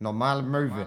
[0.00, 0.86] Normale Möwe.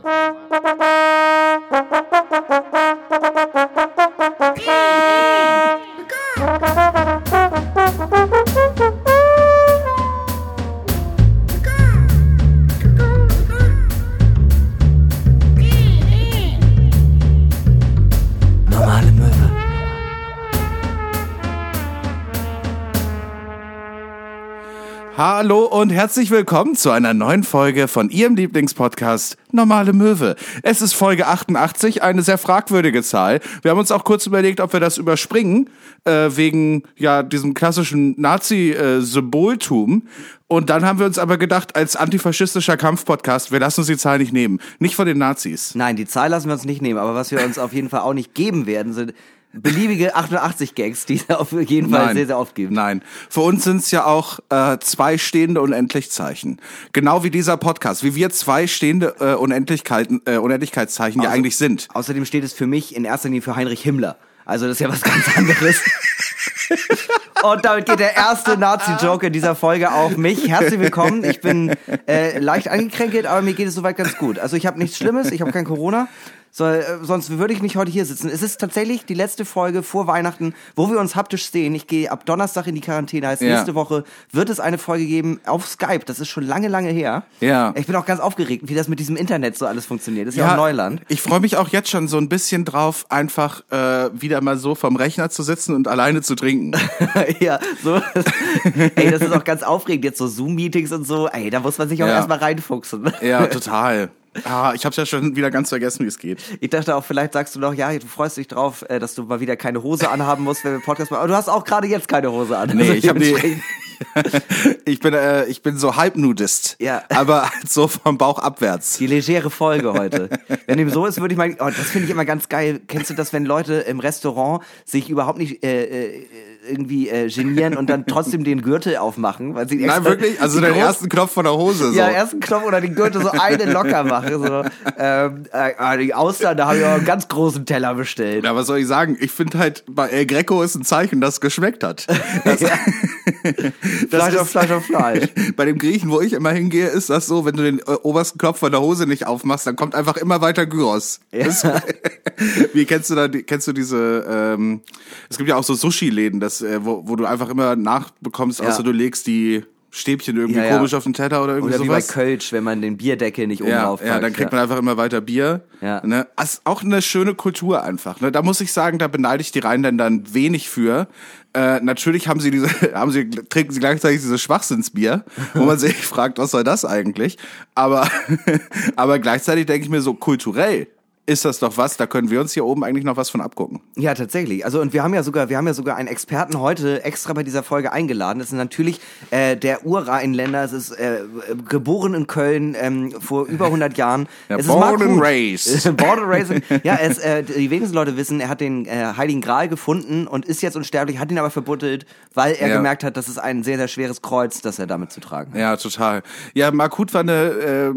[25.79, 30.35] Und herzlich willkommen zu einer neuen Folge von Ihrem Lieblingspodcast Normale Möwe.
[30.61, 33.39] Es ist Folge 88, eine sehr fragwürdige Zahl.
[33.61, 35.69] Wir haben uns auch kurz überlegt, ob wir das überspringen,
[36.03, 40.03] äh, wegen ja diesem klassischen Nazi-Symboltum.
[40.49, 44.17] Und dann haben wir uns aber gedacht, als antifaschistischer Kampfpodcast, wir lassen uns die Zahl
[44.17, 44.59] nicht nehmen.
[44.79, 45.75] Nicht von den Nazis.
[45.75, 48.01] Nein, die Zahl lassen wir uns nicht nehmen, aber was wir uns auf jeden Fall
[48.01, 49.13] auch nicht geben werden, sind
[49.53, 52.71] beliebige 88 Gags, die es auf jeden Fall sehr, sehr oft gibt.
[52.71, 53.01] Nein.
[53.29, 56.61] Für uns sind es ja auch äh, zwei stehende Unendlichzeichen.
[56.93, 61.57] Genau wie dieser Podcast, wie wir zwei stehende äh, Unendlichkeiten, äh, Unendlichkeitszeichen ja Also- eigentlich
[61.57, 61.87] sind.
[61.93, 64.17] Außerdem steht es für mich in erster Linie für Heinrich Himmler.
[64.45, 65.81] Also das ist ja was ganz anderes.
[67.43, 70.49] Und damit geht der erste Nazi-Joke in dieser Folge auf mich.
[70.49, 71.23] Herzlich willkommen.
[71.23, 71.75] Ich bin
[72.07, 74.39] äh, leicht angekränkelt, aber mir geht es soweit ganz gut.
[74.39, 76.07] Also ich habe nichts Schlimmes, ich habe kein Corona.
[76.51, 78.29] So, äh, sonst würde ich nicht heute hier sitzen.
[78.29, 81.75] Es ist tatsächlich die letzte Folge vor Weihnachten, wo wir uns haptisch sehen.
[81.75, 83.27] Ich gehe ab Donnerstag in die Quarantäne.
[83.27, 83.53] Heißt, Ja.
[83.53, 86.01] nächste Woche wird es eine Folge geben auf Skype.
[86.05, 87.23] Das ist schon lange, lange her.
[87.39, 87.73] Ja.
[87.77, 90.27] Ich bin auch ganz aufgeregt, wie das mit diesem Internet so alles funktioniert.
[90.27, 91.01] Das ist ja, auch Neuland.
[91.07, 94.73] Ich freue mich auch jetzt schon so ein bisschen drauf, einfach äh, wieder mal so
[94.75, 96.71] vom Rechner zu sitzen und alleine zu trinken.
[97.39, 98.01] ja, so.
[98.95, 101.27] Ey, das ist auch ganz aufregend, jetzt so Zoom-Meetings und so.
[101.27, 102.15] Ey, da muss man sich auch Ja.
[102.15, 103.11] erstmal reinfuchsen.
[103.21, 104.09] ja, total.
[104.43, 106.41] Ah, ich habe ja schon wieder ganz vergessen, wie es geht.
[106.59, 109.23] Ich dachte auch, vielleicht sagst du noch, ja, du freust dich drauf, äh, dass du
[109.23, 111.21] mal wieder keine Hose anhaben musst, wenn wir Podcast machen.
[111.21, 112.69] Aber du hast auch gerade jetzt keine Hose an.
[112.75, 113.61] Nee, Also ich habe die.
[114.85, 116.77] ich bin äh, ich bin so Halbnudist.
[116.79, 117.03] Ja.
[117.09, 118.97] Aber halt so vom Bauch abwärts.
[118.97, 120.29] Die legere Folge heute.
[120.67, 122.81] Wenn dem so ist, würde ich mal, oh, das finde ich immer ganz geil.
[122.87, 126.25] Kennst du das, wenn Leute im Restaurant sich überhaupt nicht äh, äh,
[126.69, 129.55] irgendwie äh, genieren und dann trotzdem den Gürtel aufmachen?
[129.55, 130.41] Weil sie Nein, wirklich?
[130.41, 131.91] Also den groß- ersten Knopf von der Hose.
[131.91, 131.97] So.
[131.97, 134.43] Ja, ersten Knopf oder den Gürtel so eine locker machen.
[134.43, 134.63] So.
[134.97, 138.45] Ähm, äh, die Austern, da habe ich auch einen ganz großen Teller bestellt.
[138.45, 139.17] Ja, was soll ich sagen?
[139.19, 142.05] Ich finde halt, bei El Greco ist ein Zeichen, dass es geschmeckt hat.
[142.45, 142.69] Das, Ja.
[144.09, 145.27] Fleisch auf Fleisch auf Fleisch.
[145.55, 148.37] Bei dem Griechen, wo ich immer hingehe, ist das so, wenn du den äh, obersten
[148.37, 151.19] Knopf von der Hose nicht aufmachst, dann kommt einfach immer weiter Gyros.
[151.31, 151.63] Das,
[152.73, 154.81] wie kennst du da, kennst du diese, ähm,
[155.29, 158.69] es gibt ja auch so Sushi-Läden, das, äh, wo, wo du einfach immer nachbekommst, Ja.
[158.69, 160.77] außer du legst die Stäbchen irgendwie Ja, ja.
[160.77, 162.13] komisch auf den Teller oder irgendwie Oder wie bei sowas.
[162.13, 164.97] Kölsch, wenn man den Bierdeckel nicht oben Ja, drauf ja, dann kriegt man einfach immer
[164.97, 165.61] weiter Bier.
[165.81, 166.05] Ja.
[166.05, 166.27] Ne?
[166.41, 168.21] Ist auch eine schöne Kultur einfach.
[168.21, 168.31] Ne?
[168.31, 171.07] Da muss ich sagen, da beneide ich die Rheinländer ein wenig für.
[171.55, 175.95] Äh, natürlich haben sie diese, haben sie, trinken sie gleichzeitig dieses Schwachsinnsbier, wo man sich
[176.05, 177.37] fragt, was soll das eigentlich?
[177.73, 178.07] Aber,
[178.95, 180.87] aber gleichzeitig denke ich mir so, kulturell
[181.29, 183.79] ist das doch was, da können wir uns hier oben eigentlich noch was von abgucken.
[183.95, 184.65] Ja, tatsächlich.
[184.65, 187.43] Also und wir haben ja sogar, wir haben ja sogar einen Experten heute extra bei
[187.43, 188.39] dieser Folge eingeladen.
[188.39, 188.99] Das ist natürlich
[189.31, 190.63] äh, der Urrheinländer.
[190.63, 191.21] Es ist äh,
[191.67, 194.27] geboren in Köln ähm, vor über 100 Jahren.
[194.49, 195.95] Ja, es born and raised.
[195.97, 196.63] born and raised.
[196.83, 200.45] Ja, es, äh, die wenigsten Leute wissen, er hat den äh, Heiligen Gral gefunden und
[200.45, 202.75] ist jetzt unsterblich, hat ihn aber verbuddelt, weil er Ja.
[202.77, 205.59] gemerkt hat, das ist ein sehr, sehr schweres Kreuz, das er damit zu tragen hat.
[205.59, 206.23] Ja, total.
[206.55, 207.93] Ja, Markut war eine, äh,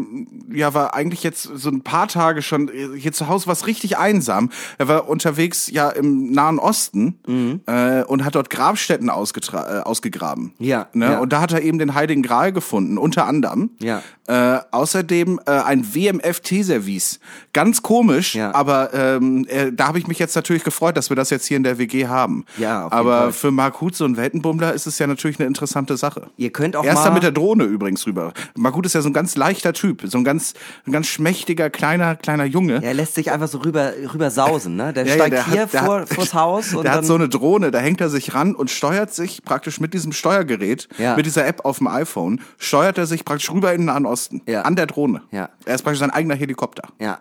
[0.55, 4.49] ja, war eigentlich jetzt so ein paar Tage schon hier zu Hause was richtig einsam.
[4.77, 7.61] Er war unterwegs ja im Nahen Osten Mhm.
[7.65, 10.53] äh, und hat dort Grabstätten ausgetra äh, ausgegraben.
[10.59, 11.05] Ja, Ne?
[11.13, 11.19] ja.
[11.19, 13.71] Und da hat er eben den Heiligen Gral gefunden, unter anderem.
[13.81, 14.01] Ja.
[14.27, 17.19] Äh, außerdem äh, ein WMF-T-Service.
[17.53, 18.53] Ganz komisch, Ja.
[18.55, 21.57] aber ähm, äh, da habe ich mich jetzt natürlich gefreut, dass wir das jetzt hier
[21.57, 22.45] in der WG haben.
[22.57, 23.33] Ja, auf jeden aber Fall.
[23.33, 26.27] für Markut, so ein Weltenbummler, ist es ja natürlich eine interessante Sache.
[26.37, 28.33] Ihr könnt auch Er ist mal da mit der Drohne übrigens rüber.
[28.55, 30.53] Margut ist ja so ein ganz leichter Typ, so ein ganz,
[30.85, 32.81] ein ganz schmächtiger, kleiner, kleiner Junge.
[32.83, 34.93] er lässt sich einfach so rüber, rüber sausen, ne?
[34.93, 37.05] Der Ja, ja, steigt der hier hat- vor, hat- vors Haus und Der dann, hat
[37.05, 40.87] so eine Drohne, da hängt er sich ran und steuert sich praktisch mit diesem Steuergerät,
[40.97, 41.15] Ja.
[41.15, 44.41] mit dieser App auf dem iPhone, steuert er sich praktisch rüber in den Nahen Osten.
[44.47, 44.61] Ja.
[44.63, 45.21] An der Drohne.
[45.31, 45.49] Ja.
[45.65, 46.89] Er ist praktisch sein eigener Helikopter.
[46.99, 47.19] Ja.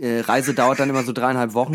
[0.00, 1.74] Äh, Reise dauert dann immer so dreieinhalb Wochen.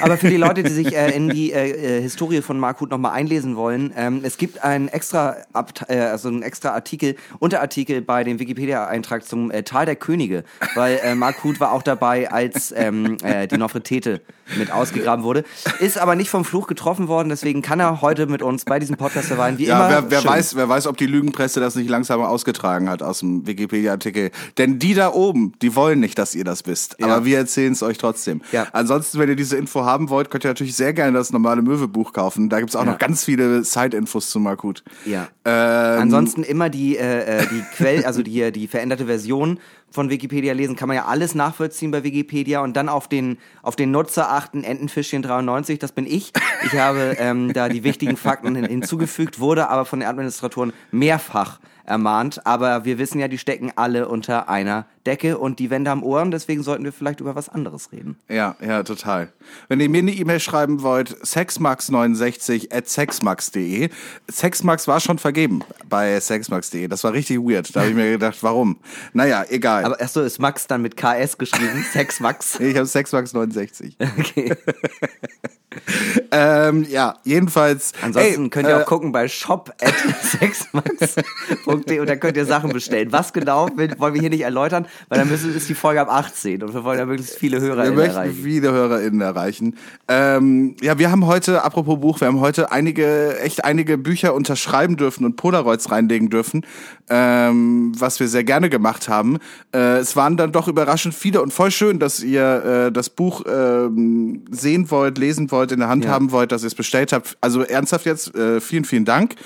[0.00, 2.90] Aber für die Leute, die sich äh, in die äh, äh, Historie von Mark Huth
[2.90, 8.00] nochmal einlesen wollen, ähm, es gibt einen extra, Abt äh, also einen extra Artikel, Unterartikel
[8.00, 10.44] bei dem Wikipedia-Eintrag zum Tal der Könige,
[10.76, 14.20] weil äh, Mark Huth war auch dabei, als ähm, äh, die Nofretete
[14.56, 15.44] mit ausgegraben wurde.
[15.80, 18.96] Ist aber nicht vom Fluch getroffen worden, deswegen kann er heute mit uns bei diesem
[18.96, 19.58] Podcast verweilen.
[19.58, 20.10] Wie Ja, immer.
[20.10, 23.46] wer, wer, weiß, wer weiß, ob die Lügenpresse das nicht langsam ausgetragen hat aus dem
[23.46, 24.30] Wikipedia-Artikel.
[24.56, 26.96] Denn die da oben, die wollen nicht, dass ihr das wisst.
[26.98, 27.06] Ja.
[27.06, 28.40] Aber wir erzählen erzählen es euch trotzdem.
[28.52, 28.68] Ja.
[28.72, 32.12] Ansonsten, wenn ihr diese Info haben wollt, könnt ihr natürlich sehr gerne das normale Möwe-Buch
[32.12, 32.48] kaufen.
[32.48, 32.92] Da gibt's auch Ja.
[32.92, 34.84] noch ganz viele Side-Infos zu Markut.
[35.04, 35.28] Ja.
[35.44, 39.58] Ähm, Ansonsten immer die, äh, äh, die Quell, also die, die veränderte Version
[39.90, 43.74] von Wikipedia lesen, kann man ja alles nachvollziehen bei Wikipedia und dann auf den, auf
[43.74, 46.32] den Nutzer achten, Entenfischchen93, das bin ich.
[46.64, 51.58] Ich habe ähm, da die wichtigen Fakten hin, hinzugefügt, wurde aber von den Administratoren mehrfach
[51.88, 56.02] ermahnt, aber wir wissen ja, die stecken alle unter einer Decke und die Wände am
[56.02, 58.16] Ohren, deswegen sollten wir vielleicht über was anderes reden.
[58.28, 59.32] Ja, ja, total.
[59.68, 63.88] Wenn ihr mir eine E-Mail schreiben wollt, sexmax69 at sexmax.de.
[64.30, 66.88] Sexmax war schon vergeben bei sexmax.de.
[66.88, 67.74] Das war richtig weird.
[67.74, 68.76] Da habe ich mir gedacht, warum?
[69.14, 69.84] Naja, egal.
[69.84, 72.60] Aber erst so ist Max dann mit KS geschrieben, Sex Max.
[72.60, 73.94] ich habe Sexmax69.
[74.18, 74.54] Okay.
[76.30, 77.92] ähm, ja, jedenfalls.
[78.02, 83.12] Ansonsten ey, könnt ihr äh, auch gucken bei shop.sexmax.de und da könnt ihr Sachen bestellen.
[83.12, 86.62] Was genau wollen wir hier nicht erläutern, weil dann müssen, ist die Folge ab 18
[86.62, 88.40] und wir wollen ja möglichst viele Hörer Wir möchten erreichen.
[88.42, 89.76] viele HörerInnen erreichen.
[90.08, 94.96] Ähm, ja, wir haben heute, apropos Buch, wir haben heute einige, echt einige Bücher unterschreiben
[94.96, 96.64] dürfen und Polaroids reinlegen dürfen,
[97.08, 99.38] ähm, was wir sehr gerne gemacht haben.
[99.74, 103.42] Äh, es waren dann doch überraschend viele und voll schön, dass ihr äh, das Buch
[103.46, 106.12] ähm, sehen wollt, lesen wollt, in der Hand Ja.
[106.18, 107.36] Haben wollt, dass ihr es bestellt habt.
[107.40, 109.36] Also ernsthaft jetzt, äh, vielen, vielen Dank.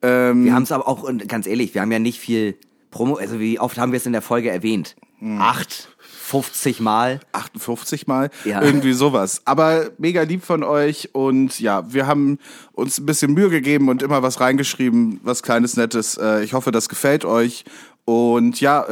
[0.00, 2.56] Ähm, Wir haben es aber auch, ganz ehrlich, wir haben ja nicht viel
[2.90, 4.96] Promo, also wie oft haben wir es in der Folge erwähnt?
[5.18, 5.40] Hm.
[5.40, 7.20] Acht, 50 Mal.
[7.32, 8.62] 58 Mal, Ja.
[8.62, 9.42] irgendwie sowas.
[9.44, 12.38] Aber mega lieb von euch und ja, wir haben
[12.72, 16.16] uns ein bisschen Mühe gegeben und immer was reingeschrieben, was kleines Nettes.
[16.16, 17.64] Äh, ich hoffe, das gefällt euch.
[18.04, 18.82] Und ja,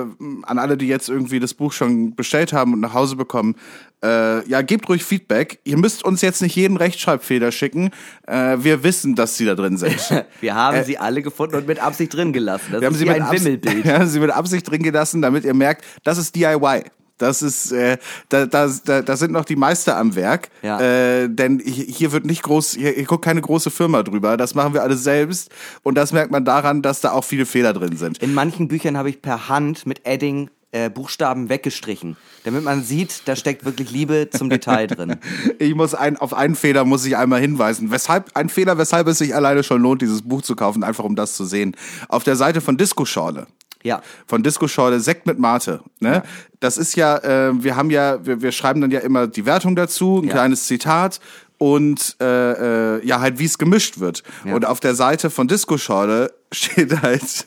[0.00, 0.06] äh,
[0.42, 3.56] an alle, die jetzt irgendwie das Buch schon bestellt haben und nach Hause bekommen,
[4.02, 5.58] äh, ja, gebt ruhig Feedback.
[5.64, 7.90] Ihr müsst uns jetzt nicht jeden Rechtschreibfehler schicken.
[8.26, 9.98] Äh, wir wissen, dass sie da drin sind.
[10.40, 12.66] Wir haben sie alle gefunden und mit Absicht drin gelassen.
[12.70, 13.84] Das Wir haben sie mit, ein Abs Wimmelbild.
[13.84, 16.84] wir haben sie mit Absicht drin gelassen, damit ihr merkt, das ist DIY.
[17.20, 20.48] Das ist, äh, da, da, da, da sind noch die Meister am Werk.
[20.62, 20.80] Ja.
[20.80, 24.36] Äh, denn hier wird nicht groß, hier, hier guckt keine große Firma drüber.
[24.36, 25.50] Das machen wir alles selbst.
[25.82, 28.18] Und das merkt man daran, dass da auch viele Fehler drin sind.
[28.18, 33.22] In manchen Büchern habe ich per Hand mit Edding äh, Buchstaben weggestrichen, damit man sieht,
[33.26, 35.16] da steckt wirklich Liebe zum Detail drin.
[35.58, 37.90] Ich muss ein, auf einen Fehler muss ich einmal hinweisen.
[37.90, 41.16] Weshalb, ein Fehler, weshalb es sich alleine schon lohnt, dieses Buch zu kaufen, einfach um
[41.16, 41.76] das zu sehen.
[42.08, 43.46] Auf der Seite von Disco Schorle.
[43.82, 44.02] Ja.
[44.26, 45.80] von Disco Schorle Sekt mit Mate.
[46.00, 46.22] Ne?
[46.60, 49.74] Das ist ja, äh, wir haben ja, wir, wir schreiben dann ja immer die Wertung
[49.76, 50.32] dazu, ein Ja.
[50.34, 51.20] kleines Zitat
[51.58, 54.22] und äh, äh, ja halt wie es gemischt wird.
[54.44, 54.54] Ja.
[54.54, 57.46] Und auf der Seite von Disco Schorle steht halt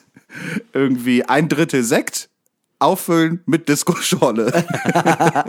[0.72, 2.28] irgendwie ein Drittel Sekt.
[2.80, 4.52] Auffüllen mit Disco Schorle.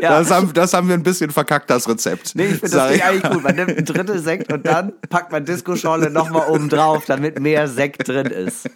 [0.00, 0.18] Ja.
[0.18, 2.34] Das, haben, das haben wir ein bisschen verkackt, das Rezept.
[2.34, 2.96] Nee, ich finde das ich.
[2.98, 3.42] Ding eigentlich gut.
[3.42, 7.68] Man nimmt ein Drittel Sekt und dann packt man Disco-Schorle nochmal oben drauf, damit mehr
[7.68, 8.68] Sekt drin ist.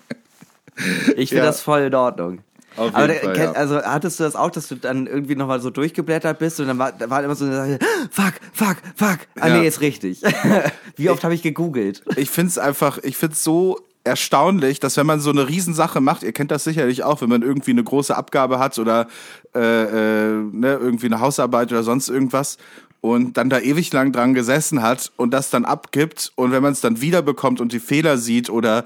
[1.17, 1.51] Ich finde Ja.
[1.51, 2.41] das voll in Ordnung.
[2.77, 3.53] Auf Aber Fall, ja.
[3.53, 6.79] also hattest du das auch, dass du dann irgendwie nochmal so durchgeblättert bist und dann
[6.79, 7.79] war, da war immer so eine Sache,
[8.11, 9.19] fuck, fuck, fuck.
[9.39, 9.59] Ah Ja.
[9.61, 10.23] nee, ist richtig.
[10.97, 12.03] Wie oft habe ich gegoogelt?
[12.17, 16.01] ich finde es einfach, ich finde es so erstaunlich, dass wenn man so eine Riesensache
[16.01, 19.07] macht, ihr kennt das sicherlich auch, wenn man irgendwie eine große Abgabe hat oder
[19.55, 22.59] äh, äh, ne, irgendwie eine Hausarbeit oder sonst irgendwas
[23.01, 26.73] und dann da ewig lang dran gesessen hat und das dann abgibt und wenn man
[26.73, 28.85] es dann wiederbekommt und die Fehler sieht oder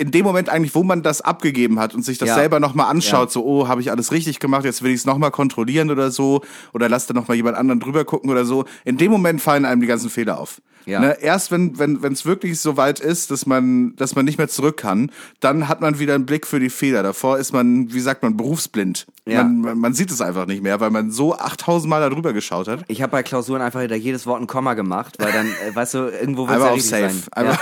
[0.00, 2.34] in dem Moment eigentlich, wo man das abgegeben hat und sich das Ja.
[2.34, 3.32] selber nochmal anschaut, Ja.
[3.32, 6.40] so, oh, habe ich alles richtig gemacht, jetzt will ich es nochmal kontrollieren oder so,
[6.72, 8.64] oder lass da nochmal jemand anderen drüber gucken oder so.
[8.86, 10.62] In dem Moment fallen einem die ganzen Fehler auf.
[10.86, 11.00] Ja.
[11.00, 11.16] Ne?
[11.20, 14.48] Erst wenn wenn wenn es wirklich so weit ist, dass man dass man nicht mehr
[14.48, 15.10] zurück kann,
[15.40, 17.02] dann hat man wieder einen Blick für die Fehler.
[17.02, 19.06] Davor ist man, wie sagt man, berufsblind.
[19.26, 19.42] Ja.
[19.44, 22.32] Man, man, man sieht es einfach nicht mehr, weil man so 8000 Mal da drüber
[22.32, 22.84] geschaut hat.
[22.88, 25.94] Ich habe bei Klausuren einfach hinter jedes Wort ein Komma gemacht, weil dann, äh, weißt
[25.94, 27.14] du, irgendwo wird Einfach ja richtig safe.
[27.34, 27.44] sein.
[27.46, 27.58] Ja.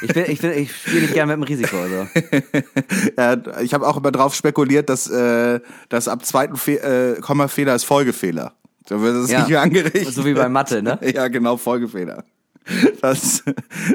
[0.00, 1.76] Ich, bin, ich, bin, ich spiele nicht gerne mit dem Risiko.
[1.76, 2.06] Also.
[3.18, 6.80] Ja, ich habe auch immer drauf spekuliert, dass äh, dass ab zweiten Fe
[7.16, 8.52] äh, Kommafehler ist Folgefehler.
[8.86, 9.40] Da wird es Ja.
[9.40, 10.12] nicht mehr angerechnet.
[10.14, 10.98] So wie bei Mathe, ne?
[11.14, 12.24] Ja, genau, Folgefehler.
[13.00, 13.42] Das,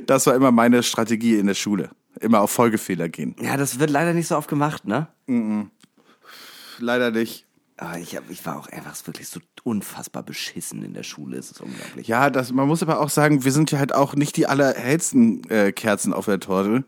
[0.05, 1.89] das war immer meine Strategie in der Schule.
[2.19, 3.35] Immer auf Folgefehler gehen.
[3.39, 5.07] Ja, das wird leider nicht so oft gemacht, ne?
[6.79, 7.45] Leider nicht.
[7.79, 11.37] Aber ich, hab, ich war auch einfach wirklich so unfassbar beschissen in der Schule.
[11.37, 12.07] Es ist unglaublich.
[12.07, 15.47] Ja, das, man muss aber auch sagen, wir sind ja halt auch nicht die allerhellsten
[15.49, 16.85] äh, Kerzen auf der Torte.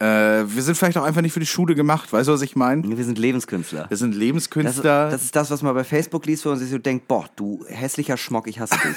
[0.00, 0.04] Äh,
[0.46, 2.84] wir sind vielleicht auch einfach nicht für die Schule gemacht, weißt du, was ich meine?
[2.96, 3.86] Wir sind Lebenskünstler.
[3.88, 5.10] Wir sind Das, Lebenskünstler.
[5.10, 7.64] das ist das, was man bei Facebook liest, wo man sich so denkt, boah, du
[7.66, 8.96] hässlicher Schmock, ich hasse dich.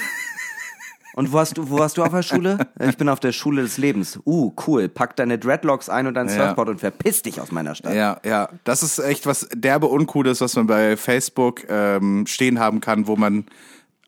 [1.14, 2.58] Und wo hast du, wo warst du auf der Schule?
[2.80, 4.18] Ich bin auf der Schule des Lebens.
[4.24, 4.88] Uh, cool.
[4.88, 6.34] Pack deine Dreadlocks ein und dein Ja.
[6.46, 7.94] Surfboard und verpiss dich aus meiner Stadt.
[7.94, 12.80] ja, ja, das ist echt was derbe Uncooles, was man bei Facebook ähm, stehen haben
[12.80, 13.44] kann, wo man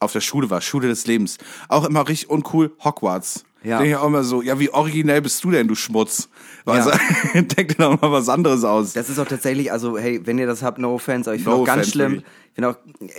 [0.01, 1.39] auf der Schule war, Schule des Lebens.
[1.69, 3.45] Auch immer richtig uncool, Hogwarts.
[3.65, 3.79] Ja.
[3.79, 6.29] Denke ich auch immer so, ja, wie originell bist du denn, du Schmutz?
[6.67, 6.91] Also,
[7.35, 8.93] denk dir doch mal was anderes aus.
[8.93, 11.57] Das ist auch tatsächlich, also hey, wenn ihr das habt, no offense, aber ich finde
[11.57, 12.77] No auch ganz schlimm, ich finde auch,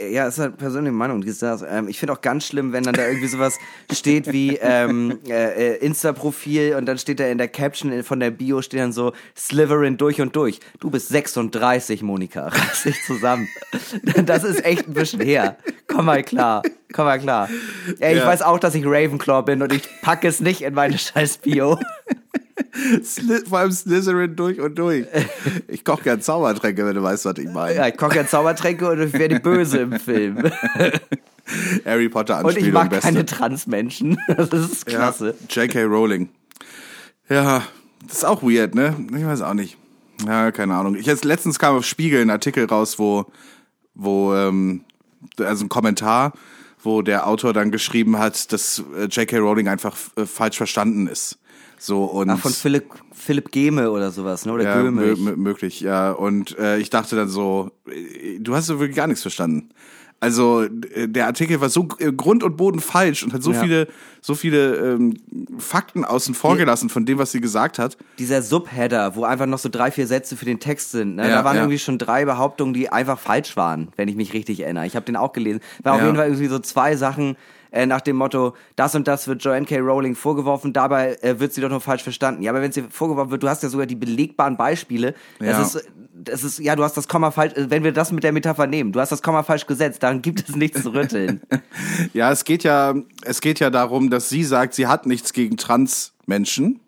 [0.09, 2.93] ja, ist halt persönliche Meinung, dies, das, ähm, ich finde auch ganz schlimm, wenn dann
[2.95, 3.57] da irgendwie sowas
[3.91, 8.31] steht wie ähm, äh, äh, Insta-Profil und dann steht da in der Caption von der
[8.31, 10.59] Bio steht dann so Slytherin durch und durch.
[10.79, 13.47] Du bist 36, Monika, reiß dich zusammen.
[14.25, 15.57] Das ist echt ein bisschen her.
[15.87, 17.49] Komm mal klar, komm mal klar.
[17.99, 18.25] Ja, ich Ja.
[18.27, 21.79] weiß auch, dass ich Ravenclaw bin und ich packe es nicht in meine scheiß Bio.
[23.47, 25.05] Vor allem Slytherin durch und durch.
[25.67, 27.75] Ich koche gern Zaubertränke, wenn du weißt, was ich meine.
[27.75, 30.37] Ja, ich koche ja Zaubertränke und ich werde böse im Film.
[31.85, 33.07] Harry Potter Und ich Anspielung, mag beste.
[33.07, 34.17] keine Transmenschen.
[34.27, 35.35] Das ist klasse.
[35.49, 35.83] Ja, J.K.
[35.83, 36.29] Rowling.
[37.29, 37.63] Ja,
[38.07, 38.95] das ist auch weird, ne?
[39.15, 39.77] Ich weiß auch nicht.
[40.25, 40.95] Ja, keine Ahnung.
[40.95, 43.25] Ich jetzt letztens kam auf Spiegel ein Artikel raus, wo,
[43.93, 44.81] wo, ähm,
[45.39, 46.33] also ein Kommentar,
[46.85, 49.37] wo der Autor dann geschrieben hat, dass äh, J.K.
[49.39, 51.37] Rowling einfach äh, falsch verstanden ist.
[51.77, 54.53] So und Ach, von Philipp, Philipp Gehme oder sowas, ne?
[54.53, 55.15] Oder ja, Göme.
[55.15, 56.11] möglich, ja.
[56.11, 59.69] Und äh, ich dachte dann so, äh, du hast so wirklich gar nichts verstanden.
[60.25, 63.61] Also äh, der Artikel war so äh, Grund und Boden falsch und hat so Ja.
[63.61, 63.87] viele,
[64.21, 65.13] so viele ähm,
[65.59, 67.95] Fakten außen vor gelassen von dem, was sie gesagt hat.
[68.17, 71.17] Dieser Subheader, wo einfach noch so drei, vier Sätze für den Text sind.
[71.17, 71.29] Ne?
[71.29, 71.61] Ja, da waren ja.
[71.61, 74.87] irgendwie schon drei Behauptungen, die einfach falsch waren, wenn ich mich richtig erinnere.
[74.87, 75.59] Ich habe den auch gelesen.
[75.83, 77.37] War auf jeden Fall irgendwie so zwei Sachen
[77.75, 79.79] äh, nach dem Motto, das und das wird Joanne K.
[79.79, 82.41] Rowling vorgeworfen, dabei äh, wird sie doch nur falsch verstanden.
[82.41, 85.13] Ja, aber wenn sie vorgeworfen wird, du hast ja sogar die belegbaren Beispiele.
[85.41, 85.59] Ja.
[85.59, 88.23] Das ist, das ist, ja, du hast das Komma falsch, äh, wenn wir das mit
[88.23, 91.41] der Metapher nehmen, du hast das Komma falsch gesetzt, dann gibt es nichts zu rütteln.
[92.13, 95.57] Ja, es geht ja, es geht ja darum, dass sie sagt, sie hat nichts gegen
[95.57, 96.79] Transmenschen.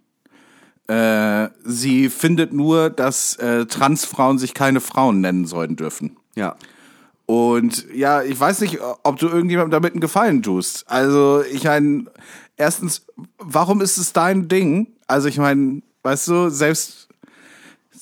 [0.88, 6.18] Äh, sie findet nur, dass äh, Transfrauen sich keine Frauen nennen sollen dürfen.
[6.36, 6.56] ja.
[7.28, 10.90] Und ja, ich weiß nicht, ob du irgendjemandem damit einen Gefallen tust.
[10.90, 12.06] Also, ich meine,
[12.56, 13.06] erstens,
[13.38, 14.94] warum ist es dein Ding?
[15.08, 17.07] Also, ich meine, weißt du, selbst,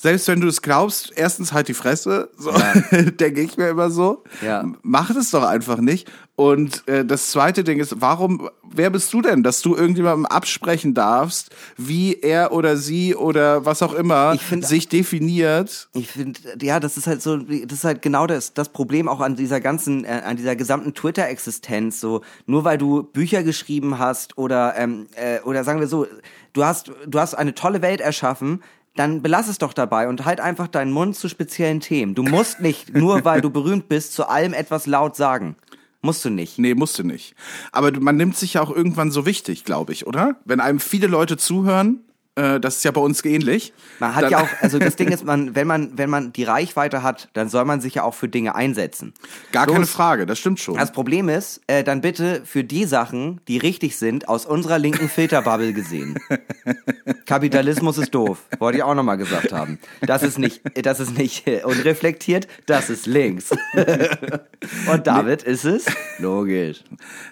[0.06, 2.52] selbst wenn du es glaubst, erstens halt die Fresse, so,
[2.92, 4.22] denke ich mir immer so.
[4.40, 4.64] Ja.
[4.82, 6.08] Mach das doch einfach nicht.
[6.36, 10.94] Und äh, das zweite Ding ist, warum, wer bist du denn, dass du irgendjemandem absprechen
[10.94, 15.88] darfst, wie er oder sie oder was auch immer find- sich definiert?
[15.94, 19.20] Ich finde, ja, das ist halt so, das ist halt genau das, das Problem auch
[19.20, 22.00] an dieser ganzen, äh, an dieser gesamten Twitter-Existenz.
[22.00, 26.06] So, nur weil du Bücher geschrieben hast oder, ähm, äh, oder sagen wir so,
[26.52, 28.62] du hast, du hast eine tolle Welt erschaffen,
[28.96, 32.14] dann belass es doch dabei und halt einfach deinen Mund zu speziellen Themen.
[32.14, 35.56] Du musst nicht, nur weil du berühmt bist, zu allem etwas laut sagen.
[36.02, 36.58] Musst du nicht.
[36.58, 37.34] Nee, musste nicht.
[37.72, 40.36] Aber du- man nimmt sich ja auch irgendwann so wichtig, glaube ich, oder?
[40.44, 42.00] Wenn einem viele Leute zuhören,
[42.36, 43.72] das ist ja bei uns ähnlich.
[43.98, 46.44] Man hat dann- ja auch, also das Ding ist, man, wenn man, wenn man die
[46.44, 49.14] Reichweite hat, dann soll man sich ja auch für Dinge einsetzen.
[49.52, 50.76] Gar keine Bloß- Frage, das stimmt schon.
[50.76, 55.08] Das Problem ist, äh, dann bitte für die Sachen, die richtig sind, aus unserer linken
[55.08, 56.18] Filterbubble gesehen.
[57.26, 59.78] Kapitalismus ist doof, wollte ich auch nochmal gesagt haben.
[60.02, 63.50] Das ist nicht, das ist nicht äh, unreflektiert, das ist links.
[64.92, 65.86] Und damit ist es
[66.18, 66.82] logisch.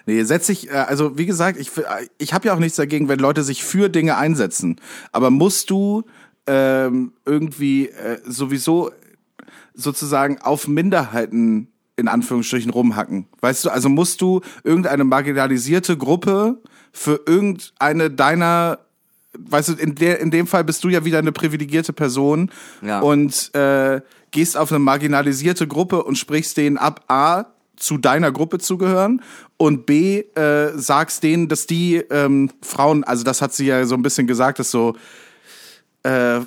[0.05, 1.69] Nee, setz dich, äh, also wie gesagt, ich,
[2.17, 4.77] ich habe ja auch nichts dagegen, wenn Leute sich für Dinge einsetzen.
[5.11, 6.03] Aber musst du
[6.47, 8.91] ähm, irgendwie äh, sowieso
[9.73, 13.25] sozusagen auf Minderheiten in Anführungsstrichen rumhacken?
[13.41, 16.61] Weißt du, also musst du irgendeine marginalisierte Gruppe
[16.91, 18.79] für irgendeine deiner
[19.37, 22.49] weißt du, in, der, in dem Fall bist du ja wieder eine privilegierte Person
[22.81, 23.01] Ja.
[23.01, 23.99] und äh,
[24.31, 27.45] gehst auf eine marginalisierte Gruppe und sprichst denen ab, A,
[27.77, 29.21] zu deiner Gruppe zu gehören
[29.57, 33.95] und B, äh, sagst denen, dass die ähm, Frauen, also das hat sie ja so
[33.95, 34.95] ein bisschen gesagt, dass so
[36.03, 36.41] äh,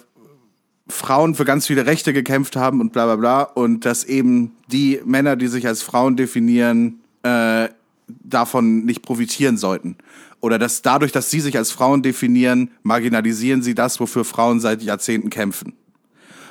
[0.89, 5.01] Frauen für ganz viele Rechte gekämpft haben und bla bla bla und dass eben die
[5.05, 7.69] Männer, die sich als Frauen definieren, äh,
[8.07, 9.97] davon nicht profitieren sollten.
[10.41, 14.83] Oder dass dadurch, dass sie sich als Frauen definieren, marginalisieren sie das, wofür Frauen seit
[14.83, 15.75] Jahrzehnten kämpfen.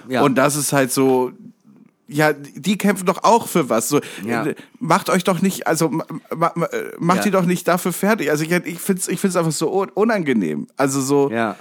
[0.10, 0.24] Ja.
[0.24, 1.32] Und das ist halt so,
[2.08, 3.90] ja, die kämpfen doch auch für was.
[3.90, 4.46] So, Ja.
[4.46, 7.24] äh, macht euch doch nicht, also ma, ma, äh, macht Ja.
[7.26, 8.30] die doch nicht dafür fertig.
[8.30, 10.68] Also ich, ich finde es ich find's einfach so un- unangenehm.
[10.78, 11.56] Also so, Ja.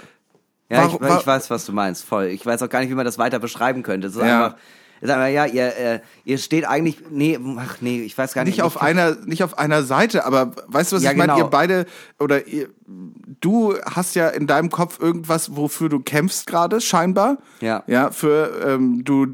[0.69, 2.25] Ja, Warum- ich, wa- ich weiß, was du meinst, voll.
[2.25, 4.07] Ich weiß auch gar nicht, wie man das weiter beschreiben könnte.
[4.07, 4.45] Es ist Ja.
[4.47, 4.57] einfach,
[5.01, 8.55] ist einfach, ja, ihr, äh, ihr steht eigentlich, nee, ach nee, ich weiß gar nicht.
[8.55, 11.33] nicht auf einer nicht auf einer Seite, aber weißt du was Ja, ich meine?
[11.33, 11.45] genau.
[11.45, 11.85] Ihr beide
[12.19, 12.69] oder ihr,
[13.41, 17.37] du hast ja in deinem Kopf irgendwas, wofür du kämpfst gerade scheinbar.
[17.61, 17.83] Ja.
[17.87, 19.27] Ja, für ähm, du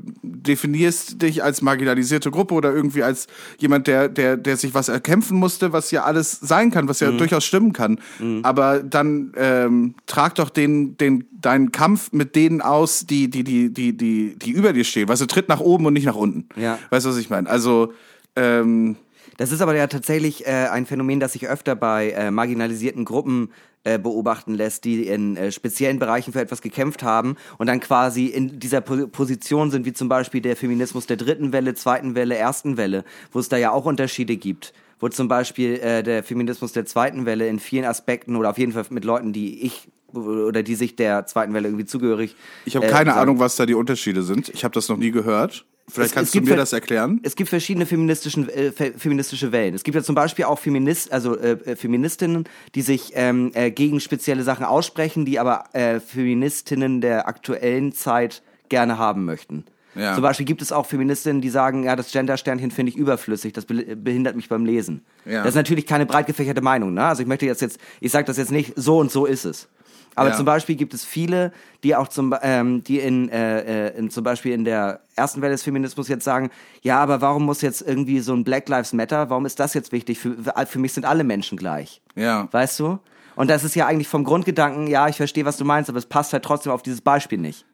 [0.44, 3.28] definierst dich als marginalisierte Gruppe oder irgendwie als
[3.58, 7.12] jemand, der der der sich was erkämpfen musste, was ja alles sein kann, was ja
[7.12, 7.18] Mhm.
[7.20, 8.00] durchaus stimmen kann.
[8.44, 13.72] Aber dann ähm, trag doch den den deinen Kampf mit denen aus, die die die
[13.74, 15.08] die die die über dir stehen.
[15.10, 16.48] Weißt du, tritt nach oben und nicht nach unten.
[16.56, 16.80] Ja.
[16.90, 17.50] Weißt du, was ich meine?
[17.50, 17.94] Also
[18.36, 18.96] ähm,
[19.38, 23.50] Das ist aber ja tatsächlich äh, ein Phänomen, das sich öfter bei äh, marginalisierten Gruppen
[23.84, 28.28] äh, beobachten lässt, die in äh, speziellen Bereichen für etwas gekämpft haben und dann quasi
[28.28, 32.36] in dieser po Position sind, wie zum Beispiel der Feminismus der dritten Welle, zweiten Welle,
[32.36, 34.74] ersten Welle, wo es da ja auch Unterschiede gibt.
[35.04, 38.72] Wo zum Beispiel äh, der Feminismus der zweiten Welle in vielen Aspekten oder auf jeden
[38.72, 42.38] Fall mit Leuten, die ich oder die sich der zweiten Welle irgendwie zugehörig.
[42.64, 44.48] Ich habe keine Ahnung, was da die Unterschiede sind.
[44.48, 45.66] Ich habe das noch nie gehört.
[45.90, 47.20] Vielleicht Es- kannst es du mir das erklären.
[47.22, 49.76] Es gibt verschiedene feministischen, äh, fe feministische Wellen.
[49.76, 53.72] Es gibt ja zum Beispiel auch Feminist, also äh, äh, Feministinnen, die sich ähm, äh,
[53.72, 59.66] gegen spezielle Sachen aussprechen, die aber äh, Feministinnen der aktuellen Zeit gerne haben möchten.
[59.96, 60.14] Ja.
[60.14, 63.66] Zum Beispiel gibt es auch Feministinnen, die sagen, ja, das Gender-Sternchen finde ich überflüssig, das
[63.66, 65.06] be behindert mich beim Lesen.
[65.26, 65.40] Ja.
[65.40, 66.94] Das ist natürlich keine breit gefächerte Meinung.
[66.94, 67.04] Ne?
[67.06, 69.68] Also ich möchte jetzt jetzt, ich sage das jetzt nicht, so und so ist es.
[70.16, 70.36] Aber Ja.
[70.36, 71.52] zum Beispiel gibt es viele,
[71.84, 75.54] die auch zum, ähm, die in, äh, äh, in zum Beispiel in der ersten Welle
[75.54, 76.52] des Feminismus jetzt sagen,
[76.84, 79.92] ja, aber warum muss jetzt irgendwie so ein Black Lives Matter, warum ist das jetzt
[79.92, 80.20] wichtig?
[80.20, 80.36] Für,
[80.68, 82.02] für mich sind alle Menschen gleich.
[82.16, 82.48] Ja.
[82.52, 83.00] Weißt du?
[83.36, 86.06] Und das ist ja eigentlich vom Grundgedanken, ja, ich verstehe, was du meinst, aber es
[86.06, 87.66] passt halt trotzdem auf dieses Beispiel nicht.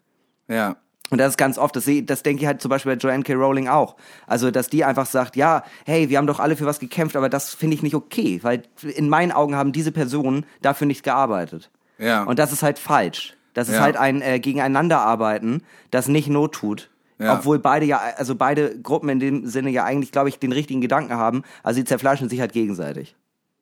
[0.47, 0.77] Ja.
[1.11, 3.23] Und das ist ganz oft, das, seh- das denke ich halt zum Beispiel bei Joanne
[3.23, 3.33] K.
[3.33, 3.95] Rowling auch.
[4.27, 7.29] Also, dass die einfach sagt, ja, hey, wir haben doch alle für was gekämpft, aber
[7.29, 8.63] das finde ich nicht okay, weil
[8.95, 11.71] in meinen Augen haben diese Personen dafür nicht gearbeitet.
[11.97, 12.23] Ja.
[12.23, 13.35] Und das ist halt falsch.
[13.55, 13.81] Das ist Ja.
[13.81, 16.89] halt ein äh, Gegeneinanderarbeiten, das nicht Not tut.
[17.17, 17.33] Ja.
[17.33, 20.79] Obwohl beide ja, also beide Gruppen in dem Sinne ja eigentlich, glaube ich, den richtigen
[20.79, 21.43] Gedanken haben.
[21.63, 23.15] Also sie zerfleischen sich halt gegenseitig.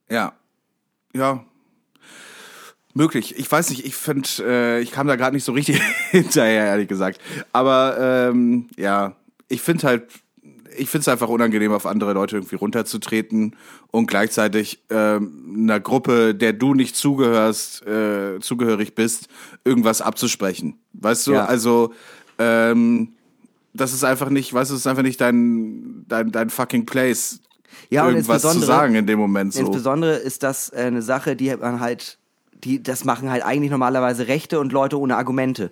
[0.09, 0.33] Ja.
[1.15, 1.43] Ja.
[2.97, 3.35] Möglich.
[3.37, 5.79] Ich weiß nicht, ich finde, äh, ich kam da gerade nicht so richtig
[6.11, 7.19] hinterher, ehrlich gesagt.
[7.53, 7.97] Aber
[8.31, 9.15] ähm, ja,
[9.47, 10.03] ich finde halt,
[10.75, 13.55] ich finde es einfach unangenehm, auf andere Leute irgendwie runterzutreten
[13.91, 19.27] und gleichzeitig ähm, einer Gruppe, der du nicht zugehörst, äh, zugehörig bist,
[19.63, 20.79] irgendwas abzusprechen.
[20.93, 21.45] Weißt du, Ja.
[21.45, 21.93] also
[22.39, 23.13] ähm,
[23.73, 27.41] das ist einfach nicht, weißt du, das ist einfach nicht dein, dein, dein fucking place,
[27.89, 29.59] Ja, und irgendwas zu sagen in dem Moment so.
[29.61, 32.17] Insbesondere ist das äh, eine Sache, die man halt,
[32.63, 35.71] die, das machen halt eigentlich normalerweise Rechte und Leute ohne Argumente.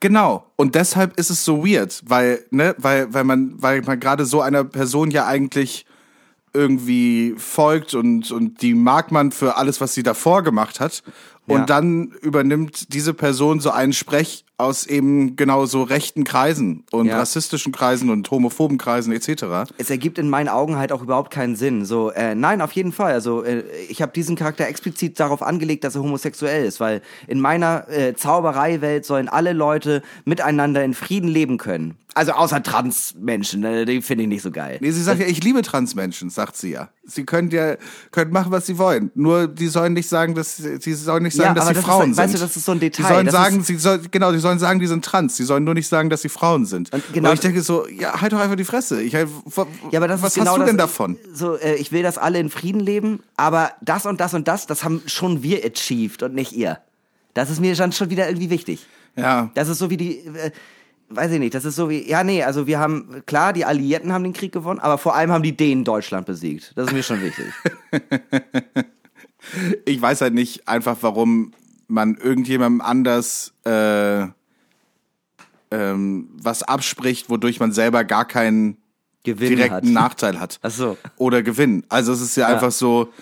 [0.00, 0.46] Genau.
[0.56, 4.40] Und deshalb ist es so weird, weil, ne, weil, weil man, weil man gerade so
[4.40, 5.86] einer Person ja eigentlich
[6.52, 11.02] irgendwie folgt und, und die mag man für alles, was sie davor gemacht hat.
[11.48, 11.64] Und Ja.
[11.66, 17.18] dann übernimmt diese Person so einen Sprech aus eben genau so rechten Kreisen und Ja.
[17.18, 19.70] rassistischen Kreisen und homophoben Kreisen etc.
[19.78, 21.84] Es ergibt in meinen Augen halt auch überhaupt keinen Sinn.
[21.84, 23.12] So, äh, nein, auf jeden Fall.
[23.12, 27.40] Also äh, ich habe diesen Charakter explizit darauf angelegt, dass er homosexuell ist, weil in
[27.40, 31.94] meiner äh, Zaubereiwelt sollen alle Leute miteinander in Frieden leben können.
[32.14, 34.78] Also außer Transmenschen, äh, die finde ich nicht so geil.
[34.80, 36.88] Nee, sie sagt ja, ich liebe Transmenschen, sagt sie ja.
[37.10, 37.76] Sie können ja,
[38.10, 39.10] können machen, was sie wollen.
[39.14, 41.84] Nur, die sollen nicht sagen, dass, sie sollen nicht sagen, Ja, dass sie das ist-
[41.86, 42.40] Frauen weißt sind.
[42.40, 43.02] du, das ist so ein Detail.
[43.02, 45.36] Die sollen Das sagen, ist- sie soll, genau, die sollen sagen, die sind trans.
[45.36, 46.92] Sie sollen nur nicht sagen, dass sie Frauen sind.
[46.92, 49.00] Und genau- Und ich denke so, ja, halt doch einfach die Fresse.
[49.02, 51.16] Ich, halt, wa- Ja, aber das was ist genau hast du das, denn davon?
[51.32, 54.66] So, äh, ich will, dass alle in Frieden leben, aber das und das und das,
[54.66, 56.78] das haben schon wir achieved und nicht ihr.
[57.34, 58.86] Das ist mir dann schon wieder irgendwie wichtig.
[59.16, 59.50] Ja.
[59.54, 60.50] Das ist so wie die, äh,
[61.10, 64.12] weiß ich nicht, das ist so wie, ja, nee, also wir haben, klar, die Alliierten
[64.12, 66.72] haben den Krieg gewonnen, aber vor allem haben die Dänen Deutschland besiegt.
[66.76, 67.46] Das ist mir schon wichtig.
[69.84, 71.52] Ich weiß halt nicht einfach, warum
[71.86, 74.26] man irgendjemandem anders äh,
[75.70, 78.76] ähm, was abspricht, wodurch man selber gar keinen
[79.24, 79.84] Gewinn direkten hat.
[79.84, 80.58] Nachteil hat.
[80.62, 80.96] Ach so.
[81.16, 81.84] Oder Gewinn.
[81.88, 83.12] Also es ist ja, einfach so,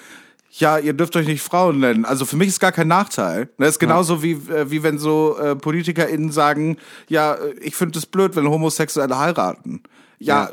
[0.58, 2.04] ja, ihr dürft euch nicht Frauen nennen.
[2.04, 3.48] Also für mich ist gar kein Nachteil.
[3.58, 7.98] Das ist genauso wie, äh, wie wenn so äh, PolitikerInnen sagen, ja, äh, ich finde
[7.98, 9.82] es blöd, wenn Homosexuelle heiraten.
[10.18, 10.50] Ja, Ja.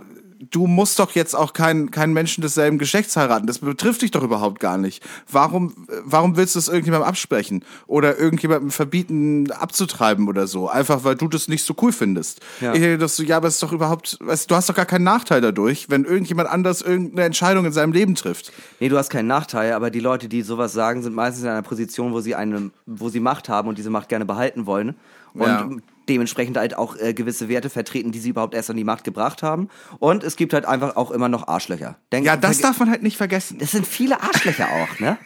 [0.50, 3.48] Du musst doch jetzt auch keinen keinen Menschen desselben Geschlechts heiraten.
[3.48, 5.04] Das betrifft dich doch überhaupt gar nicht.
[5.30, 5.74] Warum,
[6.06, 7.66] warum willst du es irgendjemandem absprechen?
[7.88, 10.70] Oder irgendjemandem verbieten, abzutreiben oder so?
[10.70, 12.40] Einfach, weil du das nicht so cool findest.
[12.62, 12.74] Ja.
[12.74, 14.76] Ich denke, dass du, ja, aber es ist doch überhaupt, weißt, du du hast doch
[14.76, 18.54] gar keinen Nachteil dadurch, wenn irgendjemand anders irgendeine Entscheidung in seinem Leben trifft.
[18.80, 21.64] Nee, du hast keinen Nachteil, aber die Leute, die sowas sagen, sind meistens in einer
[21.64, 24.96] Position, wo sie eine, wo sie Macht haben und diese Macht gerne behalten wollen.
[25.34, 25.68] Und Ja.
[26.10, 29.44] Dementsprechend halt auch äh, gewisse Werte vertreten, die sie überhaupt erst an die Macht gebracht
[29.44, 29.70] haben.
[30.00, 31.98] Und es gibt halt einfach auch immer noch Arschlöcher.
[32.12, 33.58] Denk, Ja, das darf man halt nicht vergessen.
[33.60, 35.18] Das sind viele Arschlöcher auch, ne?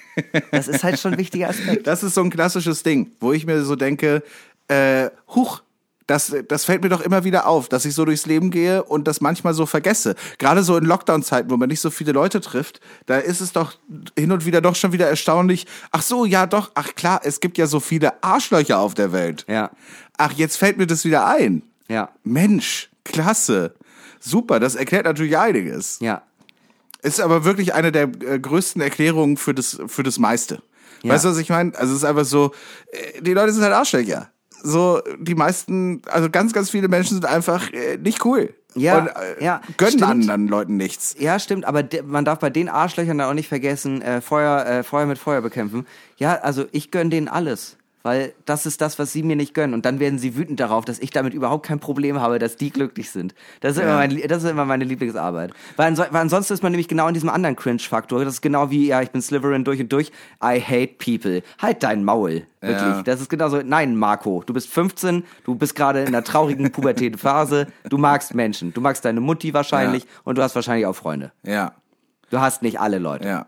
[0.51, 1.87] Das ist halt schon ein wichtiger Aspekt.
[1.87, 4.23] Das ist so ein klassisches Ding, wo ich mir so denke,
[4.67, 5.61] äh, huch,
[6.07, 9.07] das, das fällt mir doch immer wieder auf, dass ich so durchs Leben gehe und
[9.07, 10.15] das manchmal so vergesse.
[10.37, 13.73] Gerade so in Lockdown-Zeiten, wo man nicht so viele Leute trifft, da ist es doch
[14.17, 15.67] hin und wieder doch schon wieder erstaunlich.
[15.91, 19.45] Ach so, ja doch, ach klar, es gibt ja so viele Arschlöcher auf der Welt.
[19.49, 19.69] Ja.
[20.17, 21.61] Ach, jetzt fällt mir das wieder ein.
[21.89, 22.09] Ja.
[22.23, 23.75] Mensch, klasse.
[24.19, 25.99] Super, das erklärt natürlich einiges.
[25.99, 26.23] Ja.
[27.01, 30.61] Ist aber wirklich eine der äh, größten Erklärungen für das, für das meiste.
[31.03, 31.13] Ja.
[31.13, 31.75] Weißt du, was ich meine?
[31.75, 32.53] Also es ist einfach so,
[32.91, 34.29] äh, die Leute sind halt Arschlöcher.
[34.63, 38.53] So, die meisten, also ganz, ganz viele Menschen sind einfach äh, nicht cool.
[38.75, 40.09] Ja, und äh, ja, gönnen stimmt.
[40.09, 41.15] anderen Leuten nichts.
[41.17, 44.83] Ja, stimmt, aber man darf bei den Arschlöchern da auch nicht vergessen, äh, Feuer, äh,
[44.83, 45.87] Feuer mit Feuer bekämpfen.
[46.17, 47.77] Ja, also ich gönn denen alles.
[48.07, 49.73] Weil das ist das, was sie mir nicht gönnen.
[49.73, 52.69] Und dann werden sie wütend darauf, dass ich damit überhaupt kein Problem habe, dass die
[52.69, 53.35] glücklich sind.
[53.59, 55.51] Das ist, immer, mein, das ist immer meine Lieblingsarbeit.
[55.75, 58.23] Weil, anso weil ansonsten ist man nämlich genau in diesem anderen Cringe-Faktor.
[58.23, 60.11] Das ist genau wie, ja, ich bin Slytherin durch und durch.
[60.41, 61.43] I hate people.
[61.61, 62.43] Halt dein Maul.
[62.61, 62.81] Wirklich.
[62.81, 63.03] Ja.
[63.03, 63.61] Das ist genauso.
[63.61, 67.67] Nein, Marco, du bist 15, du bist gerade in einer traurigen pubertären Phase.
[67.89, 68.73] Du magst Menschen.
[68.73, 70.09] Du magst deine Mutti wahrscheinlich Ja.
[70.23, 71.33] und du hast wahrscheinlich auch Freunde.
[71.43, 71.73] Ja,
[72.29, 73.27] Du hast nicht alle Leute.
[73.27, 73.47] ja.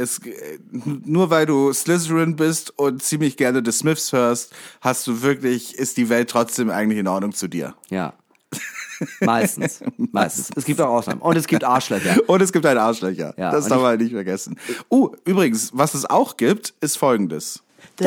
[0.00, 5.22] Es, äh, nur weil du Slytherin bist und ziemlich gerne The Smiths hörst, hast du
[5.22, 7.74] wirklich, ist die Welt trotzdem eigentlich in Ordnung zu dir.
[7.90, 8.14] Ja.
[9.20, 9.80] Meistens.
[10.12, 10.50] Meistens.
[10.56, 11.20] Es gibt auch Ausnahmen.
[11.20, 12.16] Und es gibt Arschlöcher.
[12.26, 13.34] Und es gibt ein Arschlöcher.
[13.36, 14.56] Ja, das darf man nicht vergessen.
[14.90, 17.62] Uh, übrigens, was es auch gibt, ist folgendes.
[17.98, 18.06] Ich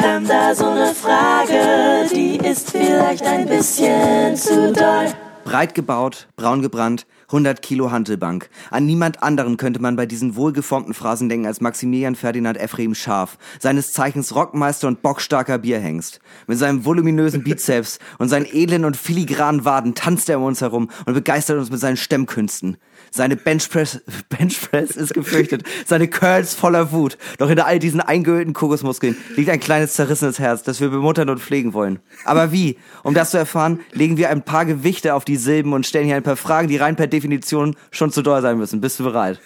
[0.00, 5.12] hab da so eine Frage, die ist vielleicht ein bisschen zu doll.
[5.44, 8.48] Breit gebaut, braun gebrannt, 100 Kilo Hantelbank.
[8.70, 13.36] An niemand anderen könnte man bei diesen wohlgeformten Phrasen denken als Maximilian Ferdinand Ephraim Scharf,
[13.60, 16.20] seines Zeichens Rockmeister und bockstarker Bierhengst.
[16.46, 20.88] Mit seinem voluminösen Bizeps und seinen edlen und filigranen Waden tanzt er um uns herum
[21.04, 22.78] und begeistert uns mit seinen Stemmkünsten.
[23.10, 27.18] Seine Benchpress, Benchpress ist gefürchtet, seine Curls voller Wut.
[27.38, 31.40] Doch hinter all diesen eingehüllten Kokosmuskeln liegt ein kleines zerrissenes Herz, das wir bemuttern und
[31.40, 32.00] pflegen wollen.
[32.24, 32.78] Aber wie?
[33.02, 36.16] Um das zu erfahren, legen wir ein paar Gewichte auf die Silben und stellen hier
[36.16, 38.80] ein paar Fragen, die rein per Definition schon zu doll sein müssen.
[38.80, 39.40] Bist du bereit?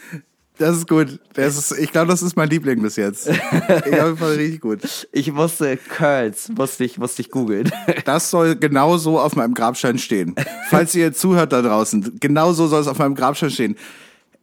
[0.62, 1.18] Das ist gut.
[1.34, 3.28] Das ist, ich glaube, das ist mein Liebling bis jetzt.
[3.28, 5.06] Ich glaube, das richtig gut.
[5.10, 7.68] Ich musste Curls, musste ich, musste ich googeln.
[8.04, 10.36] Das soll genau so auf meinem Grabstein stehen.
[10.70, 13.76] Falls ihr zuhört da draußen, genau so soll es auf meinem Grabstein stehen.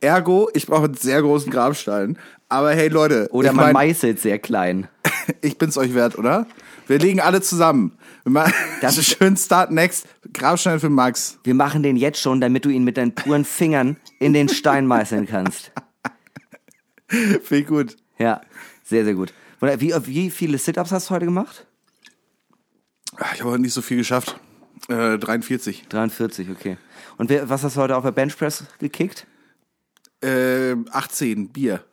[0.02, 2.18] Ergo, ich brauche einen sehr großen Grabstein.
[2.50, 4.90] Aber hey Leute, Oder man mein, meißelt sehr klein.
[5.42, 6.48] ich bin's euch wert, oder?
[6.88, 7.94] Wir legen alle zusammen.
[8.82, 10.06] Das ist schön Start Next.
[10.34, 11.40] Grabstein für Max.
[11.44, 14.86] Wir machen den jetzt schon, damit du ihn mit deinen puren Fingern in den Stein
[14.86, 15.72] meißeln kannst.
[17.44, 17.98] Finde ich gut.
[18.18, 18.42] Ja,
[18.84, 19.34] sehr, sehr gut.
[19.62, 21.66] Wie, wie viele Sit-Ups hast du heute gemacht?
[23.34, 24.40] Ich habe heute nicht so viel geschafft.
[24.88, 25.88] Äh, 43.
[25.90, 26.78] 43, okay.
[27.18, 29.28] Und wer, was hast du heute auf der Benchpress gekickt?
[30.24, 31.84] Äh, 18 Bier.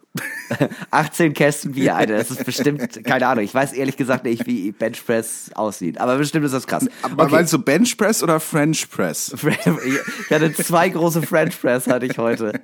[0.91, 2.17] 18 Kästen Bier, Alter.
[2.17, 3.45] Das ist bestimmt, keine Ahnung.
[3.45, 5.99] Ich weiß ehrlich gesagt nicht, wie Benchpress aussieht.
[5.99, 6.87] Aber bestimmt ist das krass.
[7.03, 7.33] Aber Okay.
[7.35, 9.35] meinst du Bench Press oder French Press?
[9.45, 12.61] Ich hatte zwei große French Press hatte ich heute.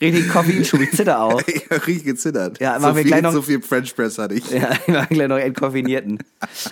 [0.00, 1.42] Richtig Koffeinschub, ich zitter auch.
[1.46, 2.60] Ich richtig gezittert.
[2.60, 4.50] Ja, so, machen wir viel, gleich noch- so viel French Press hatte ich.
[4.50, 6.18] Ja, ich war gleich noch entkoffinierten.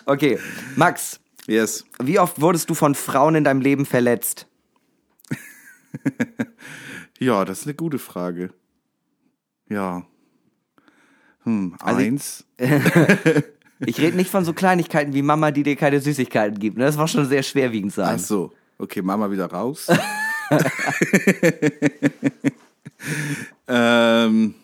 [0.07, 0.39] Okay,
[0.77, 1.85] Max, Yes.
[2.03, 4.47] wie oft wurdest du von Frauen in deinem Leben verletzt?
[7.19, 8.51] Ja, das ist eine gute Frage.
[9.69, 10.03] Ja.
[11.45, 12.45] Hm, Also ich- eins.
[13.87, 16.79] Ich rede nicht von so Kleinigkeiten wie Mama, die dir keine Süßigkeiten gibt.
[16.79, 16.85] ne?
[16.85, 18.17] Das war schon sehr schwerwiegend sein.
[18.19, 18.53] Ach so.
[18.79, 19.89] Okay, Mama wieder raus.
[23.69, 24.55] ähm,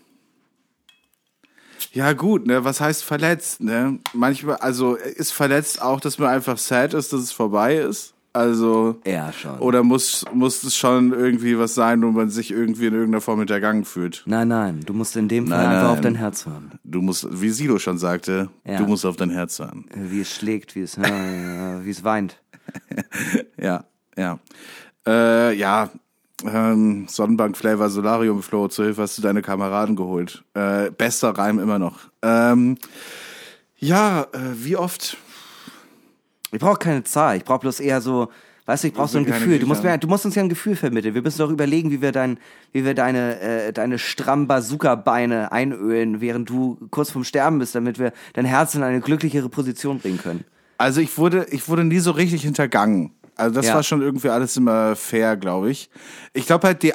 [1.93, 3.99] ja gut, ne, was heißt verletzt, ne?
[4.13, 8.15] Manchmal, also ist verletzt auch, dass man einfach sad ist, dass es vorbei ist.
[8.33, 9.59] Also Ja, schon.
[9.59, 13.41] oder muss muss es schon irgendwie was sein, wo man sich irgendwie in irgendeiner Form
[13.41, 14.23] hintergangen fühlt?
[14.27, 16.03] Nein, nein, du musst in dem Fall Nein, einfach auf nein.
[16.05, 16.73] dein Herz hören.
[16.85, 18.77] Du musst, wie Silo schon sagte, Ja.
[18.79, 19.85] du musst auf dein Herz hören.
[19.95, 22.41] Wie es schlägt, wie es, äh, wie es weint.
[23.61, 23.85] Ja,
[24.17, 24.39] ja.
[25.07, 25.91] Äh, ja,
[26.45, 30.45] ähm, Sonnenbank Flavor Solarium Flow, zur Hilfe hast du deine Kameraden geholt.
[30.55, 31.99] Äh, bester Reim immer noch.
[32.23, 32.77] Ähm,
[33.79, 35.17] ja, äh, wie oft?
[36.53, 38.29] Ich brauche keine Zahl, ich brauche bloß eher so,
[38.67, 39.59] weißt du, ich brauche so ein Gefühl.
[39.59, 41.15] Du musst, mir, du musst uns ja ein Gefühl vermitteln.
[41.15, 42.39] Wir müssen doch überlegen, wie wir dein,
[42.73, 47.99] wie wir deine, äh, deine strammen Bazooka-Beine einölen, während du kurz vorm Sterben bist, damit
[47.99, 50.45] wir dein Herz in eine glücklichere Position bringen können.
[50.79, 53.13] Also ich wurde, ich wurde nie so richtig hintergangen.
[53.41, 53.75] Also das Ja.
[53.75, 55.91] war schon irgendwie alles immer fair, glaube ich.
[56.33, 56.93] Ich glaube halt die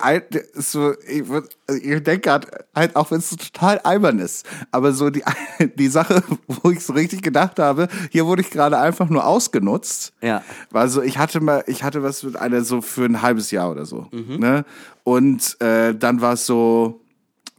[0.54, 4.46] ist so, ich, also ich denke gerade halt auch wenn es so total albern ist,
[4.72, 5.24] aber so die
[5.76, 10.14] die Sache, wo ich so richtig gedacht habe, hier wurde ich gerade einfach nur ausgenutzt.
[10.22, 10.44] Ja.
[10.70, 13.72] War so, ich hatte mal, ich hatte was mit einer so für ein halbes Jahr
[13.72, 14.66] oder so, ne?
[15.04, 17.02] Und äh, dann war es so,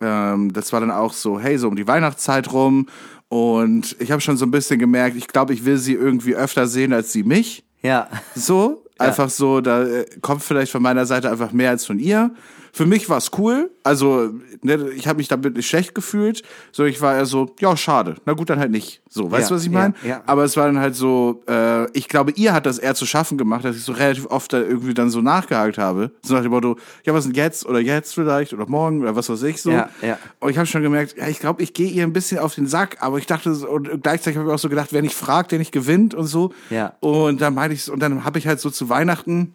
[0.00, 2.86] ähm, das war dann auch so, hey, so um die Weihnachtszeit rum.
[3.28, 6.66] Und ich habe schon so ein bisschen gemerkt, ich glaube, ich will sie irgendwie öfter
[6.68, 7.64] sehen als sie mich.
[7.86, 8.08] Ja.
[8.34, 12.30] So, Einfach so, da äh, kommt vielleicht von meiner Seite einfach mehr als von ihr.
[12.76, 13.70] Für mich war es cool.
[13.84, 16.42] Also, ne, ich habe mich damit nicht schlecht gefühlt.
[16.72, 18.16] So, ich war eher so, ja, schade.
[18.26, 19.00] Na gut, dann halt nicht.
[19.08, 19.94] So, weißt du, Ja, was ich ja, meine?
[20.06, 20.22] ja.
[20.26, 23.38] Aber es war dann halt so, äh, ich glaube, ihr hat das eher zu schaffen
[23.38, 26.10] gemacht, dass ich so relativ oft da irgendwie dann so nachgehakt habe.
[26.20, 29.30] So nach dem Motto, ja, was denn jetzt oder jetzt vielleicht oder morgen oder was
[29.30, 29.70] weiß ich so.
[29.70, 30.18] Ja, ja.
[30.40, 32.66] Und ich habe schon gemerkt, ja, ich glaube, ich gehe ihr ein bisschen auf den
[32.66, 35.50] Sack, aber ich dachte, so- und gleichzeitig habe ich auch so gedacht, wer nicht fragt,
[35.50, 36.52] der nicht gewinnt und so.
[36.68, 36.92] Ja.
[37.00, 39.54] Und dann meinte ich, und dann habe ich halt so zu Weihnachten,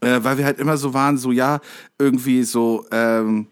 [0.00, 1.60] äh, weil wir halt immer so waren, so ja,
[1.98, 3.46] irgendwie so, ähm,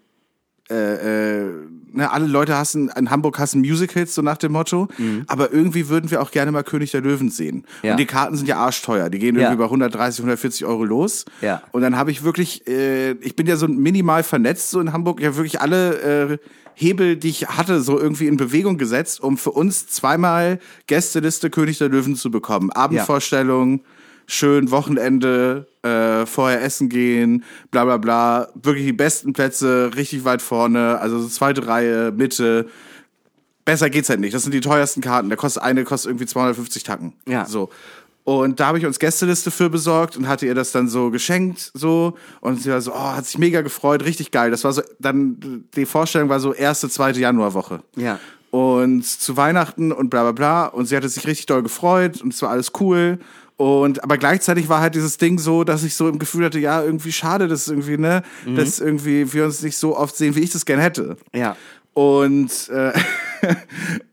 [0.68, 1.52] äh, äh,
[1.92, 4.88] ne, alle Leute hassen, in Hamburg hassen Musicals, so nach dem Motto.
[5.28, 7.58] Aber irgendwie würden wir auch gerne mal König der Löwen sehen.
[7.58, 7.64] Mhm.
[7.82, 7.90] Ja.
[7.92, 9.08] Und die Karten sind ja arschteuer.
[9.08, 9.42] Die gehen Ja.
[9.42, 11.24] irgendwie bei 130, 140 Euro los.
[11.40, 11.62] Ja.
[11.70, 15.20] Und dann habe ich wirklich, äh, ich bin ja so minimal vernetzt so in Hamburg.
[15.20, 16.38] Ich habe wirklich alle äh,
[16.74, 21.78] Hebel, die ich hatte, so irgendwie in Bewegung gesetzt, um für uns zweimal Gästeliste König
[21.78, 22.70] der Löwen zu bekommen.
[22.72, 23.80] Abendvorstellung,
[24.26, 28.48] schön Wochenende, äh, vorher essen gehen, bla bla bla.
[28.54, 32.68] Wirklich die besten Plätze, richtig weit vorne, also so zweite Reihe, Mitte.
[33.64, 34.34] Besser geht's halt nicht.
[34.34, 35.28] Das sind die teuersten Karten.
[35.28, 37.14] Der kostet eine kostet irgendwie 250 Tacken.
[37.26, 37.46] Ja.
[37.46, 37.70] So.
[38.26, 41.70] Und da habe ich uns Gästeliste für besorgt und hatte ihr das dann so geschenkt,
[41.74, 42.16] so.
[42.40, 44.50] Und sie war so, oh, hat sich mega gefreut, richtig geil.
[44.50, 47.84] Das war so, dann, die Vorstellung war so erste, zweite Januarwoche.
[47.94, 48.18] Ja.
[48.50, 50.66] Und zu Weihnachten und bla bla bla.
[50.66, 53.20] Und sie hatte sich richtig doll gefreut und es war alles cool.
[53.56, 56.82] Und aber gleichzeitig war halt dieses Ding so, dass ich so im Gefühl hatte, ja,
[56.82, 58.22] irgendwie schade, dass irgendwie, ne,
[58.54, 61.16] dass irgendwie wir uns nicht so oft sehen, wie ich das gern hätte.
[61.34, 61.56] Ja.
[61.94, 62.92] Und, äh,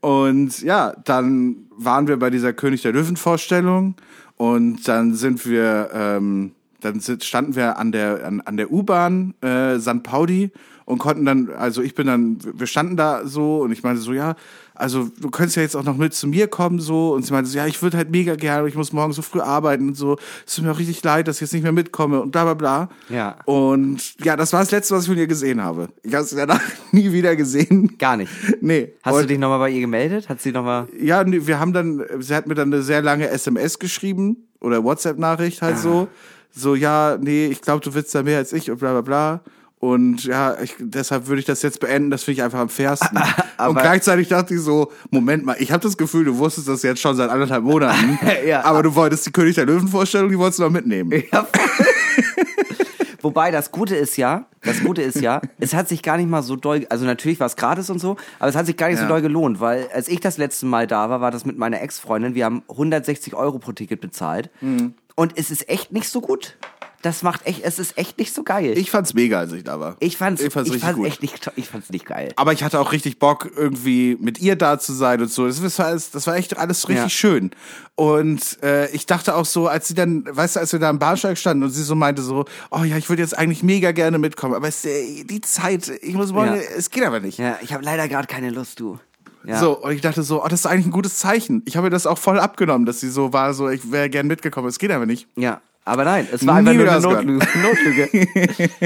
[0.00, 3.96] und ja, dann waren wir bei dieser König der Löwen Vorstellung
[4.38, 9.34] und dann sind wir, ähm, dann sind, standen wir an der, an, an der U-Bahn
[9.42, 10.02] äh, St.
[10.02, 10.50] Pauli
[10.84, 14.12] und konnten dann, also ich bin dann, wir standen da so und ich meinte so,
[14.12, 14.36] ja,
[14.74, 17.48] also du könntest ja jetzt auch noch mit zu mir kommen so und sie meinte
[17.48, 19.94] so, ja, ich würde halt mega gerne, aber ich muss morgen so früh arbeiten und
[19.94, 22.44] so, es tut mir auch richtig leid, dass ich jetzt nicht mehr mitkomme und bla
[22.44, 22.88] bla bla.
[23.08, 23.36] Ja.
[23.44, 25.88] Und ja, das war das Letzte, was ich von ihr gesehen habe.
[26.02, 26.60] Ich habe sie danach
[26.92, 27.96] nie wieder gesehen.
[27.98, 28.32] Gar nicht.
[28.60, 28.92] Nee.
[29.02, 30.28] Hast und, du dich nochmal bei ihr gemeldet?
[30.28, 30.88] Hat sie nochmal.
[30.98, 34.82] Ja, nee, wir haben dann, sie hat mir dann eine sehr lange SMS geschrieben oder
[34.82, 36.08] WhatsApp-Nachricht halt so.
[36.56, 39.40] So, ja, nee, ich glaube, du willst da mehr als ich und bla bla bla.
[39.84, 43.18] Und ja, ich, deshalb würde ich das jetzt beenden, das finde ich einfach am fairsten.
[43.18, 43.24] und
[43.58, 47.00] Aber- gleichzeitig dachte ich so, Moment mal, ich habe das Gefühl, du wusstest das jetzt
[47.02, 48.18] schon seit anderthalb Monaten.
[48.46, 48.64] Ja.
[48.64, 51.22] Aber du wolltest die König der Löwen-Vorstellung, die wolltest du noch mitnehmen.
[51.32, 51.46] Ja.
[53.22, 56.42] Wobei das Gute ist ja, das Gute ist ja, es hat sich gar nicht mal
[56.42, 58.98] so doll, also natürlich war es gratis und so, aber es hat sich gar nicht
[58.98, 59.08] so Ja.
[59.08, 62.34] doll gelohnt, weil als ich das letzte Mal da war, war das mit meiner Ex-Freundin,
[62.34, 64.92] wir haben 160 Euro pro Ticket bezahlt Mhm.
[65.14, 66.56] und es ist echt nicht so gut.
[67.04, 68.78] Das macht echt, es ist echt nicht so geil.
[68.78, 69.96] Ich fand's mega, als ich da war.
[70.00, 71.06] ich fand's, ich fand's ich richtig fand's gut.
[71.06, 72.32] echt nicht, ich fand's nicht geil.
[72.36, 75.46] Aber ich hatte auch richtig Bock, irgendwie mit ihr da zu sein und so.
[75.46, 77.08] Das war, das war echt alles richtig Ja.
[77.10, 77.50] schön.
[77.94, 80.98] Und äh, ich dachte auch so, als sie dann, weißt du, als wir da am
[80.98, 84.18] Bahnsteig standen und sie so meinte so, oh ja, ich würde jetzt eigentlich mega gerne
[84.18, 86.60] mitkommen, aber es, äh, die Zeit, ich muss morgen, Ja.
[86.76, 87.38] es geht aber nicht.
[87.38, 88.98] Ja, ich habe leider gerade keine Lust, du.
[89.46, 89.60] Ja.
[89.60, 91.60] So, und ich dachte so, oh, das ist eigentlich ein gutes Zeichen.
[91.66, 94.26] Ich habe ihr das auch voll abgenommen, dass sie so war, so, ich wäre gern
[94.26, 94.68] mitgekommen.
[94.68, 95.28] Es geht aber nicht.
[95.36, 97.46] Ja, aber nein, es war einfach Nie nur eine Notlüge.
[97.62, 98.08] Notlüge.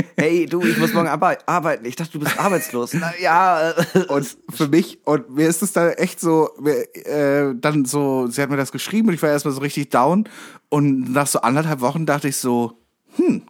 [0.17, 1.85] hey, du, ich muss morgen arbe arbeiten.
[1.85, 2.93] Ich dachte, du bist arbeitslos.
[2.95, 7.85] Na, ja, äh, Und für mich, und mir ist es da echt so, äh, dann
[7.85, 10.29] so, sie hat mir das geschrieben und ich war erstmal so richtig down.
[10.71, 12.79] Und nach so anderthalb Wochen dachte ich so,
[13.17, 13.43] hm,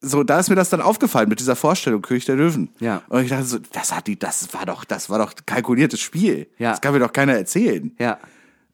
[0.00, 2.70] so, da ist mir das dann aufgefallen mit dieser Vorstellung, König der Löwen.
[2.78, 3.02] Ja.
[3.08, 6.48] Und ich dachte so, das hat die, das war doch, das war doch kalkuliertes Spiel.
[6.58, 6.70] Ja.
[6.70, 7.94] Das kann mir doch keiner erzählen.
[7.98, 8.18] ja.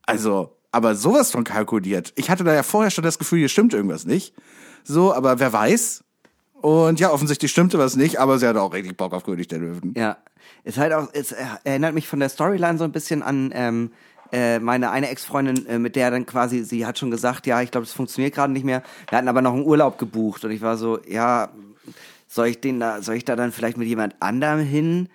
[0.08, 2.12] Also, aber sowas von kalkuliert.
[2.16, 4.34] Ich hatte da ja vorher schon das Gefühl, hier stimmt irgendwas nicht.
[4.84, 6.04] So, aber wer weiß.
[6.60, 9.58] Und ja, offensichtlich stimmte was nicht, aber sie hatte auch richtig Bock auf König der
[9.58, 9.94] Löwen.
[9.96, 10.18] Ja,
[10.64, 13.90] ist halt auch, es erinnert mich von der Storyline so ein bisschen an ähm,
[14.32, 17.70] äh, meine eine Ex-Freundin, äh, mit der dann quasi, sie hat schon gesagt, ja, ich
[17.70, 18.82] glaube, das funktioniert gerade nicht mehr.
[19.08, 21.48] Wir hatten aber noch einen Urlaub gebucht und ich war so, ja,
[22.28, 25.08] soll ich den da, soll ich da dann vielleicht mit jemand anderem hin?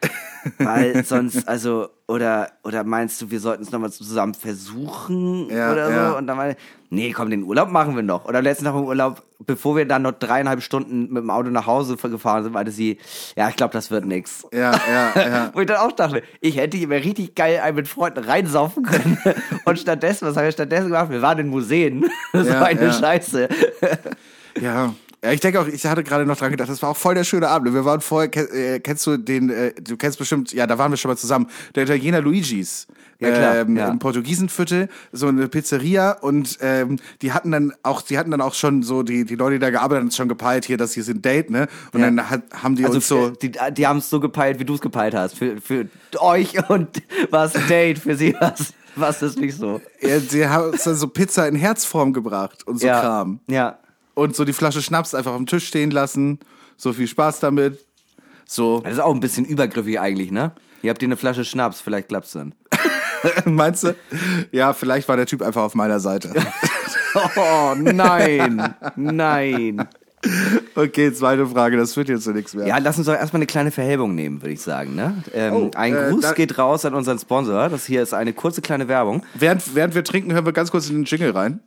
[0.58, 5.86] Weil sonst, also, oder, oder meinst du, wir sollten es nochmal zusammen versuchen Ja, oder
[5.88, 5.92] so?
[5.92, 6.12] ja.
[6.14, 6.56] Und dann war,
[6.90, 8.26] nee, komm, den Urlaub machen wir noch.
[8.26, 11.68] Oder letzten Tag im Urlaub, bevor wir dann noch dreieinhalb Stunden mit dem Auto nach
[11.68, 12.98] Hause gefahren sind, meinte sie,
[13.36, 14.46] ja, ich glaube, das wird nix.
[14.54, 15.50] Ja, ja, ja.
[15.54, 19.18] Wo ich dann auch dachte, ich hätte mir richtig geil einen mit Freunden reinsaufen können.
[19.66, 21.10] Und stattdessen, was haben wir stattdessen gemacht?
[21.12, 22.06] Wir waren in Museen.
[22.34, 22.94] so Ja, eine ja.
[22.94, 23.50] Scheiße.
[24.62, 24.94] Ja.
[25.24, 27.24] Ja, ich denke auch, ich hatte gerade noch dran gedacht, das war auch voll der
[27.24, 27.72] schöne Abend.
[27.76, 30.98] Wir waren vorher, äh, kennst du den, äh, du kennst bestimmt, ja, da waren wir
[30.98, 32.88] schon mal zusammen, der Italiener Luigis.
[33.20, 33.90] Ja, klar, ähm, ja.
[33.90, 38.56] Im Portugiesenviertel, so eine Pizzeria und ähm, die hatten dann auch, die hatten dann auch
[38.56, 41.24] schon so, die, die Leute, die da gearbeitet haben, schon gepeilt, hier, dass hier sind
[41.24, 41.68] Date, ne?
[41.94, 42.08] Und Ja.
[42.08, 44.74] dann hat, haben die Also uns so, die, die haben es so gepeilt, wie du
[44.74, 45.38] es gepeilt hast.
[45.38, 45.86] Für, für
[46.18, 48.74] euch und was ein Date, für sie was.
[48.96, 49.82] Was ist nicht so?
[50.02, 53.00] Ja, die haben uns dann so Pizza in Herzform gebracht und so ja.
[53.02, 53.40] Kram.
[53.48, 53.78] Ja.
[54.22, 56.40] Und so die Flasche Schnaps einfach auf dem Tisch stehen lassen.
[56.78, 57.80] So viel Spaß damit.
[58.46, 60.52] So, Das ist auch ein bisschen übergriffig eigentlich, ne?
[60.84, 62.54] Ihr habt dir eine Flasche Schnaps, vielleicht klappt's dann.
[63.46, 63.96] meinst du?
[64.52, 66.34] Ja, vielleicht war der Typ einfach auf meiner Seite.
[67.36, 68.74] Oh, nein.
[68.96, 69.86] Nein.
[70.76, 72.66] Okay, zweite Frage, das führt jetzt zu nichts mehr.
[72.68, 75.22] Ja, lass uns doch erstmal eine kleine Verhelbung nehmen, würde ich sagen, ne?
[75.34, 77.68] Ähm, Oh, ein äh, Gruß geht raus an unseren Sponsor.
[77.68, 79.26] Das hier ist eine kurze kleine Werbung.
[79.34, 81.60] Während, während wir trinken, hören wir ganz kurz in den Jingle rein.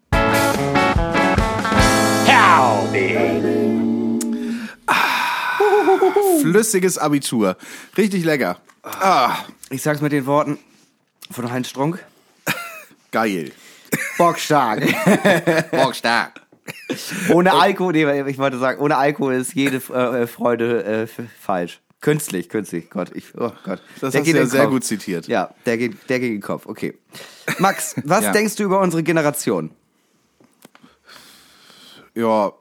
[6.41, 7.57] Flüssiges Abitur.
[7.97, 8.59] Richtig lecker.
[8.83, 9.37] Ah,
[9.71, 10.59] Ich sag's mit den Worten
[11.31, 12.05] von Heinz Strunk.
[13.11, 13.53] geil.
[14.19, 14.83] Bockstark.
[15.71, 16.41] Bockstark.
[17.31, 21.07] ohne Alkohol, nee, ich wollte sagen, ohne Alkohol ist jede äh, Freude äh,
[21.41, 21.81] falsch.
[22.01, 22.91] Künstlich, künstlich.
[22.91, 23.81] Gott, ich, oh Gott.
[24.01, 24.73] Das Der hast geht du ja sehr Kopf.
[24.73, 25.27] gut zitiert.
[25.27, 26.67] Ja, der geht, der geht in den Kopf.
[26.67, 26.99] Okay.
[27.59, 28.33] Max, was Ja.
[28.33, 29.71] denkst du über unsere Generation?
[32.15, 32.53] Ja,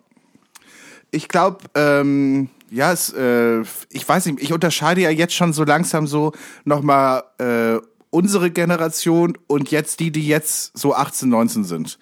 [1.12, 3.62] ich glaube, ähm, ja, es, äh,
[3.92, 6.32] ich weiß nicht, ich unterscheide ja jetzt schon so langsam so
[6.66, 7.78] nochmal äh,
[8.10, 12.00] unsere Generation und jetzt die, die jetzt so 18, 19 sind.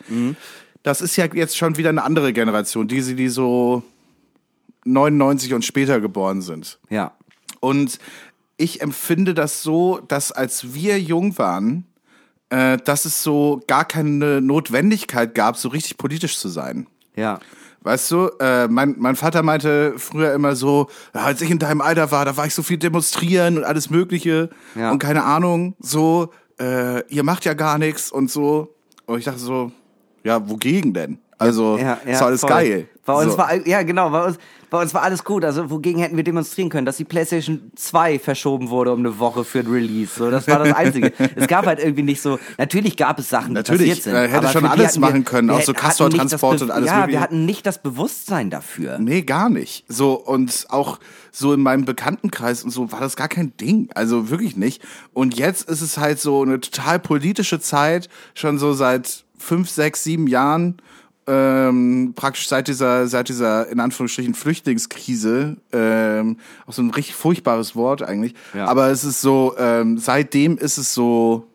[0.84, 3.84] Das ist ja jetzt schon wieder eine andere Generation, die, die so
[4.86, 6.80] 99 und später geboren sind.
[6.90, 7.14] Ja.
[7.60, 8.00] Und
[8.58, 11.86] ich empfinde das so, dass als wir jung waren,
[12.50, 16.88] äh, dass es so gar keine Notwendigkeit gab, so richtig politisch zu sein.
[17.16, 17.40] Ja.
[17.84, 21.82] Weißt du, äh, mein, mein Vater meinte früher immer so, ja, als ich in deinem
[21.82, 24.92] Alter war, da war ich so viel demonstrieren und alles Mögliche Ja.
[24.92, 28.76] und keine Ahnung, so, äh, ihr macht ja gar nichts und so.
[29.08, 29.72] Und ich dachte so,
[30.24, 31.18] ja, wogegen denn?
[31.40, 32.50] Also, Ja, ja, ist alles voll.
[32.52, 32.88] geil.
[33.06, 33.38] Bei uns so.
[33.40, 34.38] war, ja genau, bei uns,
[34.70, 35.44] bei uns war alles gut.
[35.44, 39.44] Also wogegen hätten wir demonstrieren können, dass die PlayStation 2 verschoben wurde um eine Woche
[39.44, 40.12] für ein Release.
[40.16, 41.12] So, das war das Einzige.
[41.36, 44.16] es gab halt irgendwie nicht so, natürlich gab es Sachen, die Natürlich, passiert sind.
[44.16, 46.98] äh, hätte schon alles hatten wir- machen können, auch so Castortransport Be- und alles Ja,
[47.00, 47.18] Mögliche.
[47.18, 49.00] wir hatten nicht das Bewusstsein dafür.
[49.00, 49.84] Nee, gar nicht.
[49.88, 51.00] So, und auch
[51.32, 53.90] so in meinem Bekanntenkreis und so war das gar kein Ding.
[53.96, 54.84] Also wirklich nicht.
[55.14, 60.04] Und jetzt ist es halt so eine total politische Zeit, schon so seit fünf, sechs,
[60.04, 60.78] sieben Jahren.
[61.28, 67.76] Ähm, praktisch seit dieser, seit dieser, in Anführungsstrichen, Flüchtlingskrise, ähm, auch so ein richtig furchtbares
[67.76, 68.34] Wort eigentlich.
[68.54, 68.66] Ja.
[68.66, 71.48] Aber es ist so, ähm, seitdem ist es so,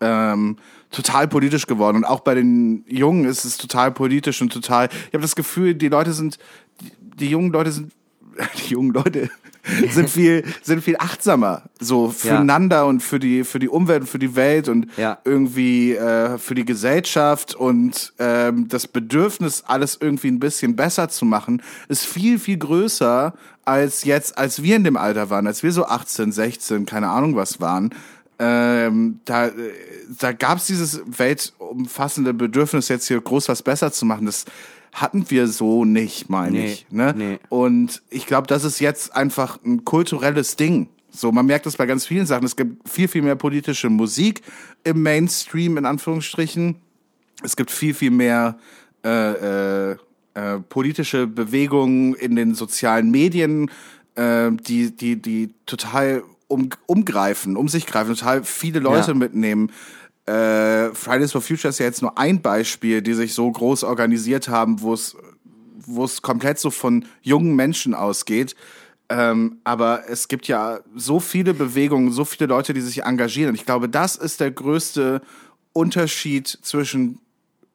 [0.00, 0.56] ähm,
[0.90, 1.98] total politisch geworden.
[1.98, 4.88] Und auch bei den Jungen ist es total politisch und total.
[5.08, 6.38] Ich habe das Gefühl, die Leute sind,
[6.80, 7.92] die, die jungen Leute sind,
[8.58, 9.30] die jungen Leute
[9.90, 14.18] sind viel, sind viel achtsamer so füreinander und für die, für die Umwelt und für
[14.18, 15.18] die Welt und Ja.
[15.24, 21.24] irgendwie äh, für die Gesellschaft und ähm, das Bedürfnis, alles irgendwie ein bisschen besser zu
[21.24, 25.72] machen, ist viel, viel größer als jetzt, als wir in dem Alter waren, als wir
[25.72, 27.90] so 18, 16, keine Ahnung was waren
[28.38, 29.52] ähm, da, äh,
[30.20, 34.26] da gab es dieses weltumfassende Bedürfnis, jetzt hier groß was besser zu machen.
[34.26, 34.44] Das
[35.00, 36.86] hatten wir so nicht, meine Nee, ich.
[36.90, 37.14] Ne?
[37.16, 37.38] nee.
[37.48, 40.88] Und ich glaube, das ist jetzt einfach ein kulturelles Ding.
[41.10, 42.44] So, man merkt das bei ganz vielen Sachen.
[42.44, 44.42] Es gibt viel, viel mehr politische Musik
[44.84, 46.76] im Mainstream, in Anführungsstrichen.
[47.42, 48.58] Es gibt viel, viel mehr
[49.04, 49.96] äh, äh,
[50.34, 53.70] äh, politische Bewegungen in den sozialen Medien,
[54.16, 59.16] äh, die, die, die total um, umgreifen, um sich greifen, total viele Leute Ja.
[59.16, 59.70] mitnehmen.
[60.28, 64.48] Äh, Fridays for Future ist ja jetzt nur ein Beispiel, die sich so groß organisiert
[64.48, 65.16] haben, wo es
[65.88, 68.54] wo es komplett so von jungen Menschen ausgeht.
[69.08, 73.50] Ähm, aber es gibt ja so viele Bewegungen, so viele Leute, die sich engagieren.
[73.50, 75.22] Und ich glaube, das ist der größte
[75.72, 77.20] Unterschied zwischen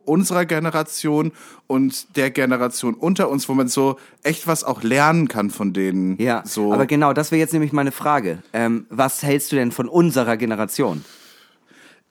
[0.06, 1.32] unserer Generation
[1.66, 6.22] und der Generation unter uns, wo man so echt was auch lernen kann von denen.
[6.22, 6.74] Ja, so.
[6.74, 8.44] aber genau, das wäre jetzt nämlich meine Frage.
[8.52, 11.04] Ähm, was hältst du denn von unserer Generation?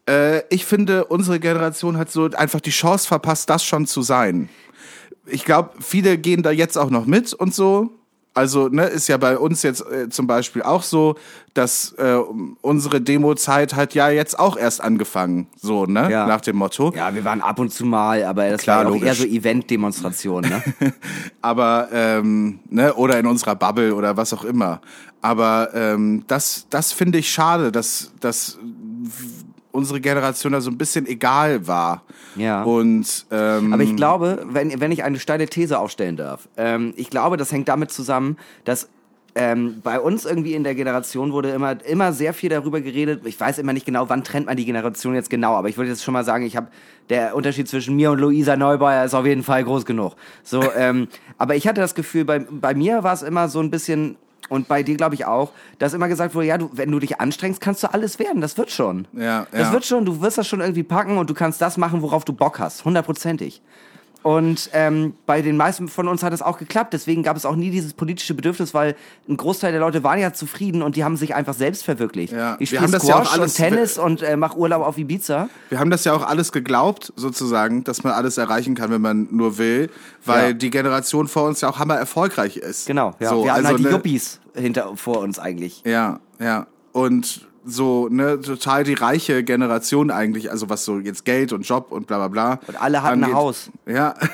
[0.08, 4.48] Äh, ich finde, unsere Generation hat so einfach die Chance verpasst, das schon zu sein.
[5.26, 7.90] Ich glaube, viele gehen da jetzt auch noch mit und so.
[8.34, 11.16] Also, ne, ist ja bei uns jetzt äh, zum Beispiel auch so,
[11.52, 12.14] dass äh,
[12.62, 16.26] unsere Demo-Zeit hat ja jetzt auch erst angefangen, so, ne, Ja.
[16.26, 16.94] nach dem Motto.
[16.96, 19.08] Ja, wir waren ab und zu mal, aber das Klar, war ja auch logisch.
[19.08, 20.62] eher so Event-Demonstrationen, ne?
[21.42, 24.80] aber ähm, ne oder in unserer Bubble oder was auch immer.
[25.20, 28.58] Aber ähm, das das finde ich schade, dass dass
[29.72, 32.02] unsere Generation da so ein bisschen egal war.
[32.36, 32.62] Ja.
[32.62, 37.10] Und ähm, Aber ich glaube, wenn, wenn ich eine steile These aufstellen darf, ähm, ich
[37.10, 38.88] glaube, das hängt damit zusammen, dass
[39.34, 43.22] ähm, bei uns irgendwie in der Generation wurde immer, immer sehr viel darüber geredet.
[43.24, 45.90] Ich weiß immer nicht genau, wann trennt man die Generation jetzt genau, aber ich würde
[45.90, 46.68] jetzt schon mal sagen, ich habe
[47.08, 50.16] der Unterschied zwischen mir und Luisa Neubauer ist auf jeden Fall groß genug.
[50.42, 51.08] So, ähm,
[51.38, 54.16] aber ich hatte das Gefühl, bei, bei mir war es immer so ein bisschen
[54.52, 57.18] und bei dir glaube ich auch, dass immer gesagt wurde, ja, du, wenn du dich
[57.20, 58.42] anstrengst, kannst du alles werden.
[58.42, 59.08] Das wird schon.
[59.14, 59.72] Ja, Das ja.
[59.72, 62.34] wird schon, du wirst das schon irgendwie packen und du kannst das machen, worauf du
[62.34, 62.84] Bock hast.
[62.84, 63.62] Hundertprozentig.
[64.22, 66.92] Und ähm, bei den meisten von uns hat es auch geklappt.
[66.92, 68.94] Deswegen gab es auch nie dieses politische Bedürfnis, weil
[69.28, 72.32] ein Großteil der Leute waren ja zufrieden und die haben sich einfach selbst verwirklicht.
[72.32, 72.56] Ja.
[72.60, 74.96] Ich spiele haben das Squash ja auch alles- und Tennis und äh, mach Urlaub auf
[74.96, 75.48] Ibiza.
[75.70, 79.28] Wir haben das ja auch alles geglaubt, sozusagen, dass man alles erreichen kann, wenn man
[79.30, 79.90] nur will,
[80.24, 80.52] weil Ja.
[80.52, 82.86] die Generation vor uns ja auch hammer erfolgreich ist.
[82.86, 83.30] Genau, ja.
[83.30, 85.82] So, wir hatten also, halt die ne, Yuppies hinter vor uns eigentlich.
[85.84, 86.66] Ja, ja.
[86.92, 91.92] Und so, ne, total die reiche Generation eigentlich, also was so jetzt Geld und Job
[91.92, 92.60] und bla bla bla.
[92.66, 93.36] Und alle hatten ein angeht.
[93.36, 93.70] Haus.
[93.86, 94.14] Ja.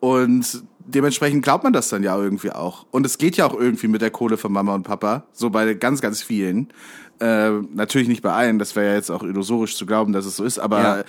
[0.00, 2.86] Und dementsprechend glaubt man das dann ja irgendwie auch.
[2.90, 5.74] Und es geht ja auch irgendwie mit der Kohle von Mama und Papa, so bei
[5.74, 6.68] ganz, ganz vielen.
[7.20, 10.36] Äh, natürlich nicht bei allen, das wäre ja jetzt auch illusorisch zu glauben, dass es
[10.36, 11.04] so ist, aber Ja.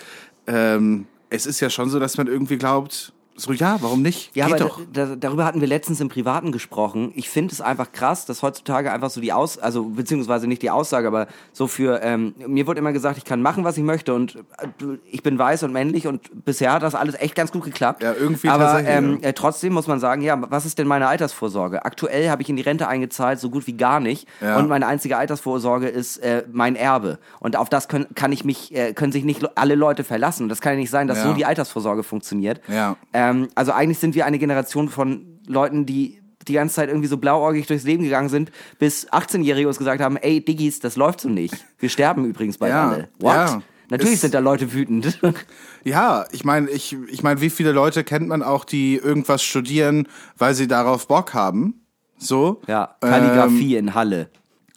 [0.47, 4.35] ähm, es ist ja schon so, dass man irgendwie glaubt, so ja, warum nicht?
[4.35, 4.79] Ja, Geht aber doch.
[4.91, 7.11] da, da, darüber hatten wir letztens im Privaten gesprochen.
[7.15, 10.69] Ich finde es einfach krass, dass heutzutage einfach so die Aus, also beziehungsweise nicht die
[10.69, 14.13] Aussage, aber so für, ähm, mir wurde immer gesagt, ich kann machen, was ich möchte
[14.13, 14.67] und äh,
[15.09, 18.03] ich bin weiß und männlich und bisher hat das alles echt ganz gut geklappt.
[18.03, 19.29] Ja, irgendwie Aber ähm, ja.
[19.29, 21.85] äh, trotzdem muss man sagen, ja, was ist denn meine Altersvorsorge?
[21.85, 24.27] Aktuell habe ich in die Rente eingezahlt, so gut wie gar nicht.
[24.41, 24.57] Ja.
[24.57, 27.17] Und meine einzige Altersvorsorge ist äh, mein Erbe.
[27.39, 30.49] Und auf das können, kann ich mich, äh, können sich nicht alle Leute verlassen.
[30.49, 32.61] Das kann ja nicht sein, dass so die Altersvorsorge funktioniert.
[32.67, 32.97] Ja.
[33.13, 33.20] Ähm,
[33.55, 37.67] also eigentlich sind wir eine Generation von Leuten, die die ganze Zeit irgendwie so blauäugig
[37.67, 41.53] durchs Leben gegangen sind, bis 18-Jährige uns gesagt haben, ey, Diggis, das läuft so nicht.
[41.77, 43.09] Wir sterben übrigens bald Ja, alle.
[43.19, 43.33] What?
[43.35, 43.61] ja.
[43.89, 45.19] Natürlich Es- sind da Leute wütend.
[45.83, 50.07] Ja, ich meine, ich, ich meine, wie viele Leute kennt man auch, die irgendwas studieren,
[50.37, 51.81] weil sie darauf Bock haben?
[52.19, 52.61] So.
[52.67, 54.29] ja, Ähm, Kalligrafie in Halle.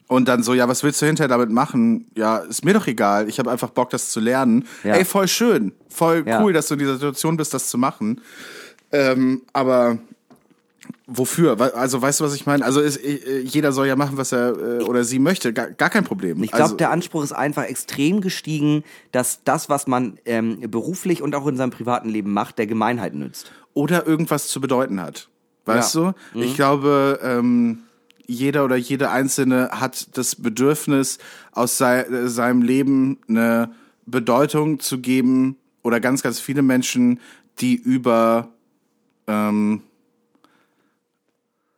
[0.09, 2.07] Und dann so, ja, was willst du hinterher damit machen?
[2.17, 3.29] Ja, ist mir doch egal.
[3.29, 4.67] Ich habe einfach Bock, das zu lernen.
[4.83, 4.95] Ja.
[4.95, 5.73] Ey, voll schön.
[5.89, 6.43] Voll Ja.
[6.43, 8.21] cool, dass du in dieser Situation bist, das zu machen.
[8.93, 9.99] Ähm, aber
[11.07, 11.59] wofür?
[11.77, 12.65] Also, weißt du, was ich meine?
[12.65, 15.53] Also, ist, äh, jeder soll ja machen, was er äh, oder sie möchte.
[15.53, 16.43] Gar, gar kein Problem.
[16.43, 21.23] Ich glaube, also, der Anspruch ist einfach extrem gestiegen, dass das, was man ähm, beruflich
[21.23, 23.51] und auch in seinem privaten Leben macht, der Gemeinheit nützt.
[23.73, 25.29] oder irgendwas zu bedeuten hat.
[25.65, 26.15] Weißt Ja.
[26.35, 26.41] du?
[26.41, 27.81] Ich glaube, ähm,
[28.27, 31.19] jeder oder jede Einzelne hat das Bedürfnis,
[31.53, 33.73] aus sei, äh, seinem Leben eine
[34.07, 37.21] Bedeutung zu geben oder ganz, ganz viele Menschen,
[37.61, 38.49] die über
[39.27, 39.83] ähm,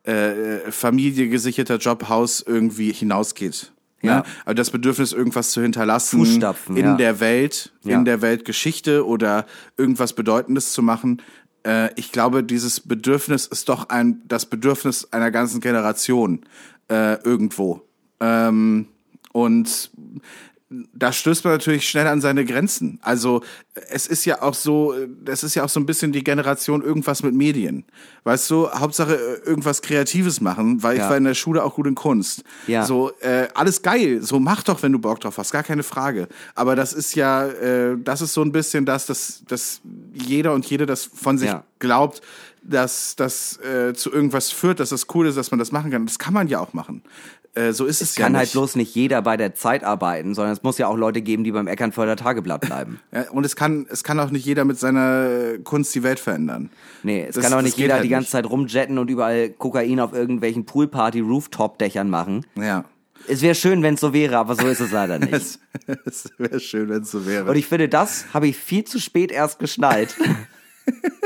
[0.03, 3.71] äh, Familie, gesicherter Job, Haus irgendwie hinausgeht.
[4.01, 4.17] Ja.
[4.17, 4.23] Ne?
[4.45, 6.95] Also das Bedürfnis, irgendwas zu hinterlassen Fußstapfen, in ja.
[6.95, 7.97] der Welt, Ja.
[7.97, 9.45] in der Weltgeschichte oder
[9.75, 11.21] irgendwas Bedeutendes zu machen.
[11.67, 16.41] Äh, ich glaube, dieses Bedürfnis ist doch ein das Bedürfnis einer ganzen Generation
[16.89, 17.81] äh, irgendwo.
[18.21, 18.87] Ähm,
[19.33, 19.91] und
[20.69, 22.99] da stößt man natürlich schnell an seine Grenzen.
[23.01, 23.41] Also
[23.89, 24.93] es ist ja auch so,
[25.25, 27.85] es ist ja auch so ein bisschen die Generation irgendwas mit Medien.
[28.25, 31.09] Weißt du, Hauptsache äh, irgendwas Kreatives machen, weil ich Ja.
[31.09, 32.43] war in der Schule auch gut in Kunst.
[32.67, 32.85] Ja.
[32.85, 36.27] So, äh, alles geil, so mach doch, wenn du Bock drauf hast, gar keine Frage.
[36.53, 39.79] Aber das ist ja, äh, das ist so ein bisschen das, dass, dass
[40.13, 41.63] jeder und jede das von sich Ja.
[41.79, 42.21] glaubt,
[42.69, 46.05] dass das äh, zu irgendwas führt, dass das cool ist, dass man das machen kann.
[46.05, 47.01] Das kann man ja auch machen.
[47.57, 48.39] Äh, so ist es, ja Kann nicht.
[48.39, 51.43] halt bloß nicht jeder bei der Zeit arbeiten, sondern es muss ja auch Leute geben,
[51.43, 52.99] die beim Eckernförder Tageblatt bleiben.
[53.11, 56.69] Ja, und es kann, es kann auch nicht jeder mit seiner Kunst die Welt verändern.
[57.03, 58.31] Nee, es Das- kann auch nicht jeder halt die ganze nicht.
[58.31, 62.45] Zeit rumjetten und überall Kokain auf irgendwelchen Poolparty-Rooftop-Dächern machen.
[62.55, 62.85] Ja.
[63.29, 65.33] Es wäre schön, wenn es so wäre, aber so ist es leider nicht.
[65.33, 65.59] Es,
[66.05, 67.49] es wäre schön, wenn es so wäre.
[67.49, 70.15] Und ich finde, das habe ich viel zu spät erst geschnallt.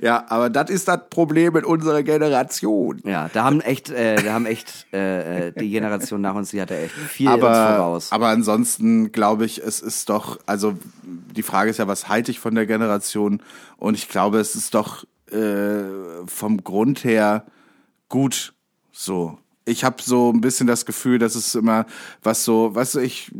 [0.00, 3.00] ja, aber das ist das Problem in unserer Generation.
[3.04, 6.60] Ja, da haben echt, äh, da haben echt äh, äh, die Generation nach uns, die
[6.60, 8.12] hatte echt viel aber, voraus.
[8.12, 12.40] aber ansonsten glaube ich, es ist doch, also die Frage ist ja, was halte ich
[12.40, 13.42] von der Generation?
[13.76, 17.44] Und ich glaube, es ist doch äh, vom Grund her
[18.08, 18.54] gut
[18.92, 19.38] so.
[19.70, 21.86] Ich habe so ein bisschen das Gefühl, dass es immer
[22.22, 23.30] was so, du, ich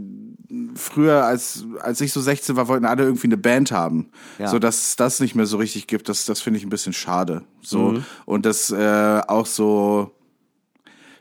[0.74, 4.09] früher als als ich so 16 war, wollten alle irgendwie eine Band haben.
[4.39, 4.49] Ja.
[4.49, 6.93] So dass es das nicht mehr so richtig gibt, das das finde ich ein bisschen
[6.93, 7.43] schade.
[7.62, 10.11] So und das äh, auch so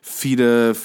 [0.01, 0.75] viele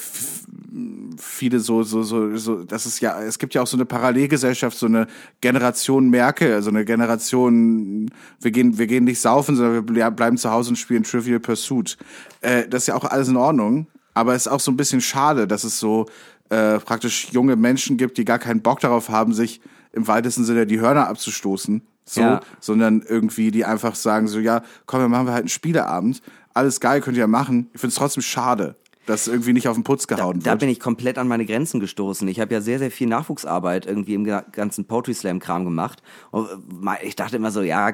[1.16, 4.76] viele so so so so das ist ja es gibt ja auch so eine Parallelgesellschaft
[4.76, 5.06] so eine
[5.40, 8.10] Generation Merkel also eine Generation
[8.40, 11.38] wir gehen wir gehen nicht saufen sondern wir ble- bleiben zu Hause und spielen Trivial
[11.40, 11.96] Pursuit
[12.40, 15.00] äh, das ist ja auch alles in Ordnung aber es ist auch so ein bisschen
[15.00, 16.06] schade dass es so
[16.50, 19.60] äh, praktisch junge Menschen gibt die gar keinen Bock darauf haben sich
[19.92, 22.40] im weitesten Sinne die Hörner abzustoßen so Ja.
[22.60, 26.20] sondern irgendwie die einfach sagen so ja komm dann machen wir halt einen Spieleabend
[26.52, 29.74] alles geil könnt ihr ja machen ich finde es trotzdem schade dass irgendwie nicht auf
[29.76, 30.60] den Putz gehauen Da wird.
[30.60, 32.26] bin ich komplett an meine Grenzen gestoßen.
[32.26, 36.02] Ich habe ja sehr, sehr viel Nachwuchsarbeit irgendwie im ga- ganzen Poetry Slam Kram gemacht.
[36.30, 37.92] Und äh, ich dachte immer so, ja,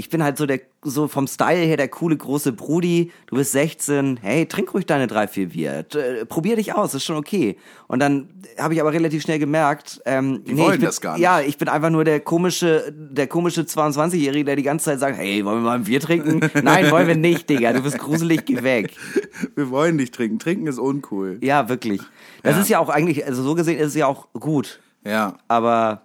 [0.00, 3.12] ich bin halt so der, so vom Style her der coole große Brudi.
[3.26, 5.84] Du bist 16, hey, trink ruhig deine drei, vier Bier.
[5.94, 7.58] Äh, Probier dich aus, ist schon okay.
[7.86, 11.00] Und dann habe ich aber relativ schnell gemerkt, ähm, Die nee, wollen ich bin, das
[11.02, 11.22] gar nicht.
[11.22, 15.18] Ja, ich bin einfach nur der komische, der komische 22-Jährige, der die ganze Zeit sagt,
[15.18, 16.40] hey, wollen wir mal ein Bier trinken?
[16.62, 17.74] Nein, wollen wir nicht, Digga.
[17.74, 18.90] Du bist gruselig, geh weg.
[19.54, 20.38] Wir wollen nicht trinken.
[20.38, 21.38] Trinken ist uncool.
[21.42, 22.00] Ja, wirklich.
[22.42, 22.62] Das Ja.
[22.62, 24.80] ist ja auch eigentlich, also so gesehen ist es ja auch gut.
[25.04, 26.02] Ja, Aber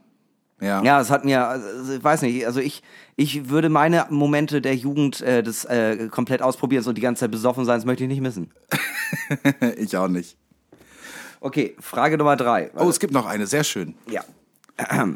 [0.62, 0.82] ja.
[0.84, 2.82] ja, es hat mir, also, ich weiß nicht, also ich,
[3.16, 7.32] ich würde meine Momente der Jugend äh, das äh, komplett ausprobieren, so die ganze Zeit
[7.32, 8.52] besoffen sein, das möchte ich nicht missen.
[9.78, 10.38] ich auch nicht.
[11.40, 12.72] Okay, Frage Nummer drei.
[12.76, 13.96] Oh, es gibt noch eine, sehr schön.
[14.10, 14.24] Ja.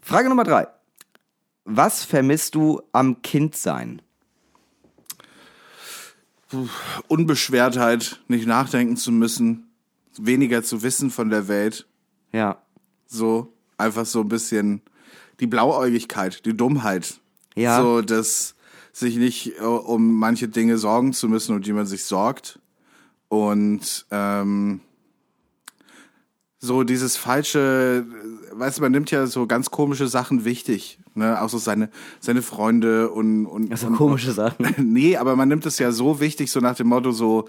[0.00, 0.68] Frage Nummer drei.
[1.64, 4.00] Was vermisst du am Kindsein?
[7.08, 9.70] Unbeschwertheit, nicht nachdenken zu müssen,
[10.16, 11.86] weniger zu wissen von der Welt.
[12.32, 12.62] Ja.
[13.06, 14.82] So, einfach so ein bisschen
[15.40, 17.20] die Blauäugigkeit, die Dummheit.
[17.54, 17.80] Ja.
[17.80, 18.54] So, dass
[18.92, 22.60] sich nicht äh, um manche Dinge sorgen zu müssen, um die man sich sorgt.
[23.28, 24.80] Und ähm,
[26.60, 28.06] so dieses falsche,
[28.52, 30.98] weißt du, man nimmt ja so ganz komische Sachen wichtig.
[31.14, 31.40] Ne?
[31.40, 31.90] Auch so seine,
[32.20, 34.66] seine Freunde und, und, Also und komische Sachen.
[34.78, 37.48] nee, aber man nimmt es ja so wichtig, so nach dem Motto, so,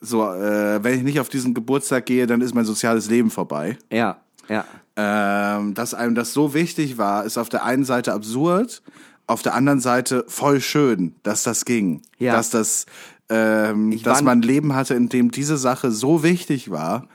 [0.00, 3.78] so äh, wenn ich nicht auf diesen Geburtstag gehe, dann ist mein soziales Leben vorbei.
[3.90, 4.64] Ja, ja.
[4.96, 8.82] Ähm, dass einem das so wichtig war, ist auf der einen Seite absurd,
[9.28, 12.02] auf der anderen Seite voll schön, dass das ging.
[12.18, 12.32] Ja.
[12.32, 12.86] Dass das,
[13.28, 17.06] ähm, dass man ein Leben hatte, in dem diese Sache so wichtig war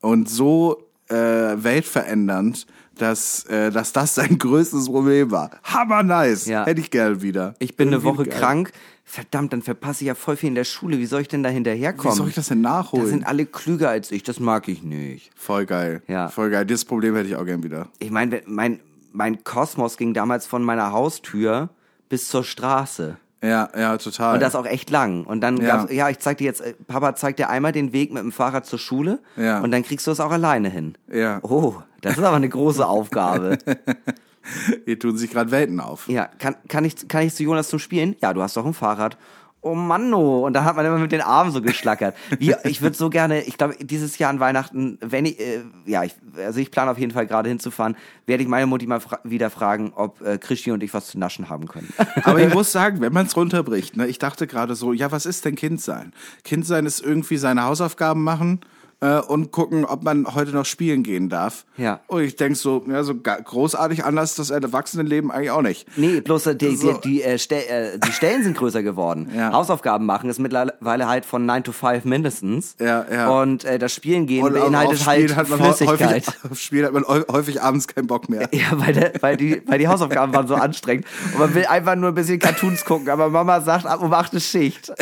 [0.00, 2.66] und so äh, weltverändernd,
[2.98, 5.50] dass, äh, dass das sein größtes Problem war.
[5.64, 6.46] Hammer nice.
[6.46, 6.64] Ja.
[6.66, 7.54] Hätte ich gern wieder.
[7.58, 8.38] Ich bin eine Irgendwie Woche geil.
[8.38, 8.72] krank.
[9.04, 10.98] Verdammt, dann verpasse ich ja voll viel in der Schule.
[10.98, 12.12] Wie soll ich denn da hinterherkommen?
[12.14, 13.06] Wie soll ich das denn Da nachholen?
[13.08, 14.22] sind alle klüger als ich.
[14.22, 15.30] Das mag ich nicht.
[15.34, 16.02] Voll geil.
[16.06, 16.28] Ja.
[16.28, 16.64] Voll geil.
[16.64, 17.88] Dieses Problem hätte ich auch gern wieder.
[17.98, 18.80] Ich meine, mein,
[19.12, 21.68] mein Kosmos ging damals von meiner Haustür
[22.08, 23.16] bis zur Straße.
[23.44, 24.34] Ja, ja, total.
[24.34, 25.24] Und das auch echt lang.
[25.24, 25.78] Und dann Ja.
[25.78, 28.30] gab's, ja, ich zeig dir jetzt, äh, Papa zeigt dir einmal den Weg mit dem
[28.30, 29.18] Fahrrad zur Schule.
[29.36, 29.60] Ja.
[29.60, 30.96] Und dann kriegst du es auch alleine hin.
[31.12, 31.40] Ja.
[31.42, 33.58] Oh, das ist aber eine große Aufgabe.
[34.84, 36.08] Hier tun sich gerade Welten auf.
[36.08, 38.16] ja, kann, kann ich, kann ich zu Jonas zum Spielen?
[38.20, 39.16] Ja, du hast doch ein Fahrrad.
[39.64, 40.44] Oh Mann, oh.
[40.44, 42.16] Und da hat man immer mit den Armen so geschlackert.
[42.36, 46.02] Wie, ich würde so gerne, ich glaube, dieses Jahr an Weihnachten, wenn ich, äh, ja,
[46.02, 47.96] ich, also ich plane auf jeden Fall gerade hinzufahren,
[48.26, 51.18] werde ich meine Mutti mal fra wieder fragen, ob äh, Christi und ich was zu
[51.18, 51.92] naschen haben können.
[52.24, 55.26] Aber ich muss sagen, wenn man es runterbricht, ne, ich dachte gerade so, ja, was
[55.26, 56.12] ist denn Kindsein?
[56.42, 58.60] Kindsein ist irgendwie seine Hausaufgaben machen
[59.02, 61.66] äh, und gucken, ob man heute noch spielen gehen darf.
[61.76, 62.00] Ja.
[62.06, 65.86] Und ich denk so, ja, so großartig anders das Erwachsenenleben eigentlich auch nicht.
[65.98, 66.92] Nee, bloß äh, die, So.
[66.94, 69.30] die, die, äh, Ste äh, die Stellen sind größer geworden.
[69.36, 69.52] Ja.
[69.52, 72.76] Hausaufgaben machen ist mittlerweile halt von 9 to 5 mindestens.
[72.80, 73.28] Ja, ja.
[73.28, 76.00] Und äh, das Spielen gehen Und beinhaltet halt hat man Flüssigkeit.
[76.26, 78.48] häufig, auf Spielen hat man häu- häufig abends keinen Bock mehr.
[78.52, 81.06] Ja, weil, der, weil, die, weil die Hausaufgaben waren so anstrengend.
[81.32, 84.34] Und man will einfach nur ein bisschen Cartoons gucken, aber Mama sagt, ab um 8
[84.34, 84.92] ist Schicht.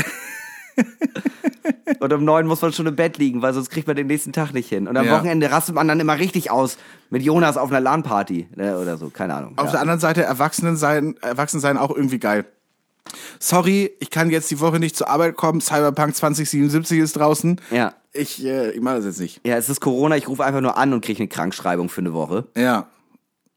[2.00, 4.32] Und um 9 muss man schon im Bett liegen, weil sonst kriegt man den nächsten
[4.32, 4.88] Tag nicht hin.
[4.88, 5.16] Und am Ja.
[5.18, 6.78] Wochenende rastet man dann immer richtig aus
[7.10, 9.54] mit Jonas auf einer LAN-Party äh, oder so, keine Ahnung.
[9.56, 9.72] Auf ja.
[9.72, 12.46] der anderen Seite Erwachsenen sein, Erwachsen sein auch irgendwie geil.
[13.38, 15.60] Sorry, ich kann jetzt die Woche nicht zur Arbeit kommen.
[15.60, 17.60] Cyberpunk 2077 ist draußen.
[17.70, 17.94] Ja.
[18.12, 19.40] Ich, äh, ich mache das jetzt nicht.
[19.46, 22.12] ja, es ist Corona, ich rufe einfach nur an und kriege eine Krankschreibung für eine
[22.12, 22.46] Woche.
[22.56, 22.86] Ja.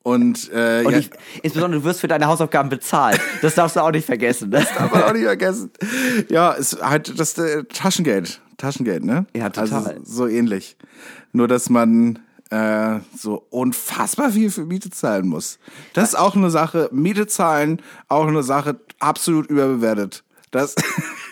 [0.03, 1.09] Und, äh, Und ja, ich,
[1.41, 3.19] insbesondere, du wirst für deine Hausaufgaben bezahlt.
[3.41, 4.51] Das darfst du auch nicht vergessen.
[4.51, 5.71] Das darf man auch nicht vergessen.
[6.29, 8.41] Ja, ist halt das äh, Taschengeld.
[8.57, 9.25] Taschengeld, ne?
[9.33, 9.85] Ja, total.
[9.85, 10.75] Also so ähnlich.
[11.31, 15.57] Nur, dass man äh, so unfassbar viel für Miete zahlen muss.
[15.93, 16.89] Das ist auch eine Sache.
[16.91, 20.23] Miete zahlen, auch eine Sache absolut überbewertet.
[20.51, 20.75] Das,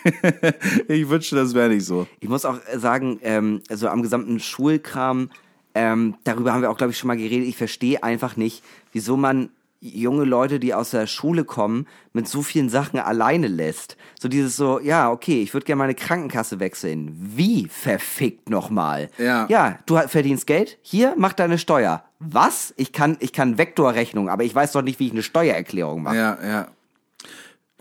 [0.88, 2.08] ich wünschte, das wäre nicht so.
[2.18, 5.30] Ich muss auch sagen, ähm, also am gesamten Schulkram,
[5.74, 7.48] ähm, darüber haben wir auch, glaube ich, schon mal geredet.
[7.48, 8.62] Ich verstehe einfach nicht,
[8.92, 9.50] wieso man
[9.82, 13.96] junge Leute, die aus der Schule kommen, mit so vielen Sachen alleine lässt.
[14.18, 17.12] So dieses so, ja, okay, ich würde gerne meine Krankenkasse wechseln.
[17.18, 19.10] Wie verfickt nochmal?
[19.18, 19.46] Ja.
[19.48, 22.04] Ja, du verdienst Geld, hier, mach deine Steuer.
[22.20, 22.72] Was?
[22.76, 26.16] Ich kann, ich kann Vektorrechnung, aber ich weiß doch nicht, wie ich eine Steuererklärung mache.
[26.16, 26.68] Ja, ja.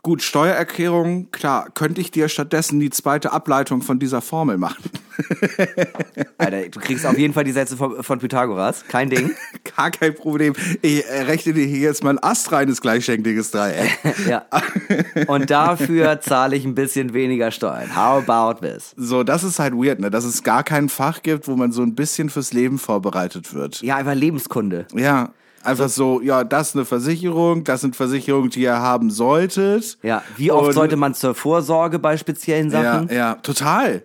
[0.03, 4.83] Gut, Steuererklärung, klar, könnte ich dir stattdessen die zweite Ableitung von dieser Formel machen.
[6.39, 8.83] Alter, du kriegst auf jeden Fall die Sätze von, von Pythagoras.
[8.87, 9.35] Kein Ding.
[9.77, 10.55] Gar kein Problem.
[10.81, 13.99] Ich äh, rechne dir hier jetzt mal ein astreines gleichschenkliges Dreieck.
[14.27, 14.45] Ja.
[15.27, 17.95] Und dafür zahle ich ein bisschen weniger Steuern.
[17.95, 18.93] How about this?
[18.95, 20.09] So, das ist halt weird, ne?
[20.09, 23.81] Dass es gar kein Fach gibt, wo man so ein bisschen fürs Leben vorbereitet wird.
[23.81, 24.85] Ja, einfach Lebenskunde.
[24.93, 25.31] Ja,
[25.63, 29.97] einfach so, ja, das ist eine Versicherung, das sind Versicherungen, die ihr haben solltet.
[30.03, 33.09] Ja, wie oft Und- sollte man zur Vorsorge bei speziellen Ja, Sachen?
[33.13, 34.03] ja, total.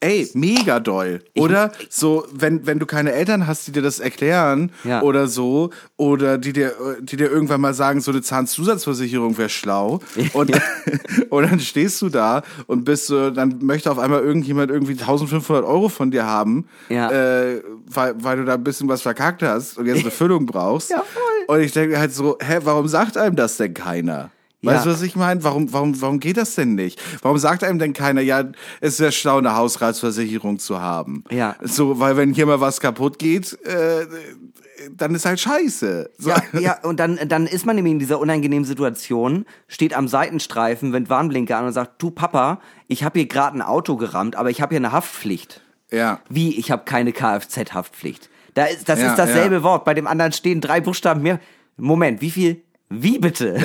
[0.00, 1.22] Ey, mega doll.
[1.38, 5.00] Oder so, wenn, wenn du keine Eltern hast, die dir das erklären Ja.
[5.02, 10.00] oder so, oder die dir, die dir irgendwann mal sagen, so eine Zahnzusatzversicherung wäre schlau.
[10.34, 10.50] Und,
[11.30, 15.64] und dann stehst du da und bist so, dann möchte auf einmal irgendjemand irgendwie 1500
[15.64, 17.10] Euro von dir haben, Ja.
[17.10, 20.90] äh, weil, weil du da ein bisschen was verkackt hast und jetzt eine Füllung brauchst.
[20.90, 21.56] Ja, voll.
[21.56, 24.30] Und ich denke halt so, hä, warum sagt einem das denn keiner?
[24.62, 24.94] Weißt du, Ja.
[24.94, 25.44] was ich meine?
[25.44, 27.00] Warum, warum, warum geht das denn nicht?
[27.22, 28.44] Warum sagt einem denn keiner, ja,
[28.80, 31.24] es wäre schlau, eine Hausratsversicherung zu haben?
[31.30, 31.56] Ja.
[31.62, 34.06] So, weil wenn hier mal was kaputt geht, äh,
[34.94, 36.10] dann ist halt scheiße.
[36.18, 36.30] So.
[36.30, 40.92] Ja, ja, und dann, dann ist man nämlich in dieser unangenehmen Situation, steht am Seitenstreifen,
[40.92, 44.50] wendet Warnblinker an und sagt, du Papa, ich habe hier gerade ein Auto gerammt, aber
[44.50, 45.60] ich habe hier eine Haftpflicht.
[45.92, 46.20] ja.
[46.28, 48.28] Wie, ich habe keine Kfz-Haftpflicht.
[48.54, 49.62] Da ist, das Ja, ist dasselbe ja.
[49.62, 49.84] Wort.
[49.84, 51.40] Bei dem anderen stehen drei Buchstaben mehr.
[51.76, 52.62] Moment, wie viel?
[52.88, 53.56] Wie bitte?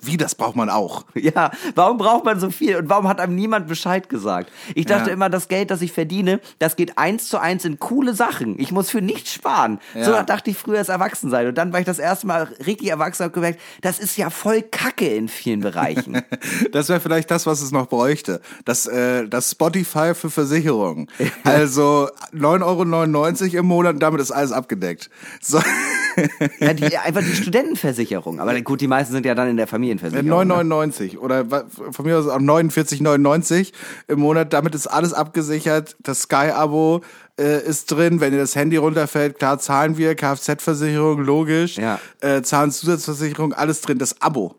[0.00, 1.04] Wie, das braucht man auch.
[1.14, 4.50] ja, warum braucht man so viel und warum hat einem niemand Bescheid gesagt?
[4.74, 5.14] Ich dachte Ja.
[5.14, 8.58] immer, das Geld, das ich verdiene, das geht eins zu eins in coole Sachen.
[8.58, 9.80] Ich muss für nichts sparen.
[9.92, 10.22] So Ja.
[10.22, 11.46] dachte ich früher als Erwachsensein.
[11.48, 14.62] Und dann war ich das erste Mal richtig erwachsen und gemerkt, das ist ja voll
[14.62, 16.22] Kacke in vielen Bereichen.
[16.72, 18.40] Das wäre vielleicht das, was es noch bräuchte.
[18.64, 21.10] Das, äh, das Spotify für Versicherungen.
[21.44, 25.10] Also 9,99 Euro im Monat und damit ist alles abgedeckt.
[25.40, 25.60] So.
[26.60, 28.40] ja, die, einfach die Studentenversicherung.
[28.40, 30.46] Aber gut, die meisten sind ja dann in der Familienversicherung.
[30.46, 30.54] ne?
[30.54, 33.72] 9,99 oder wa- von mir aus auch 49,99
[34.08, 34.52] im Monat.
[34.52, 35.96] Damit ist alles abgesichert.
[36.00, 37.02] Das Sky-Abo
[37.38, 38.20] äh, ist drin.
[38.20, 40.14] Wenn dir das Handy runterfällt, klar zahlen wir.
[40.14, 41.76] Kfz-Versicherung, logisch.
[41.76, 41.98] Ja.
[42.20, 43.98] Äh, Zahnzusatzversicherung, alles drin.
[43.98, 44.54] Das Abo.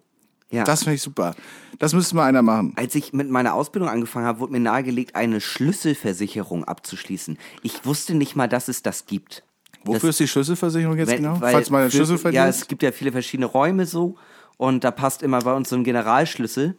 [0.51, 0.63] Ja.
[0.63, 1.35] Das finde ich super.
[1.77, 2.73] Das müsste mal einer machen.
[2.75, 7.37] Als ich mit meiner Ausbildung angefangen habe, wurde mir nahegelegt, eine Schlüsselversicherung abzuschließen.
[7.63, 9.43] Ich wusste nicht mal, dass es das gibt.
[9.83, 11.39] Wofür ist die Schlüsselversicherung jetzt Wenn- genau?
[11.41, 12.61] weil Falls mal einen Schlüssel Ja, verlierst?
[12.61, 14.15] es gibt ja viele verschiedene Räume so
[14.57, 16.75] und da passt immer bei uns so ein Generalschlüssel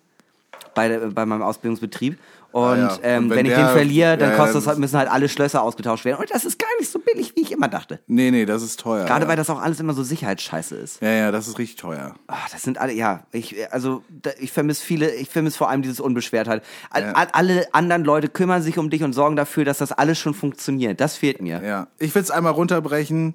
[0.74, 2.18] bei, bei meinem Ausbildungsbetrieb.
[2.52, 2.98] Und, Ah, ja.
[3.02, 4.98] ähm, Und wenn wenn, ich der- den verliere, dann ja, kostet ja, es halt, müssen
[4.98, 6.18] halt alle Schlösser ausgetauscht werden.
[6.20, 8.00] Und das ist gar nicht so billig, wie ich immer dachte.
[8.06, 9.04] nee, nee, das ist teuer.
[9.06, 9.28] Gerade ja.
[9.28, 11.00] weil das auch alles immer so Sicherheitsscheiße ist.
[11.00, 12.14] Ja, ja, das ist richtig teuer.
[12.26, 15.82] Ah, das sind alle, ja, ich, also, da, ich vermisse viele, ich vermisse vor allem
[15.82, 16.62] dieses Unbeschwertheit.
[16.90, 20.34] All, alle anderen Leute kümmern sich um dich und sorgen dafür, dass das alles schon
[20.34, 21.00] funktioniert.
[21.00, 21.62] Das fehlt mir.
[21.64, 21.86] Ja.
[21.98, 23.34] Ich will es einmal runterbrechen.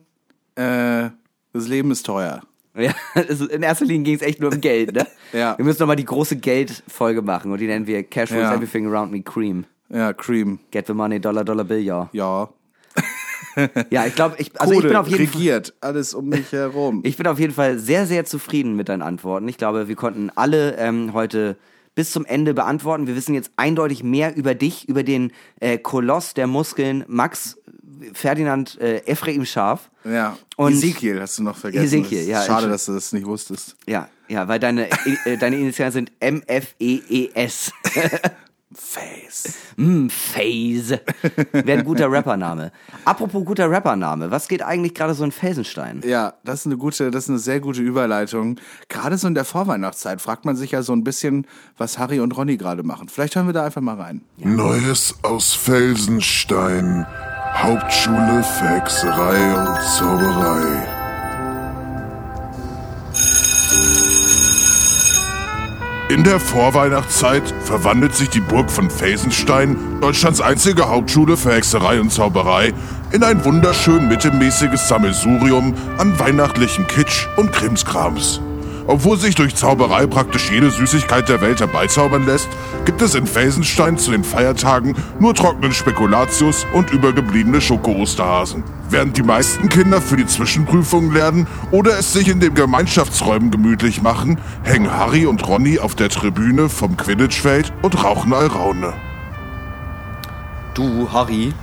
[0.55, 1.09] Äh,
[1.53, 2.41] das Leben ist teuer.
[2.77, 5.07] Ja, also in erster Linie ging es echt nur um Geld, ne?
[5.33, 5.57] Ja.
[5.57, 8.53] Wir müssen nochmal die große Geldfolge machen und die nennen wir Cash rules Ja.
[8.55, 9.65] everything around me cream.
[9.89, 10.59] Ja, Cream.
[10.71, 12.09] Get the money, Dollar, Dollar Bill, ja.
[12.11, 12.49] Ja.
[13.89, 15.35] Ja, ich glaube, ich, also ich bin auf jeden Fall.
[15.37, 16.99] regiert alles um mich herum.
[17.05, 19.47] Ich bin auf jeden Fall sehr, sehr zufrieden mit deinen Antworten.
[19.47, 21.55] Ich glaube, wir konnten alle ähm, heute
[21.95, 23.07] bis zum Ende beantworten.
[23.07, 27.57] Wir wissen jetzt eindeutig mehr über dich, über den äh, Koloss der Muskeln Max
[28.13, 29.89] Ferdinand äh, Ephraim Scharf.
[30.03, 30.37] ja.
[30.57, 31.85] Und- Ezekiel hast du noch vergessen.
[31.99, 33.75] Ezekiel, ja, Schade, dass du das nicht wusstest.
[33.87, 34.89] Ja, ja, weil deine,
[35.25, 37.71] äh, deine Initialen sind M-F-E-E-S.
[38.77, 39.53] Face.
[39.77, 40.99] Mm, Phase.
[41.53, 42.71] Wäre ein guter Rappername.
[43.05, 46.01] Apropos guter Rappername, was geht eigentlich gerade so in Felsenstein?
[46.05, 48.59] Ja, das ist eine gute, das ist eine sehr gute Überleitung.
[48.89, 52.35] Gerade so in der Vorweihnachtszeit fragt man sich ja so ein bisschen, was Harry und
[52.35, 53.07] Ronny gerade machen.
[53.07, 54.21] Vielleicht hören wir da einfach mal rein.
[54.37, 57.05] Neues aus Felsenstein.
[57.57, 60.83] Hauptschule für Hexerei und Zauberei.
[66.09, 72.11] In der Vorweihnachtszeit verwandelt sich die Burg von Felsenstein, Deutschlands einzige Hauptschule für Hexerei und
[72.11, 72.73] Zauberei,
[73.11, 78.41] in ein wunderschön mittelmäßiges Sammelsurium an weihnachtlichem Kitsch und Krimskrams.
[78.85, 82.49] Obwohl sich durch Zauberei praktisch jede Süßigkeit der Welt herbeizaubern lässt,
[82.85, 88.63] gibt es in Felsenstein zu den Feiertagen nur trockenen Spekulatius und übergebliebene Schoko-Osterhasen.
[88.89, 94.01] Während die meisten Kinder für die Zwischenprüfungen lernen oder es sich in den Gemeinschaftsräumen gemütlich
[94.01, 98.93] machen, hängen Harry und Ronny auf der Tribüne vom Quidditch-Feld und rauchen Alraune.
[100.73, 101.53] Du, Harry,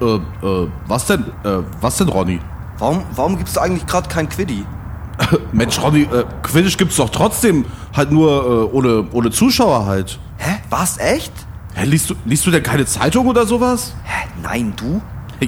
[0.00, 0.04] Äh,
[0.46, 1.24] äh, was denn?
[1.44, 2.40] Äh, was denn, Ronny?
[2.78, 4.64] warum, warum gibst du eigentlich gerade kein Quiddy?
[5.52, 8.30] Mensch, Ronny, äh, Quidditch gibt's doch trotzdem, halt nur
[8.72, 10.18] äh, ohne, ohne Zuschauer halt.
[10.44, 10.58] Hä?
[10.70, 11.32] Was, echt?
[11.74, 13.94] Hä, liest du, liest du denn keine Zeitung oder sowas?
[14.02, 14.28] Hä?
[14.42, 15.00] Nein, du?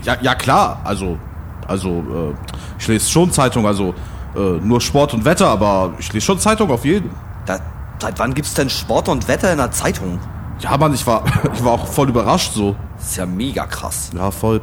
[0.04, 1.18] Ja, ja klar, also,
[1.66, 2.34] also, äh,
[2.78, 3.92] ich lese schon Zeitung, also,
[4.36, 7.10] äh, nur Sport und Wetter, aber ich lese schon Zeitung auf jeden.
[7.44, 7.58] Da,
[8.00, 10.20] seit wann gibt's denn Sport und Wetter in der Zeitung?
[10.60, 12.76] Ja, Mann, ich war, ich war auch voll überrascht so.
[12.98, 14.10] Ist ja mega krass.
[14.16, 14.60] Ja, voll.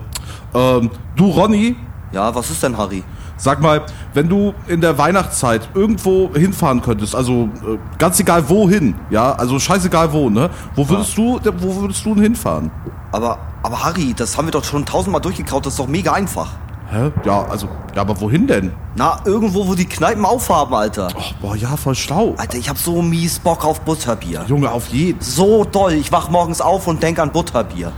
[0.54, 1.76] Ähm, du, Ronny,
[2.14, 3.04] Ja, was ist denn, Harry?
[3.42, 3.82] Sag mal,
[4.14, 9.58] wenn du in der Weihnachtszeit irgendwo hinfahren könntest, also äh, ganz egal wohin, ja, also
[9.58, 10.52] scheißegal wo, ne?
[10.76, 12.70] Wo würdest du, wo würdest du denn hinfahren?
[13.12, 16.50] Aber, aber Harry, das haben wir doch schon tausendmal durchgekaut, das ist doch mega einfach.
[16.92, 17.12] Hä?
[17.26, 18.74] Ja, also, ja, aber wohin denn?
[18.96, 21.08] Na, irgendwo, wo die Kneipen aufhaben, Alter.
[21.18, 22.36] Ach, boah, ja, voll schlau.
[22.38, 24.46] Alter, ich hab so mies Bock auf Butterbier.
[24.48, 25.20] Junge, auf jeden.
[25.20, 27.92] So doll, ich wach morgens auf und denk an Butterbier.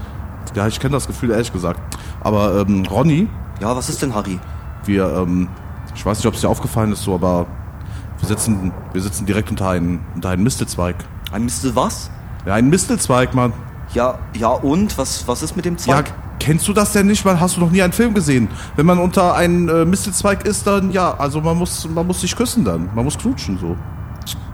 [0.54, 1.80] Ja, ich kenne das Gefühl, ehrlich gesagt.
[2.22, 3.28] Aber ähm, Ronny,
[3.60, 4.38] Ja, was ist denn, Harry?
[4.86, 5.48] Wir, ähm,
[5.94, 7.46] ich weiß nicht, ob es dir aufgefallen ist, so, aber
[8.18, 10.96] wir sitzen, wir sitzen direkt unter einem, unter einem Mistelzweig.
[11.32, 12.10] Ein Mist, was?
[12.46, 13.52] Ja, ein Mistelzweig, Mann.
[13.92, 14.96] Ja, ja und?
[14.98, 16.12] Was, was ist mit dem Ja, Zweig?
[16.38, 17.24] kennst du das denn nicht?
[17.24, 18.48] Man hast du noch nie einen Film gesehen.
[18.76, 22.34] Wenn man unter einem äh, Mistelzweig ist, dann ja, also man muss, man muss sich
[22.36, 22.88] küssen dann.
[22.94, 23.76] Man muss knutschen so.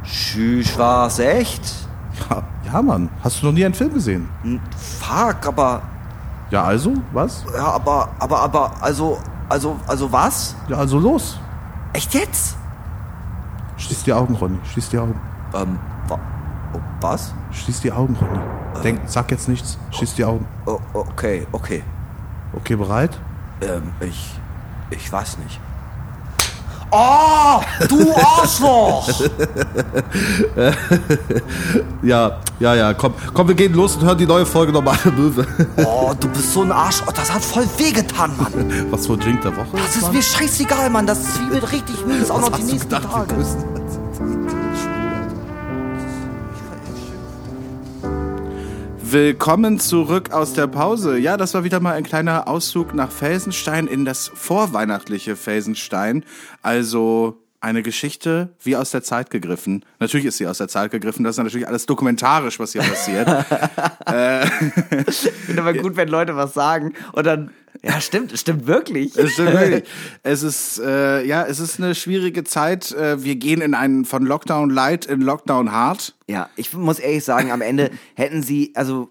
[0.05, 1.19] Tschüss, was?
[1.19, 1.63] Echt?
[2.29, 3.09] Ja, ja, Mann.
[3.23, 4.29] Hast du noch nie einen Film gesehen?
[5.01, 5.83] Fuck, aber.
[6.51, 7.45] Ja, also, was?
[7.55, 9.19] Ja, aber, aber, aber, also,
[9.51, 10.55] also, also was?
[10.69, 11.39] Ja, also los.
[11.93, 12.57] Echt jetzt?
[13.77, 14.59] Schließ die Augen, Ronny.
[14.73, 15.21] Schließ die Augen.
[15.55, 16.19] Ähm, wa
[16.75, 17.35] oh, was?
[17.51, 18.83] Schließ die Augen, Ronny.
[18.83, 19.77] Denk, sag jetzt nichts.
[19.91, 20.47] Schließ die Augen.
[20.67, 21.83] Oh, okay, okay.
[22.53, 23.19] Okay, bereit?
[23.61, 24.39] Ähm, ich.
[24.91, 25.61] Ich weiß nicht.
[26.93, 29.09] Oh, du Arschloch!
[32.03, 32.95] Ja, ja, ja.
[32.95, 35.47] Komm, komm, wir gehen los und hören die neue Folge normale Möwe.
[35.85, 37.03] Oh, du bist so ein Arsch.
[37.07, 38.87] Oh, das hat voll wehgetan, Mann.
[38.91, 39.69] Was für ein Drink der Woche?
[39.75, 41.07] Das ist mir scheißegal, Mann.
[41.07, 43.35] Das zwiebelt richtig mies, auch noch die nächsten Tage.
[49.13, 51.19] Willkommen zurück aus der Pause.
[51.19, 56.25] Ja, das war wieder mal ein kleiner Auszug nach Felsenstein in das vorweihnachtliche Felsenstein.
[56.63, 59.85] Also eine Geschichte wie aus der Zeit gegriffen.
[59.99, 61.25] Natürlich ist sie aus der Zeit gegriffen.
[61.25, 63.29] Das ist natürlich alles dokumentarisch, was hier passiert.
[65.09, 67.51] Ich finde aber gut, wenn Leute was sagen und dann,
[67.83, 69.17] ja, stimmt, es stimmt wirklich.
[69.17, 69.85] Es stimmt wirklich.
[70.23, 72.93] Es ist, äh, ja, es ist eine schwierige Zeit.
[72.93, 76.15] Äh, wir gehen in einen von Lockdown Light in Lockdown Hard.
[76.27, 79.09] Ja, ich muss ehrlich sagen, am Ende hätten sie, also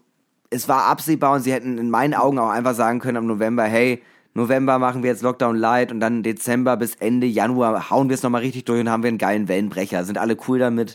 [0.50, 3.64] es war absehbar und sie hätten in meinen Augen auch einfach sagen können am November,
[3.64, 4.02] hey,
[4.36, 8.24] November machen wir jetzt Lockdown Light und dann Dezember bis Ende Januar hauen wir es
[8.24, 10.04] nochmal richtig durch und haben wir einen geilen Wellenbrecher.
[10.06, 10.94] Sind alle cool damit?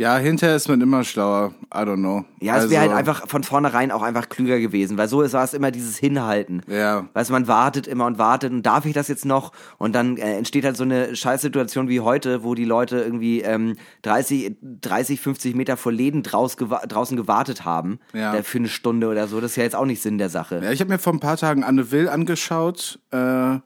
[0.00, 1.52] Ja, hinterher ist man immer schlauer.
[1.74, 2.24] I don't know.
[2.40, 5.44] Ja, es wäre halt Also, einfach von vornherein auch einfach klüger gewesen, weil so war
[5.44, 6.62] es immer dieses Hinhalten.
[6.68, 7.06] Ja.
[7.12, 9.52] Weißt du, man wartet immer und wartet und darf ich das jetzt noch?
[9.76, 13.76] Und dann äh, entsteht halt so eine Scheißsituation wie heute, wo die Leute irgendwie ähm,
[14.00, 18.34] 30, 30, 50 Meter vor Läden draus gewa draußen gewartet haben Ja.
[18.36, 19.38] äh, für eine Stunde oder so.
[19.42, 20.62] Das ist ja jetzt auch nicht Sinn der Sache.
[20.64, 23.00] Ja, ich habe mir vor ein paar Tagen Anne Will angeschaut.
[23.10, 23.58] Äh,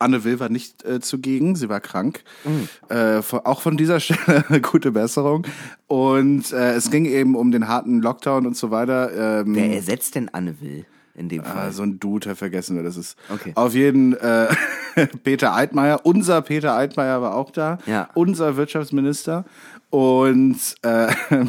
[0.00, 2.22] Anne Will war nicht äh, zugegen, sie war krank.
[2.88, 5.46] Äh, von, auch von dieser Stelle eine gute Besserung.
[5.86, 9.40] Und äh, es ging eben um den harten Lockdown und so weiter.
[9.40, 11.68] Ähm, Wer ersetzt denn Anne Will in dem Fall?
[11.68, 13.16] Ah, so ein Dude, vergessen wir, das ist.
[13.28, 13.52] Okay.
[13.56, 14.48] Auf jeden äh,
[15.24, 18.08] Peter Altmaier, unser Peter Altmaier war auch da, Ja.
[18.14, 19.44] unser Wirtschaftsminister.
[19.90, 21.44] Und äh, äh,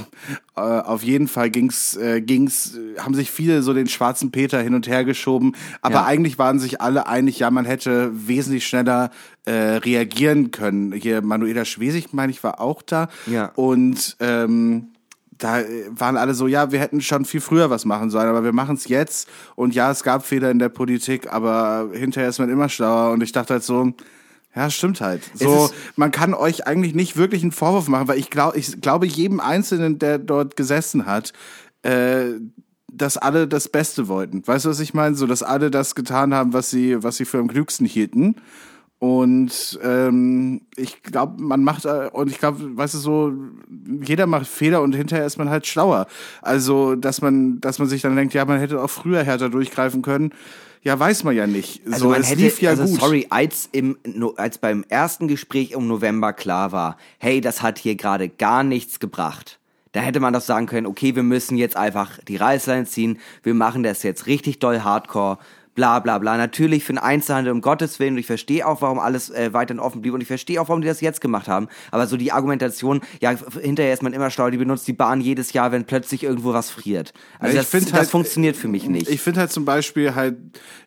[0.55, 4.87] auf jeden Fall ging's, äh, ging's, haben sich viele so den schwarzen Peter hin und
[4.87, 5.55] her geschoben.
[5.81, 6.05] Aber Ja.
[6.05, 9.11] eigentlich waren sich alle einig, ja, man hätte wesentlich schneller
[9.45, 10.91] äh, reagieren können.
[10.91, 13.09] Hier Manuela Schwesig, meine ich, war auch da.
[13.27, 13.51] Ja.
[13.55, 14.87] Und ähm,
[15.37, 18.43] da äh, waren alle so, ja, wir hätten schon viel früher was machen sollen, aber
[18.43, 19.29] wir machen es jetzt.
[19.55, 23.11] Und ja, es gab Fehler in der Politik, aber hinterher ist man immer schlauer.
[23.11, 23.93] Und ich dachte halt so,
[24.55, 25.21] ja, stimmt halt.
[25.33, 29.05] So, man kann euch eigentlich nicht wirklich einen Vorwurf machen, weil ich glaube, ich glaube
[29.05, 31.31] jedem Einzelnen, der dort gesessen hat,
[31.83, 32.33] äh,
[32.91, 34.45] dass alle das Beste wollten.
[34.45, 35.15] Weißt du, was ich meine?
[35.15, 38.35] So, dass alle das getan haben, was sie, was sie für am klügsten hielten.
[38.99, 43.33] Und ähm, ich glaube, man macht, äh, und ich glaube, weißt du, so,
[44.03, 46.05] jeder macht Fehler und hinterher ist man halt schlauer.
[46.43, 50.03] Also, dass man, dass man sich dann denkt, ja, man hätte auch früher härter durchgreifen
[50.03, 50.33] können.
[50.83, 51.81] Ja, weiß man ja nicht.
[51.85, 52.99] Also so, man es hätte, lief ja also gut.
[52.99, 53.97] sorry, als, im,
[54.37, 58.99] als beim ersten Gespräch im November klar war, hey, das hat hier gerade gar nichts
[58.99, 59.59] gebracht.
[59.91, 63.53] Da hätte man doch sagen können, okay, wir müssen jetzt einfach die Reißleine ziehen, wir
[63.53, 65.37] machen das jetzt richtig doll hardcore,
[65.75, 66.37] bla bla bla.
[66.37, 69.79] Natürlich für den Einzelhandel, um Gottes Willen, und ich verstehe auch, warum alles äh, weiterhin
[69.79, 71.67] offen blieb und ich verstehe auch, warum die das jetzt gemacht haben.
[71.91, 75.53] Aber so die Argumentation, ja, hinterher ist man immer schlau, die benutzt die Bahn jedes
[75.53, 77.13] Jahr, wenn plötzlich irgendwo was friert.
[77.39, 79.09] Also Ich das, das halt- funktioniert für mich nicht.
[79.09, 80.37] Ich finde halt zum Beispiel halt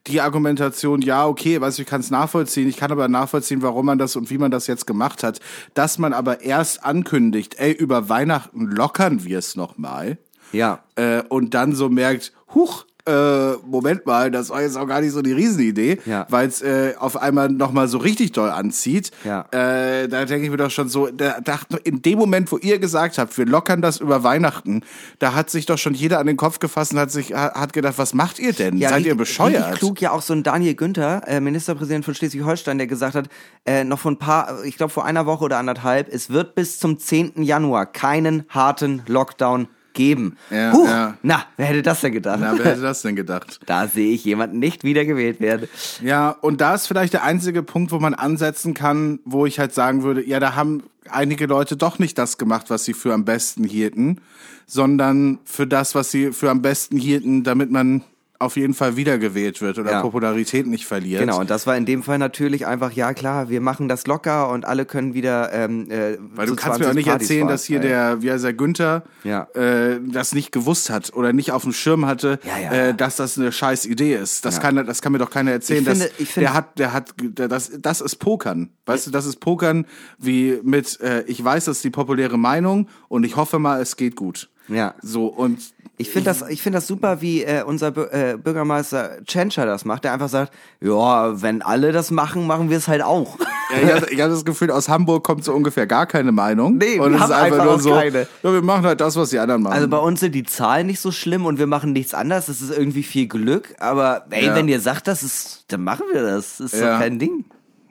[0.06, 3.86] die Argumentation, ja, okay, weißt du, ich kann es nachvollziehen, ich kann aber nachvollziehen, warum
[3.86, 5.40] man das und wie man das jetzt gemacht hat,
[5.74, 10.18] dass man aber erst ankündigt, ey, über Weihnachten lockern wir es nochmal
[10.52, 10.84] ja.
[10.96, 15.12] äh, und dann so merkt, huch, äh, Moment mal, das war jetzt auch gar nicht
[15.12, 16.26] so die Riesenidee, Ja.
[16.30, 19.10] weil es äh, auf einmal nochmal so richtig doll anzieht.
[19.24, 19.40] Ja.
[19.50, 22.78] Äh, da denke ich mir doch schon so, da dachte in dem Moment, wo ihr
[22.78, 24.82] gesagt habt, wir lockern das über Weihnachten,
[25.18, 27.94] da hat sich doch schon jeder an den Kopf gefasst und hat sich hat gedacht,
[27.98, 28.78] was macht ihr denn?
[28.80, 29.64] Seid richtig- ihr bescheuert?
[29.64, 33.28] Richtig klug ja auch so ein Daniel Günther, äh, Ministerpräsident von Schleswig-Holstein, der gesagt hat,
[33.66, 36.78] äh, noch vor ein paar, ich glaube vor einer Woche oder anderthalb, es wird bis
[36.78, 37.42] zum 10.
[37.42, 40.36] Januar keinen harten Lockdown geben.
[40.50, 41.16] Ja, Huch, ja.
[41.22, 42.38] Na, wer hätte das denn gedacht?
[42.40, 43.60] Na, wer hätte das denn gedacht?
[43.66, 45.68] da sehe ich jemanden nicht wiedergewählt werden.
[46.02, 49.72] Ja, und da ist vielleicht der einzige Punkt, wo man ansetzen kann, wo ich halt
[49.72, 53.24] sagen würde, ja, da haben einige Leute doch nicht das gemacht, was sie für am
[53.24, 54.20] besten hielten,
[54.66, 58.02] sondern für das, was sie für am besten hielten, damit man
[58.40, 60.00] auf jeden Fall wiedergewählt wird oder Ja.
[60.02, 61.20] Popularität nicht verliert.
[61.20, 64.50] Genau, und das war in dem Fall natürlich einfach, ja klar, wir machen das locker
[64.50, 65.52] und alle können wieder.
[65.52, 67.48] Ähm, äh, Weil zu du kannst mir auch 20 nicht Partys erzählen, fahren.
[67.54, 67.82] dass hier ja.
[67.82, 69.42] der, wie heißt der, Günther, Ja.
[69.54, 72.72] äh, das nicht gewusst hat oder nicht auf dem Schirm hatte, Ja.
[72.72, 74.44] Äh, dass das eine scheiß Idee ist.
[74.44, 75.82] Das, kann, das kann mir doch keiner erzählen.
[75.82, 78.70] Ich finde- dass, ich finde- der hat, der hat, der, das, das ist Pokern.
[78.86, 79.86] Weißt du, das ist Pokern
[80.18, 83.96] wie mit, äh, ich weiß, das ist die populäre Meinung und ich hoffe mal, es
[83.96, 84.50] geht gut.
[84.68, 84.94] Ja.
[85.02, 85.58] So, und
[85.96, 89.84] Ich finde das, ich finde das super, wie äh, unser Bü äh, Bürgermeister Tschentscher das
[89.84, 93.38] macht, der einfach sagt, ja, wenn alle das machen, machen wir es halt auch.
[93.70, 96.76] Ja, ich habe hab das Gefühl, aus Hamburg kommt so ungefähr gar keine Meinung.
[96.76, 98.28] Nee, und wir es haben ist einfach, einfach nur so, keine.
[98.42, 99.72] ja, wir machen halt das, was die anderen machen.
[99.72, 102.46] Also bei uns sind die Zahlen nicht so schlimm und wir machen nichts anderes.
[102.46, 103.74] Das ist irgendwie viel Glück.
[103.80, 104.54] Aber ey, Ja.
[104.54, 106.58] wenn ihr sagt, das ist, dann machen wir das.
[106.58, 106.92] Das ist Ja.
[106.92, 107.46] doch kein Ding.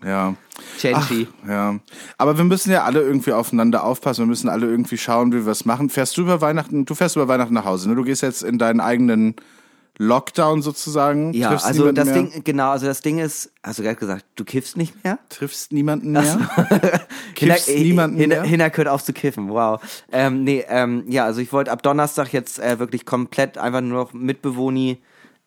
[0.06, 0.36] Ja.
[0.78, 1.28] Chenchi.
[1.47, 1.80] Ja,
[2.18, 4.22] aber wir müssen ja alle irgendwie aufeinander aufpassen.
[4.22, 5.89] Wir müssen alle irgendwie schauen, wie wir es machen.
[5.89, 6.86] Fährst du über Weihnachten?
[6.86, 7.89] Du fährst über Weihnachten nach Hause.
[7.89, 7.95] Ne?
[7.95, 9.36] Du gehst jetzt in deinen eigenen
[9.97, 11.34] Lockdown sozusagen.
[11.34, 14.26] Ja, triffst also das mehr, Ding, genau, also das Ding ist, hast du gerade gesagt,
[14.36, 15.20] du kiffst nicht mehr?
[15.30, 16.24] triffst niemanden mehr.
[17.36, 18.49] Kiffst Hinter- niemanden hinter, mehr.
[18.49, 19.80] Hinter hört auf zu kiffen, wow.
[20.12, 24.04] Ähm, nee, ähm, ja, also ich wollte ab Donnerstag jetzt äh, wirklich komplett einfach nur
[24.06, 24.97] noch Mitbewohni, äh,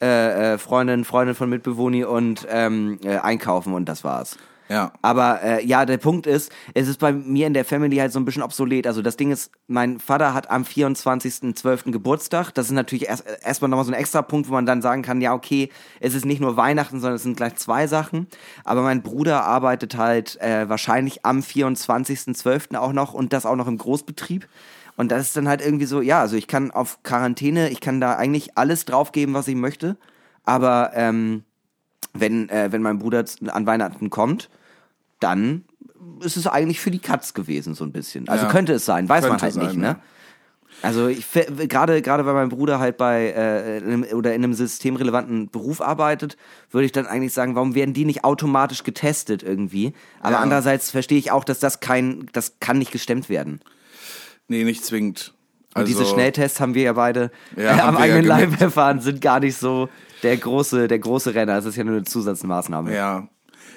[0.01, 4.37] äh, Freundin, Freundin von Mitbewohni und ähm, äh, einkaufen und das war's.
[4.69, 4.93] Ja.
[5.01, 8.19] Aber äh, ja, der Punkt ist, es ist bei mir in der Family halt so
[8.19, 8.87] ein bisschen obsolet.
[8.87, 11.93] Also das Ding ist, mein Vater hat am 24.12.
[11.93, 12.51] Geburtstag.
[12.53, 15.21] Das ist natürlich erst erstmal nochmal so ein extra Punkt, wo man dann sagen kann,
[15.21, 15.71] ja, okay,
[16.01, 18.27] es ist nicht nur Weihnachten, sondern es sind gleich zwei Sachen.
[18.65, 22.77] Aber mein Bruder arbeitet halt äh, wahrscheinlich am 24.12.
[22.77, 24.49] auch noch und das auch noch im Großbetrieb.
[24.97, 28.01] Und das ist dann halt irgendwie so, ja, also ich kann auf Quarantäne, ich kann
[28.01, 29.97] da eigentlich alles draufgeben, was ich möchte.
[30.45, 31.45] Aber ähm,
[32.15, 34.49] wenn, äh, wenn mein Bruder an Weihnachten kommt,
[35.21, 35.65] dann
[36.21, 38.29] ist es eigentlich für die Katz gewesen, so ein bisschen.
[38.29, 38.51] Also Ja.
[38.51, 39.81] könnte es sein, weiß man Könnte halt sein, nicht, ja.
[39.93, 39.97] ne?
[40.83, 44.53] Also ich gerade gerade weil mein Bruder halt bei äh, in einem, oder in einem
[44.53, 46.37] systemrelevanten Beruf arbeitet,
[46.71, 49.95] würde ich dann eigentlich sagen, warum werden die nicht automatisch getestet irgendwie?
[50.21, 50.41] Aber Ja.
[50.41, 53.61] andererseits verstehe ich auch, dass das kein das kann nicht gestemmt werden.
[54.49, 55.35] Nee, nicht zwingend.
[55.75, 58.61] Und Also, diese Schnelltests haben wir ja beide Ja, äh, am wir ja eigenen Leib
[58.61, 59.89] erfahren, sind gar nicht so
[60.23, 61.59] der große der große Renner.
[61.59, 62.95] Es ist ja nur eine Zusatzmaßnahme.
[62.95, 63.29] Ja.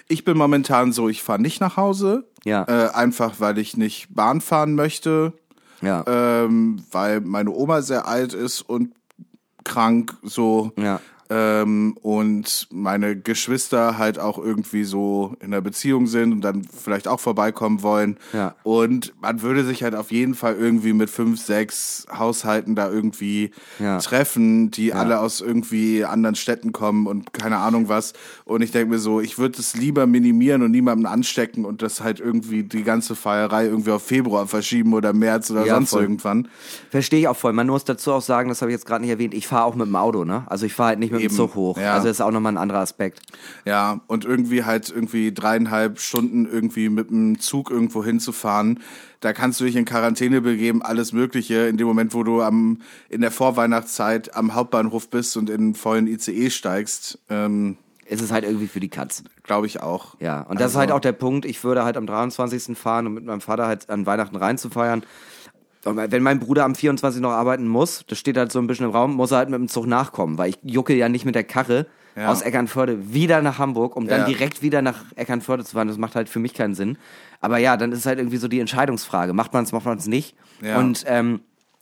[0.08, 2.28] Ich bin momentan so, ich fahre nicht nach Hause.
[2.46, 2.64] Ja.
[2.68, 5.34] Äh, einfach, weil ich nicht Bahn fahren möchte.
[5.82, 6.04] Ja.
[6.08, 8.94] ähm, weil meine Oma sehr alt ist und
[9.64, 10.72] krank so.
[10.78, 11.00] Ja.
[11.32, 17.08] Ähm, und meine Geschwister halt auch irgendwie so in der Beziehung sind und dann vielleicht
[17.08, 18.18] auch vorbeikommen wollen.
[18.34, 18.56] Ja.
[18.64, 23.52] Und man würde sich halt auf jeden Fall irgendwie mit fünf, sechs Haushalten da irgendwie
[23.78, 24.00] Ja.
[24.00, 28.14] treffen, die alle aus irgendwie anderen Städten kommen und keine Ahnung was.
[28.46, 32.02] Und ich denke mir so, ich würde es lieber minimieren und niemanden anstecken und das
[32.02, 36.02] halt irgendwie die ganze Feierei irgendwie auf Februar verschieben oder März oder Ja, sonst voll.
[36.02, 36.48] irgendwann.
[36.90, 37.54] Verstehe ich auch voll.
[37.54, 39.76] Man muss dazu auch sagen, das habe ich jetzt gerade nicht erwähnt, ich fahre auch
[39.76, 40.44] mit dem Auto, ne?
[40.48, 41.78] Also ich fahre halt nicht mit Eben, dem Zug hoch.
[41.78, 41.94] ja.
[41.94, 43.22] Also das ist auch nochmal ein anderer Aspekt.
[43.66, 48.80] Ja, und irgendwie halt irgendwie dreieinhalb Stunden irgendwie mit dem Zug irgendwo hinzufahren.
[49.22, 51.68] Da kannst du dich in Quarantäne begeben, alles Mögliche.
[51.68, 56.08] In dem Moment, wo du am, in der Vorweihnachtszeit am Hauptbahnhof bist und in vollen
[56.08, 59.24] ICE steigst, ähm, Es ist halt irgendwie für die Katz.
[59.44, 60.16] glaube ich auch.
[60.20, 62.76] Ja, und das ist Also- halt auch der Punkt, ich würde halt am 23.
[62.78, 65.04] fahren, um mit meinem Vater halt an Weihnachten reinzufeiern.
[65.86, 67.22] Aber wenn mein Bruder am 24.
[67.22, 69.60] noch arbeiten muss, das steht halt so ein bisschen im Raum, muss er halt mit
[69.60, 72.28] dem Zug nachkommen, weil ich jucke ja nicht mit der Karre Ja.
[72.30, 74.26] aus Eckernförde wieder nach Hamburg, um dann Ja.
[74.26, 75.88] direkt wieder nach Eckernförde zu fahren.
[75.88, 76.98] Das macht halt für mich keinen Sinn.
[77.40, 79.32] Aber ja, dann ist halt irgendwie so die Entscheidungsfrage.
[79.34, 80.36] Macht man es, macht man es nicht?
[80.62, 80.80] Ja.
[80.80, 81.40] Und ähm,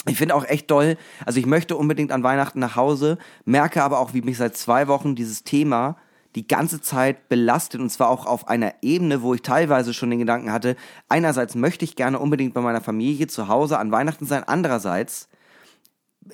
[0.07, 0.95] ich finde auch echt doll,
[1.25, 4.87] also ich möchte unbedingt an Weihnachten nach Hause, merke aber auch, wie mich seit zwei
[4.87, 5.97] Wochen dieses Thema
[6.37, 10.19] die ganze Zeit belastet und zwar auch auf einer Ebene, wo ich teilweise schon den
[10.19, 10.75] Gedanken hatte,
[11.09, 15.29] einerseits möchte ich gerne unbedingt bei meiner Familie zu Hause an Weihnachten sein, andererseits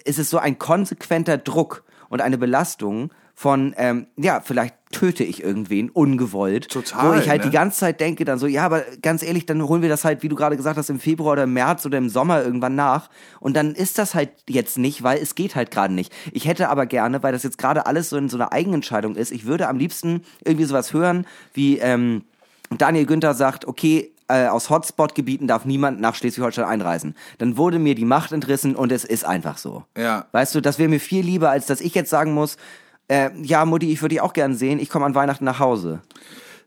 [0.04, 5.44] ist es so ein konsequenter Druck und eine Belastung von, ähm, ja, vielleicht töte ich
[5.44, 6.70] irgendwen ungewollt.
[6.70, 7.50] Total, Wo ich halt ne?
[7.50, 10.22] die ganze Zeit denke dann so, ja, aber ganz ehrlich, dann holen wir das halt,
[10.22, 13.10] wie du gerade gesagt hast, im Februar oder im März oder im Sommer irgendwann nach.
[13.40, 16.14] Und dann ist das halt jetzt nicht, weil es geht halt gerade nicht.
[16.32, 19.32] Ich hätte aber gerne, weil das jetzt gerade alles so in so einer Eigenentscheidung ist,
[19.32, 22.24] ich würde am liebsten irgendwie sowas hören, wie, ähm,
[22.78, 27.16] Daniel Günther sagt, okay, äh, aus Hotspot-Gebieten darf niemand nach Schleswig-Holstein einreisen.
[27.38, 29.84] Dann wurde mir die Macht entrissen und es ist einfach so.
[29.98, 30.26] Ja.
[30.32, 32.58] Weißt du, das wäre mir viel lieber, als dass ich jetzt sagen muss,
[33.08, 36.02] äh, ja, Mutti, ich würde dich auch gern sehen, ich komme an Weihnachten nach Hause.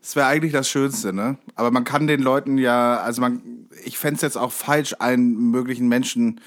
[0.01, 1.37] Das wäre eigentlich das Schönste, ne?
[1.55, 5.87] Aber man kann den Leuten ja, also man, ich fänd's jetzt auch falsch, allen möglichen
[5.87, 6.39] Menschen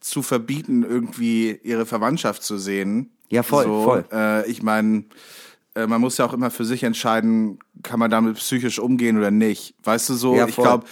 [0.00, 3.10] zu verbieten, irgendwie ihre Verwandtschaft zu sehen.
[3.30, 4.04] Ja, voll, so, voll.
[4.12, 5.04] Äh, ich meine,
[5.74, 9.30] äh, man muss ja auch immer für sich entscheiden, kann man damit psychisch umgehen oder
[9.30, 9.74] nicht.
[9.84, 10.34] Weißt du so?
[10.36, 10.84] Ja, ich glaube,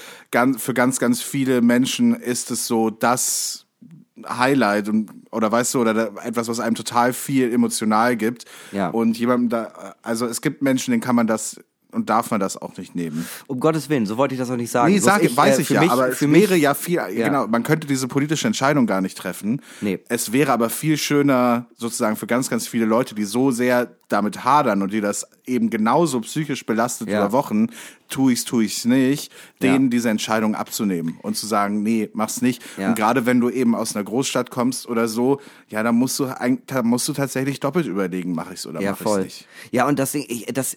[0.58, 3.65] für ganz, ganz viele Menschen ist es so das
[4.26, 8.44] Highlight und oder weißt du oder da, etwas, was einem total viel emotional gibt.
[8.72, 8.88] Ja.
[8.88, 11.60] Und jemandem da, also es gibt Menschen, denen kann man das
[11.92, 13.26] und darf man das auch nicht nehmen.
[13.46, 14.92] Um Gottes Willen, so wollte ich das auch nicht sagen.
[14.92, 17.46] Nee, sag, weiß äh, ich ja, mich, aber für es mich, wäre ja viel, genau,
[17.46, 19.62] man könnte diese politische Entscheidung gar nicht treffen.
[19.80, 19.98] Nee.
[20.08, 24.44] Es wäre aber viel schöner, sozusagen für ganz, ganz viele Leute, die so sehr damit
[24.44, 27.18] hadern und die das eben genauso psychisch belastet Ja.
[27.24, 27.68] über Wochen,
[28.08, 29.32] tu ich's, tu ich's nicht,
[29.62, 29.90] denen Ja.
[29.90, 32.62] diese Entscheidung abzunehmen und zu sagen, nee, mach's nicht.
[32.78, 32.88] Ja.
[32.88, 36.32] Und gerade wenn du eben aus einer Großstadt kommst oder so, ja, da musst du,
[36.66, 39.20] da musst du tatsächlich doppelt überlegen, mache ich's oder ja, mach voll.
[39.26, 39.48] ich's nicht.
[39.72, 40.76] Ja, und das, ich, das,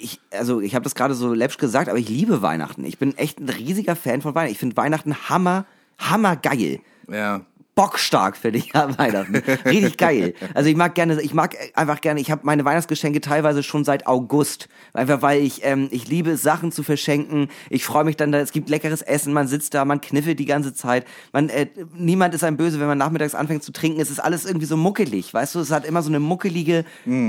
[0.00, 2.84] ich, also ich habe das gerade so läppsch gesagt, aber ich liebe Weihnachten.
[2.84, 4.52] Ich bin echt ein riesiger Fan von Weihnachten.
[4.52, 5.66] Ich finde Weihnachten hammer,
[5.98, 6.80] hammer geil.
[7.10, 7.42] Ja.
[7.78, 9.36] Bockstark finde ich an Weihnachten.
[9.64, 10.34] Richtig geil.
[10.52, 14.08] Also ich mag gerne, ich mag einfach gerne, ich habe meine Weihnachtsgeschenke teilweise schon seit
[14.08, 14.68] August.
[14.94, 17.46] Einfach weil ich, ähm, ich liebe es, Sachen zu verschenken.
[17.70, 20.44] Ich freue mich dann, da, es gibt leckeres Essen, man sitzt da, man kniffelt die
[20.44, 21.06] ganze Zeit.
[21.32, 24.00] Man, äh, niemand ist einem böse, wenn man nachmittags anfängt zu trinken.
[24.00, 25.60] Es ist alles irgendwie so muckelig, weißt du?
[25.60, 26.84] Es hat immer so eine muckelige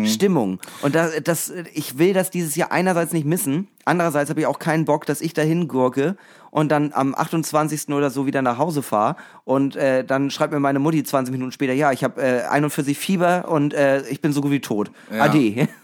[0.05, 0.59] Stimmung.
[0.81, 3.67] Und das, das, ich will das dieses Jahr einerseits nicht missen.
[3.85, 6.15] Andererseits habe ich auch keinen Bock, dass ich dahin gurke
[6.51, 7.89] und dann am 28.
[7.89, 11.51] oder so wieder nach Hause fahre und äh, dann schreibt mir meine Mutti 20 Minuten
[11.51, 14.91] später, ja, ich habe äh, 41 Fieber und äh, ich bin so gut wie tot.
[15.11, 15.23] Ja.
[15.23, 15.67] Ade.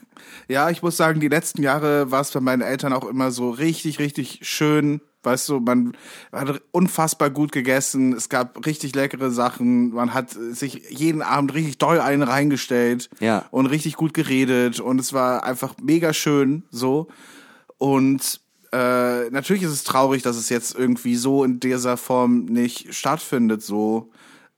[0.48, 3.50] Ja, ich muss sagen, die letzten Jahre war es bei meinen Eltern auch immer so
[3.50, 5.02] richtig, richtig schön.
[5.24, 5.94] Weißt du, man
[6.32, 11.80] hat unfassbar gut gegessen, es gab richtig leckere Sachen, man hat sich jeden Abend richtig
[11.80, 13.46] doll einen reingestellt Ja.
[13.50, 17.08] und richtig gut geredet und es war einfach mega schön so.
[17.80, 18.40] Und
[18.76, 23.62] äh, natürlich ist es traurig, dass es jetzt irgendwie so in dieser Form nicht stattfindet
[23.64, 24.12] so.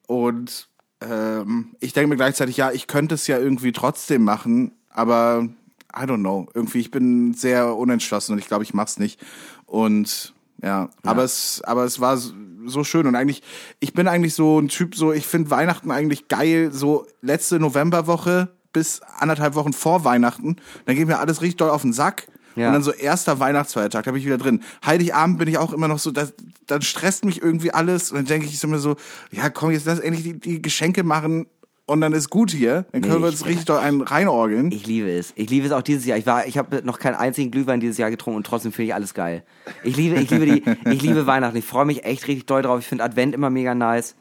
[0.07, 0.70] Und
[1.01, 5.47] ähm, ich denke mir gleichzeitig, ja, ich könnte es ja irgendwie trotzdem machen, aber
[5.95, 6.47] I don't know.
[6.53, 9.20] Irgendwie, ich bin sehr unentschlossen und ich glaube, ich mach's nicht.
[9.65, 12.34] Und ja, aber es, aber es war so-
[12.65, 13.43] so schön und eigentlich,
[13.80, 18.49] ich bin eigentlich so ein Typ, so, ich finde Weihnachten eigentlich geil, so letzte Novemberwoche
[18.74, 22.28] bis anderthalb Wochen vor Weihnachten, dann geht mir alles richtig doll auf den Sack.
[22.58, 22.68] Ja.
[22.68, 24.62] Und dann so erster Weihnachtsfeiertag, da bin ich wieder drin.
[24.86, 26.34] Heiligabend bin ich auch immer noch so, das,
[26.66, 28.95] dann stresst mich irgendwie alles und dann denke ich so immer so,
[29.32, 31.45] ja komm, jetzt lass endlich die, die Geschenke machen
[31.86, 32.86] und dann ist gut hier.
[32.91, 34.72] Dann können Nee, wir uns richtig doll einen reinorgeln.
[34.72, 35.32] Ich liebe es.
[35.36, 36.18] Ich liebe es auch dieses Jahr.
[36.18, 38.93] Ich war, ich habe noch keinen einzigen Glühwein dieses Jahr getrunken und trotzdem finde ich
[38.93, 39.43] alles geil.
[39.84, 41.58] Ich liebe, ich liebe die, ich liebe Weihnachten.
[41.58, 42.80] Ich freue mich echt richtig doll drauf.
[42.80, 44.16] Ich finde Advent immer mega nice.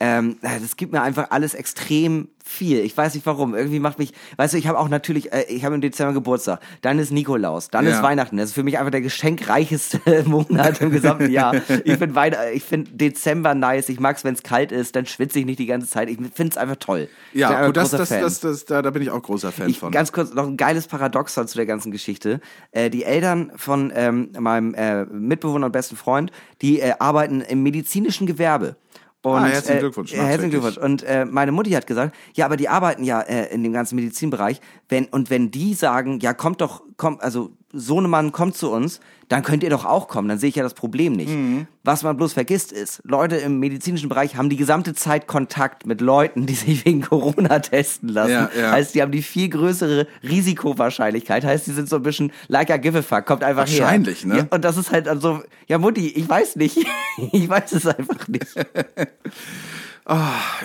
[0.00, 2.78] Ähm, das gibt mir einfach alles extrem viel.
[2.80, 3.54] Ich weiß nicht warum.
[3.54, 6.60] Irgendwie macht mich, weißt du, ich habe auch natürlich, äh, ich habe im Dezember Geburtstag.
[6.80, 7.92] Dann ist Nikolaus, dann Ja.
[7.96, 8.36] ist Weihnachten.
[8.36, 11.54] Das ist für mich einfach der geschenkreicheste Monat im gesamten Jahr.
[11.84, 13.88] Ich finde Weihn- ich finde Dezember nice.
[13.88, 14.96] Ich mag's, wenn es kalt ist.
[14.96, 16.08] Dann schwitze ich nicht die ganze Zeit.
[16.08, 17.08] Ich finde es einfach toll.
[17.32, 19.90] Ja, gut, das, das, das, das, da, da bin ich auch großer Fan Ich, von.
[19.90, 22.40] ganz kurz noch ein geiles Paradoxon zu der ganzen Geschichte.
[22.72, 26.30] Äh, die Eltern von ähm, meinem äh, Mitbewohner und besten Freund,
[26.60, 28.76] die äh, arbeiten im medizinischen Gewerbe.
[29.22, 30.50] Und, Ah, herzlichen äh, Glückwunsch, äh, herzlichen.
[30.50, 30.78] Glückwunsch.
[30.78, 33.94] Und äh, meine Mutti hat gesagt, ja, aber die arbeiten ja äh, in dem ganzen
[33.94, 34.60] Medizinbereich.
[34.88, 39.42] Wenn, und wenn die sagen, ja, kommt doch, kommt, also Sohnemann kommt zu uns, dann
[39.42, 40.28] könnt ihr doch auch kommen.
[40.28, 41.30] Dann sehe ich ja das Problem nicht.
[41.30, 41.66] Mhm.
[41.84, 46.00] Was man bloß vergisst ist, Leute im medizinischen Bereich haben die gesamte Zeit Kontakt mit
[46.00, 48.30] Leuten, die sich wegen Corona testen lassen.
[48.30, 48.72] Ja, ja.
[48.72, 51.44] Heißt, die haben die viel größere Risikowahrscheinlichkeit.
[51.44, 53.80] Heißt, die sind so ein bisschen like a give a fuck, kommt einfach her.
[53.80, 54.38] Wahrscheinlich, ne?
[54.38, 56.78] Ja, und das ist halt also, ja Mutti, ich weiß nicht.
[57.32, 58.46] ich weiß es einfach nicht.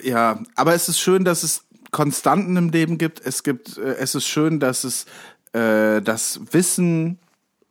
[0.03, 3.21] Ja, aber es ist schön, dass es Konstanten im Leben gibt.
[3.23, 5.05] Es gibt, äh, es ist schön, dass es
[5.57, 7.19] äh, das Wissen,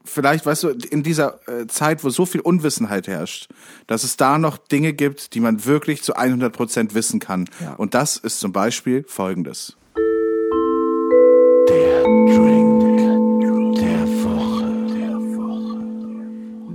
[0.05, 3.49] vielleicht, weißt du, in dieser äh, Zeit, wo so viel Unwissenheit herrscht,
[3.87, 7.49] dass es da noch Dinge gibt, die man wirklich zu 100 Prozent wissen kann.
[7.61, 7.75] Ja.
[7.75, 9.77] Und das ist zum Beispiel Folgendes.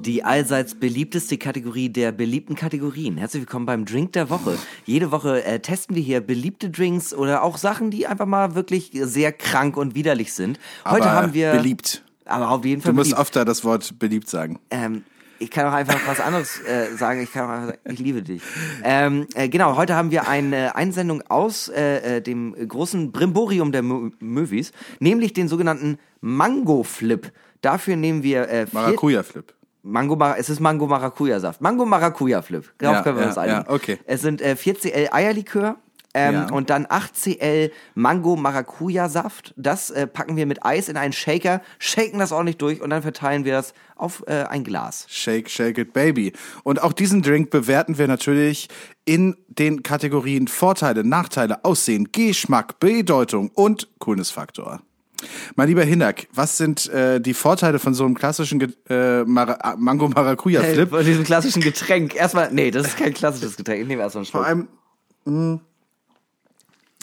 [0.04, 3.18] Die allseits beliebteste Kategorie der beliebten Kategorien.
[3.18, 4.58] Herzlich willkommen beim Drink der Woche.
[4.86, 8.90] Jede Woche äh, testen wir hier beliebte Drinks oder auch Sachen, die einfach mal wirklich
[8.94, 10.60] sehr krank und widerlich sind.
[10.86, 12.04] Heute Aber haben wir beliebt.
[12.26, 13.22] Aber auf jeden Fall Du musst beliebt.
[13.22, 14.60] öfter das Wort beliebt sagen.
[14.72, 15.04] Ähm,
[15.38, 17.22] ich kann auch einfach was anderes äh, sagen.
[17.22, 18.42] Ich kann auch einfach sagen, ich liebe dich.
[18.84, 23.84] Ähm, äh, genau, heute haben wir eine Einsendung aus äh, äh, dem großen Brimborium der
[23.84, 27.32] Mo Movies, nämlich den sogenannten Mango Flip.
[27.62, 29.54] Dafür nehmen wir äh, vier- Maracuja-Flip.
[29.84, 31.62] Mango, es ist Mango Maracuja Saft.
[31.62, 32.72] Mango Maracuja Flip.
[32.78, 33.66] Darauf Ja, können wir ja, uns einigen.
[33.68, 34.00] ja, okay.
[34.06, 35.78] Es sind äh, 4cl Eierlikör.
[36.14, 36.48] Ähm.
[36.52, 39.54] Und dann 8cl Mango Maracuja Saft.
[39.56, 43.02] Das äh, packen wir mit Eis in einen Shaker, shaken das ordentlich durch und dann
[43.02, 45.06] verteilen wir das auf äh, ein Glas.
[45.08, 46.34] Shake, shake it, baby.
[46.64, 48.68] Und auch diesen Drink bewerten wir natürlich
[49.06, 54.82] in den Kategorien Vorteile, Nachteile, Aussehen, Geschmack, Bedeutung und Coolness-Faktor.
[55.56, 59.76] Mein lieber Hinak, was sind äh, die Vorteile von so einem klassischen Ge äh, Mara
[59.78, 60.90] Mango Maracuja Flip?
[60.90, 62.16] Von diesem klassischen Getränk.
[62.16, 63.82] Erstmal, nee, das ist kein klassisches Getränk.
[63.82, 64.44] Ich nehme erstmal einen Schluck.
[64.44, 64.68] Vor allem,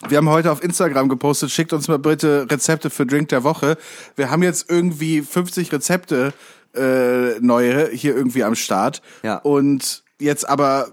[0.08, 3.76] Wir haben heute auf Instagram gepostet, schickt uns mal bitte Rezepte für Drink der Woche.
[4.16, 6.32] Wir haben jetzt irgendwie 50 Rezepte
[6.74, 9.02] äh, neue hier irgendwie am Start.
[9.22, 9.36] Ja.
[9.38, 10.88] Und jetzt aber,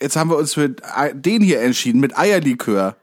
[0.00, 2.96] jetzt haben wir uns für den hier entschieden, mit Eierlikör.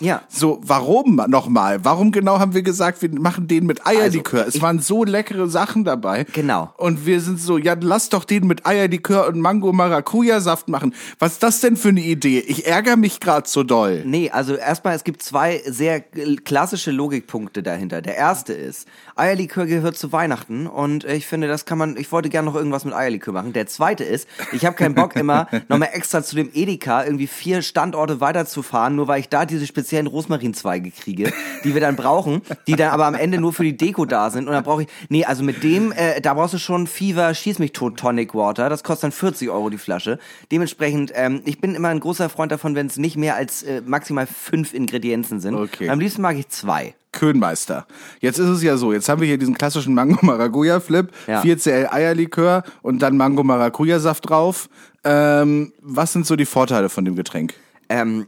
[0.00, 0.22] Ja.
[0.28, 1.84] So, warum nochmal?
[1.84, 4.40] Warum genau haben wir gesagt, wir machen den mit Eierlikör?
[4.40, 6.24] es Also, ich- waren so leckere Sachen dabei.
[6.32, 6.72] Genau.
[6.76, 10.94] Und wir sind so, ja, lass doch den mit Eierlikör und Mango-Maracuja-Saft machen.
[11.18, 12.40] Was ist das denn für eine Idee?
[12.40, 14.02] Ich ärgere mich gerade so doll.
[14.04, 18.02] Nee, also erstmal, es gibt zwei sehr klassische Logikpunkte dahinter.
[18.02, 22.28] Der erste ist, Eierlikör gehört zu Weihnachten und ich finde, das kann man, ich wollte
[22.28, 23.52] gerne noch irgendwas mit Eierlikör machen.
[23.52, 27.62] Der zweite ist, ich habe keinen Bock immer nochmal extra zu dem Edeka irgendwie vier
[27.62, 31.30] Standorte weiterzufahren, nur weil ich da diese speziellen Rosmarinzweige kriege,
[31.62, 34.46] die wir dann brauchen, die dann aber am Ende nur für die Deko da sind
[34.46, 37.58] und dann brauche ich, nee, also mit dem, äh, da brauchst du schon Fever Schieß
[37.58, 40.18] mich tot Tonic Water, das kostet dann 40 Euro die Flasche.
[40.50, 43.82] Dementsprechend, ähm, ich bin immer ein großer Freund davon, wenn es nicht mehr als äh,
[43.84, 45.54] maximal fünf Ingredienzen sind.
[45.54, 45.90] Okay.
[45.90, 46.94] Am liebsten mag ich zwei.
[47.12, 47.86] Könmeister.
[48.20, 51.42] Jetzt ist es ja so, jetzt haben wir hier diesen klassischen Mango-Maracuja-Flip, Ja.
[51.42, 54.68] 4cl Eierlikör und dann Mango-Maracuja-Saft drauf.
[55.04, 57.54] Ähm, was sind so die Vorteile von dem Getränk?
[57.88, 58.26] Ähm,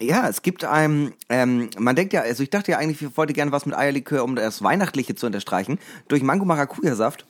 [0.00, 3.32] ja, es gibt einem, ähm, man denkt ja, also ich dachte ja eigentlich, ich wollte
[3.32, 5.78] gerne was mit Eierlikör, um das Weihnachtliche zu unterstreichen.
[6.08, 7.24] Durch Mango Maracuja Saft.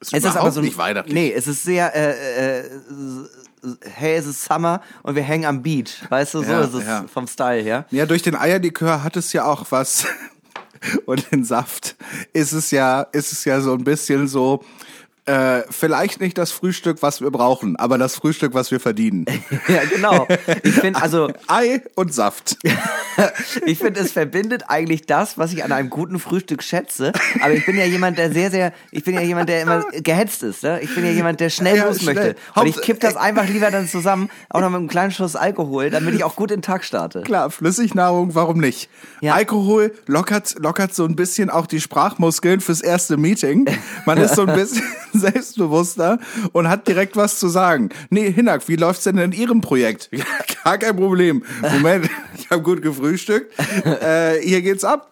[0.00, 1.14] Ist Es ist aber so ein, nicht weihnachtlich.
[1.14, 2.64] Nee, es ist sehr, äh, äh,
[3.82, 6.02] hey, es ist Summer und wir hängen am Beach.
[6.08, 7.04] Weißt du, so Ja, ist es ja.
[7.12, 7.86] vom Style her.
[7.90, 10.06] Ja, durch den Eierlikör hat es ja auch was.
[11.06, 11.96] Und den Saft
[12.34, 14.62] ist es ja, ist es ja so ein bisschen so,
[15.26, 19.24] äh, vielleicht nicht das Frühstück, was wir brauchen, aber das Frühstück, was wir verdienen.
[19.68, 20.26] ja, genau.
[20.62, 22.58] Ich finde, also, Ei und Saft.
[23.66, 27.12] ich finde, es verbindet eigentlich das, was ich an einem guten Frühstück schätze.
[27.40, 30.42] Aber ich bin ja jemand, der sehr, sehr, ich bin ja jemand, der immer gehetzt
[30.42, 30.62] ist.
[30.62, 30.80] Ne?
[30.82, 32.14] Ich bin ja jemand, der schnell Ja, los schnell.
[32.14, 32.36] möchte.
[32.54, 35.88] Und ich kipp das einfach lieber dann zusammen, auch noch mit einem kleinen Schuss Alkohol,
[35.88, 37.22] damit ich auch gut in den Tag starte.
[37.22, 38.90] Klar, Flüssignahrung, warum nicht?
[39.22, 39.34] Ja.
[39.34, 43.66] Alkohol lockert, lockert so ein bisschen auch die Sprachmuskeln fürs erste Meeting.
[44.04, 44.82] Man ist so ein bisschen
[45.18, 46.18] selbstbewusster
[46.52, 47.88] und hat direkt was zu sagen.
[48.10, 50.08] Nee, Hinak, wie läuft's denn in Ihrem Projekt?
[50.12, 50.24] Ja,
[50.64, 51.42] gar kein Problem.
[51.62, 53.52] Moment, ich habe gut gefrühstückt.
[53.86, 55.10] Äh, hier geht's ab.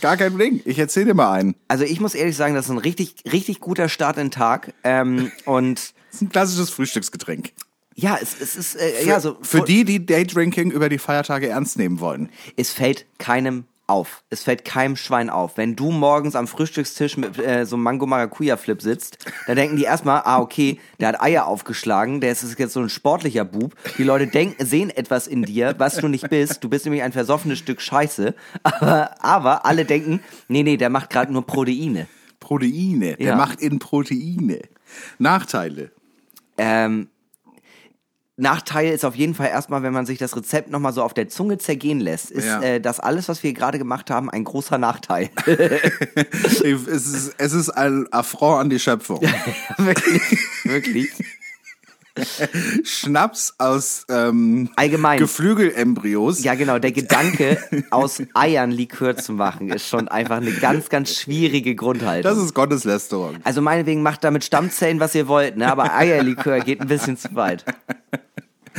[0.00, 0.60] Gar kein Ding.
[0.64, 1.56] Ich erzähl dir mal einen.
[1.66, 4.72] Also ich muss ehrlich sagen, das ist ein richtig, richtig guter Start in den Tag.
[4.84, 7.52] Ähm, und Das ist ein klassisches Frühstücksgetränk.
[7.96, 9.36] ja, es, es ist, äh, ja, so.
[9.42, 12.28] Für die, die Daydrinking über die Feiertage ernst nehmen wollen.
[12.56, 14.22] es fällt keinem auf.
[14.30, 15.56] Es fällt keinem Schwein auf.
[15.56, 19.76] Wenn du morgens am Frühstückstisch mit äh, so einem Mango Maracuja Flip sitzt, dann denken
[19.76, 23.74] die erstmal, ah okay, der hat Eier aufgeschlagen, der ist jetzt so ein sportlicher Bub.
[23.98, 26.62] Die Leute denken, sehen etwas in dir, was du nicht bist.
[26.64, 28.34] Du bist nämlich ein versoffenes Stück Scheiße.
[28.62, 32.06] Aber, aber alle denken, nee, nee, der macht gerade nur Proteine.
[32.38, 33.16] Proteine.
[33.16, 33.36] Der Ja.
[33.36, 34.60] macht in Proteine.
[35.18, 35.90] Nachteile.
[36.58, 37.08] Ähm,
[38.40, 41.28] Nachteil ist auf jeden Fall erstmal, wenn man sich das Rezept nochmal so auf der
[41.28, 42.60] Zunge zergehen lässt, ist Ja.
[42.62, 45.30] äh, das alles, was wir gerade gemacht haben, ein großer Nachteil.
[45.46, 49.20] es, ist, es ist ein Affront an die Schöpfung.
[49.78, 50.22] wirklich,
[50.64, 51.10] wirklich.
[52.84, 55.18] Schnaps aus ähm, Allgemein.
[55.18, 56.42] Geflügelembryos.
[56.42, 56.78] Ja, genau.
[56.78, 57.58] Der Gedanke,
[57.90, 62.30] aus Eiern Likör zu machen, ist schon einfach eine ganz, ganz schwierige Grundhaltung.
[62.30, 63.36] Das ist Gotteslästerung.
[63.44, 65.70] also meinetwegen macht damit Stammzellen, was ihr wollt, ne?
[65.70, 67.64] aber Eierlikör geht ein bisschen zu weit.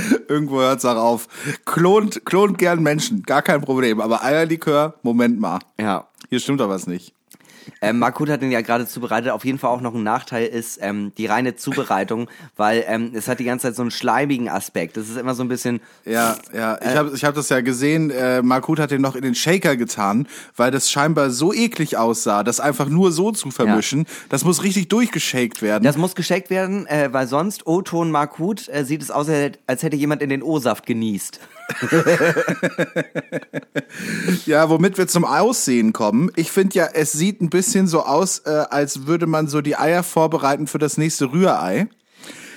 [0.28, 1.28] Irgendwo hört's auch auf.
[1.66, 4.02] Klont, klont gern Menschen, gar kein Problem.
[4.02, 5.60] Aber Eierlikör, Moment mal.
[5.80, 6.08] Ja.
[6.30, 7.14] Hier stimmt doch was nicht.
[7.82, 9.32] Ähm, Markut hat den ja gerade zubereitet.
[9.32, 13.28] Auf jeden Fall auch noch ein Nachteil ist ähm, die reine Zubereitung, weil ähm, es
[13.28, 14.98] hat die ganze Zeit so einen schleimigen Aspekt.
[14.98, 15.82] Das ist immer so ein bisschen.
[16.06, 18.12] Ja, ja, ich habe ich hab das ja gesehen.
[18.12, 22.44] Äh, Markut hat den noch in den Shaker getan, weil das scheinbar so eklig aussah,
[22.44, 24.06] das einfach nur so zu vermischen.
[24.30, 25.84] Das muss richtig durchgeschakt werden.
[25.84, 29.28] Das muss gescheckt werden, äh, weil sonst O-Ton Markut äh, sieht es aus,
[29.68, 31.40] als hätte jemand in den O-Saft genießt.
[34.46, 36.32] Ja, womit wir zum Aussehen kommen.
[36.36, 39.76] Ich finde ja, es sieht ein bisschen so aus, äh, als würde man so die
[39.76, 41.88] Eier vorbereiten für das nächste Rührei.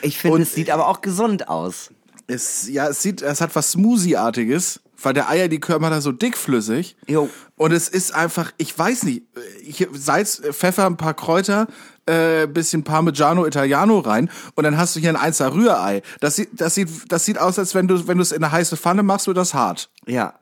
[0.03, 1.91] Ich finde, es sieht aber auch gesund aus.
[2.27, 6.97] Es, ja, es sieht, es hat was Smoothie-artiges, weil der Eierlikör macht da so dickflüssig.
[7.07, 7.29] Jo.
[7.57, 9.25] Und es ist einfach, ich weiß nicht,
[9.63, 11.67] ich, Salz, Pfeffer, ein paar Kräuter,
[12.07, 16.03] äh, bisschen Parmigiano Italiano rein und dann hast du hier ein Einser Rührei.
[16.21, 18.53] Das sieht, das sieht, das sieht aus, als wenn du, wenn du es in eine
[18.53, 19.91] heiße Pfanne machst, wird das hart.
[20.07, 20.35] Ja.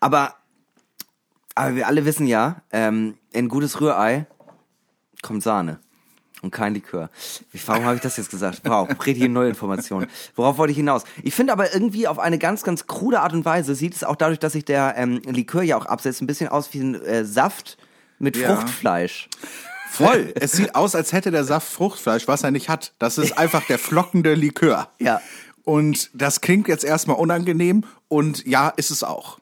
[0.00, 0.34] Aber,
[1.54, 4.26] aber wir alle wissen ja, ähm, in gutes Rührei
[5.22, 5.78] kommt Sahne.
[6.42, 7.10] Und kein Likör.
[7.66, 8.62] Warum habe ich das jetzt gesagt?
[8.64, 10.06] Wow, richtige Neuinformation.
[10.36, 11.04] Worauf wollte ich hinaus?
[11.22, 14.16] Ich finde aber irgendwie auf eine ganz, ganz krude Art und Weise sieht es auch
[14.16, 17.26] dadurch, dass sich der ähm, Likör ja auch absetzt, ein bisschen aus wie ein äh,
[17.26, 17.76] Saft
[18.18, 18.56] mit Ja.
[18.56, 19.28] Fruchtfleisch.
[19.90, 20.32] Voll.
[20.36, 22.92] es sieht aus, als hätte der Saft Fruchtfleisch, was er nicht hat.
[22.98, 24.88] Das ist einfach der flockende Likör.
[24.98, 25.20] Ja.
[25.64, 29.38] Und das klingt jetzt erstmal unangenehm und ja, ist es auch.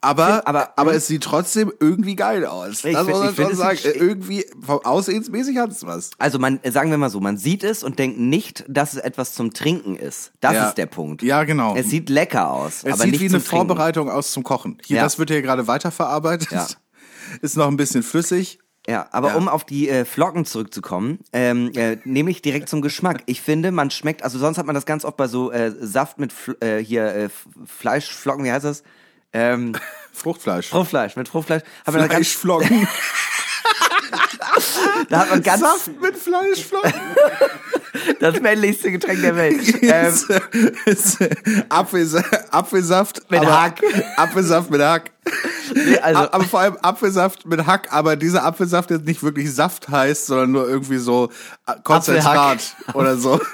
[0.00, 2.84] Aber, aber- aber, es sieht trotzdem irgendwie geil aus.
[2.84, 3.78] Ich das find- muss man find, schon sagen.
[3.94, 6.10] Irgendwie, Aussehensmäßig hat es was.
[6.18, 9.34] Also man, sagen wir mal so, man sieht es und denkt nicht, dass es etwas
[9.34, 10.30] zum Trinken ist.
[10.40, 10.68] Das Ja.
[10.68, 11.22] ist der Punkt.
[11.22, 11.74] Ja, genau.
[11.74, 13.40] Es sieht lecker aus, Es sieht wie eine.
[13.40, 14.78] Vorbereitung aus zum Kochen.
[14.84, 15.02] Hier, Ja.
[15.02, 16.52] das wird hier gerade weiterverarbeitet.
[16.52, 16.66] Ja.
[17.40, 18.60] Ist noch ein bisschen flüssig.
[18.88, 19.34] Ja, aber Ja.
[19.36, 23.22] um auf die äh, Flocken zurückzukommen, ähm, äh, nämlich direkt zum Geschmack.
[23.26, 26.18] Ich finde, man schmeckt, also sonst hat man das ganz oft bei so äh, Saft
[26.18, 27.28] mit Fl äh, hier äh,
[27.66, 28.84] Fleischflocken, wie heißt das?
[29.32, 29.72] Ähm,
[30.12, 30.68] Fruchtfleisch.
[30.68, 31.62] Fruchtfleisch, mit Fruchtfleisch.
[31.84, 32.86] Hat Fleischflocken.
[35.08, 36.92] da hat man ganz Saft mit Fleischflocken.
[38.20, 39.82] das männlichste Getränk der Welt.
[39.82, 40.30] ähm, Ist,
[40.86, 41.18] ist,
[41.68, 42.14] Apfels,
[42.50, 43.82] Apfelsaft Mit aber- Hack.
[44.16, 45.10] Apfelsaft mit Hack.
[45.74, 49.88] nee, also, aber vor allem Apfelsaft mit Hack, aber dieser Apfelsaft jetzt nicht wirklich Saft
[49.88, 51.30] heißt, sondern nur irgendwie so
[51.66, 52.60] äh, Konzentrat
[52.94, 53.40] oder so.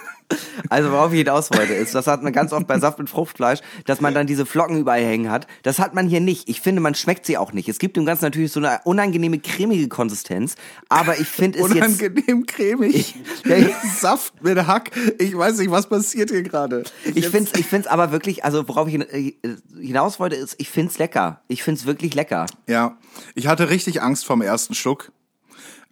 [0.69, 3.61] Also worauf ich hinaus wollte, ist, das hat man ganz oft bei Saft mit Fruchtfleisch,
[3.85, 5.47] dass man dann diese Flocken überall hängen hat.
[5.63, 6.49] Das hat man hier nicht.
[6.49, 7.69] Ich finde, man schmeckt sie auch nicht.
[7.69, 10.57] Es gibt dem Ganzen natürlich so eine unangenehme, cremige Konsistenz,
[10.89, 12.01] aber ich finde es jetzt...
[12.01, 13.15] Unangenehm cremig.
[13.45, 13.69] Ja, ja.
[13.99, 14.91] Saft mit Hack.
[15.19, 16.85] Ich weiß nicht, was passiert hier gerade.
[17.15, 19.35] Ich finde es ich find's aber wirklich, also worauf ich äh,
[19.81, 21.43] hinaus wollte, ist, ich finde es lecker.
[21.49, 22.47] Ich finde es wirklich lecker.
[22.67, 22.99] Ja,
[23.35, 25.13] ich hatte richtig Angst vom ersten Schluck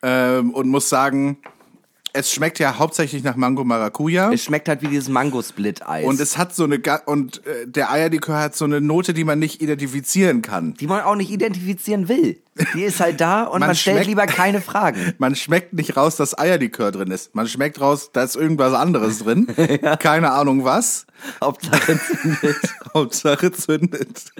[0.03, 1.39] ähm, und muss sagen,
[2.13, 4.33] es schmeckt ja hauptsächlich nach Mango Maracuja.
[4.33, 6.07] Es schmeckt halt wie dieses Mango-Split-Eis.
[6.07, 9.25] Und es hat so eine Ga und äh, der Eierlikör hat so eine Note, die
[9.25, 10.75] man nicht identifizieren kann.
[10.75, 12.39] die man auch nicht identifizieren will.
[12.75, 15.15] Die ist halt da und man, Man stellt lieber keine Fragen.
[15.19, 17.35] Man schmeckt nicht raus, dass Eierlikör drin ist.
[17.35, 19.47] Man schmeckt raus, da ist irgendwas anderes drin.
[19.99, 21.07] Keine Ahnung was.
[21.43, 22.57] Hauptsache zündet.
[22.95, 24.33] Hauptsache zündet.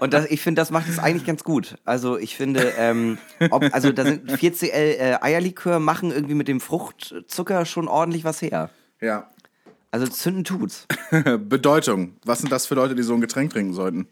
[0.00, 1.76] Und das, ich finde, das macht es eigentlich ganz gut.
[1.84, 3.18] Also ich finde, ähm,
[3.50, 8.42] ob, also da sind 4cl äh, Eierlikör machen irgendwie mit dem Fruchtzucker schon ordentlich was
[8.42, 8.70] her.
[9.00, 9.30] Ja.
[9.90, 10.86] Also zünden tut's.
[11.38, 12.16] Bedeutung.
[12.24, 14.06] Was sind das für Leute, die so ein Getränk trinken sollten?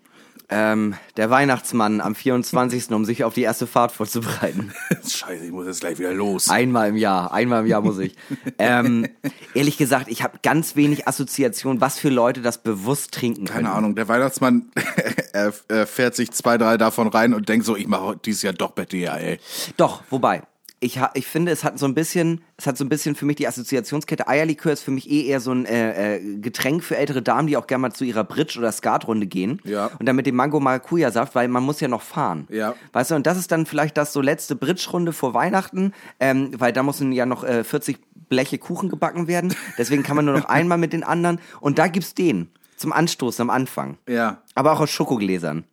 [0.48, 4.72] Ähm, der Weihnachtsmann am 24., um sich auf die erste Fahrt vorzubereiten.
[5.08, 6.48] Scheiße, ich muss jetzt gleich wieder los.
[6.48, 8.14] Einmal im Jahr, einmal im Jahr muss ich.
[8.58, 9.08] Ähm,
[9.54, 13.64] ehrlich gesagt, ich habe ganz wenig Assoziation, was für Leute das bewusst trinken können.
[13.64, 14.70] Keine Ahnung, der Weihnachtsmann
[15.32, 18.52] er, er fährt sich zwei, drei davon rein und denkt so, ich mache dieses Jahr
[18.52, 19.40] doch BDA, ey.
[19.76, 20.42] Doch, wobei.
[20.86, 23.34] Ich, ich finde, es hat so ein bisschen, es hat so ein bisschen für mich
[23.34, 24.28] die Assoziationskette.
[24.28, 27.56] Eierlikör ist für mich eh eher so ein äh, äh, Getränk für ältere Damen, die
[27.56, 29.60] auch gerne mal zu ihrer Bridge- oder Skatrunde gehen.
[29.64, 29.90] Ja.
[29.98, 32.46] Und dann mit dem Mango-Maracuja-Saft, weil man muss ja noch fahren.
[32.50, 32.76] Ja.
[32.92, 36.72] Weißt du, und das ist dann vielleicht das so letzte Bridge-Runde vor Weihnachten, ähm, weil
[36.72, 37.98] da müssen ja noch äh, 40
[38.28, 39.56] Bleche Kuchen gebacken werden.
[39.76, 41.40] Deswegen kann man nur noch einmal mit den anderen.
[41.60, 43.98] Und da gibt's den zum Anstoßen am Anfang.
[44.08, 44.40] Ja.
[44.54, 45.64] Aber auch aus Schokogläsern.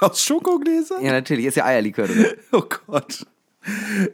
[0.00, 1.04] Aus Schokogläsern?
[1.04, 2.26] Ja, natürlich, ist ja Eierlikör drin.
[2.52, 3.26] Oh Gott.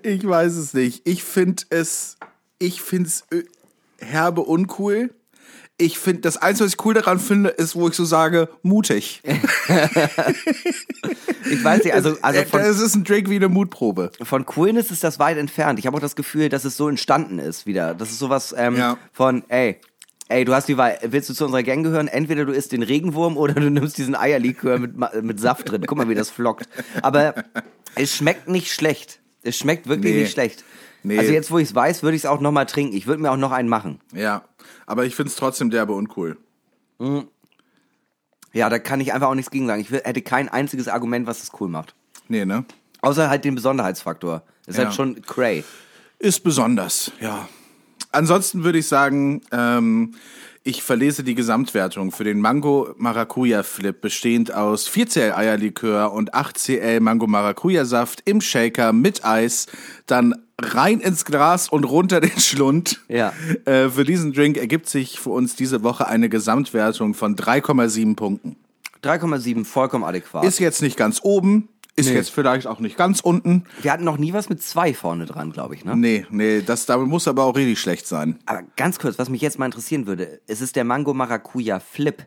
[0.03, 1.03] Ich weiß es nicht.
[1.07, 2.17] Ich finde es,
[2.59, 3.45] ich finde es äh,
[3.99, 5.11] herbe uncool.
[5.77, 9.23] Ich finde, das Einzige, was ich cool daran finde, ist, wo ich so sage, mutig.
[11.51, 14.13] Ich weiß nicht, also, also von, es ist ein Drink wie eine Mutprobe.
[14.23, 15.79] von Coolness ist das weit entfernt.
[15.79, 17.95] Ich habe auch das Gefühl, dass es so entstanden ist wieder.
[17.95, 18.99] Das ist sowas ähm, Ja.
[19.13, 19.81] von, ey,
[20.29, 22.07] ey, du hast die Wahl, willst du zu unserer Gang gehören?
[22.09, 25.83] Entweder du isst den Regenwurm oder du nimmst diesen Eierlikör mit, mit Saft drin.
[25.87, 26.69] Guck mal, wie das flockt.
[27.03, 27.35] Aber
[27.97, 29.19] es schmeckt nicht schlecht.
[29.43, 30.21] Es schmeckt wirklich Nee.
[30.23, 30.65] nicht schlecht.
[31.03, 31.19] Nee.
[31.19, 32.95] Also jetzt, wo ich es weiß, würde ich es auch noch mal trinken.
[32.95, 34.01] Ich würde mir auch noch einen machen.
[34.13, 34.45] Ja.
[34.87, 36.37] Aber ich finde es trotzdem derbe uncool.
[38.53, 39.81] Ja, da kann ich einfach auch nichts gegen sagen.
[39.81, 41.95] Ich hätte kein einziges Argument, was es cool macht.
[42.29, 42.65] Nee, ne?
[43.01, 44.43] Außer halt den Besonderheitsfaktor.
[44.67, 44.85] Das ist Ja.
[44.87, 45.65] halt schon cray.
[46.19, 47.49] Ist besonders, ja.
[48.13, 50.15] Ansonsten würde ich sagen, ähm,
[50.63, 57.01] ich verlese die Gesamtwertung für den Mango Maracuja Flip, bestehend aus 4cl Eierlikör und 8cl
[57.01, 59.67] Mango Maracuja Saft im Shaker mit Eis,
[60.07, 63.01] dann rein ins Glas und runter den Schlund.
[63.09, 63.33] Ja.
[63.65, 68.57] Äh, für diesen Drink ergibt sich für uns diese Woche eine Gesamtwertung von 3,7 Punkten.
[69.03, 70.45] 3,7, vollkommen adäquat.
[70.45, 71.69] Ist jetzt nicht ganz oben,
[72.01, 72.15] ist Nee.
[72.17, 73.65] jetzt vielleicht auch nicht ganz unten.
[73.83, 75.97] Wir hatten noch nie was mit zwei vorne dran, glaube ich, ne?
[75.97, 78.39] Nee, nee, das damit muss aber auch richtig schlecht sein.
[78.47, 82.27] Aber ganz kurz, was mich jetzt mal interessieren würde, es ist der Mango Maracuja Flip.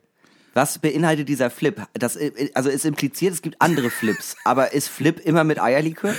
[0.56, 1.82] Was beinhaltet dieser Flip?
[1.94, 6.14] Das, äh, also es impliziert, es gibt andere Flips, aber ist Flip immer mit Eierlikör?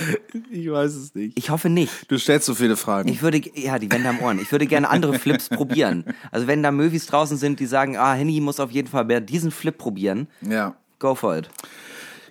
[0.51, 1.39] Ich weiß es nicht.
[1.39, 2.11] Ich hoffe nicht.
[2.11, 3.07] Du stellst so viele Fragen.
[3.07, 4.39] Ich würde, ja, die Wände am Ohren.
[4.39, 6.03] Ich würde gerne andere Flips probieren.
[6.31, 9.21] Also wenn da Möwis draußen sind, die sagen, ah, Henny muss auf jeden Fall mehr
[9.21, 10.75] diesen Flip probieren, ja.
[10.99, 11.49] go for it.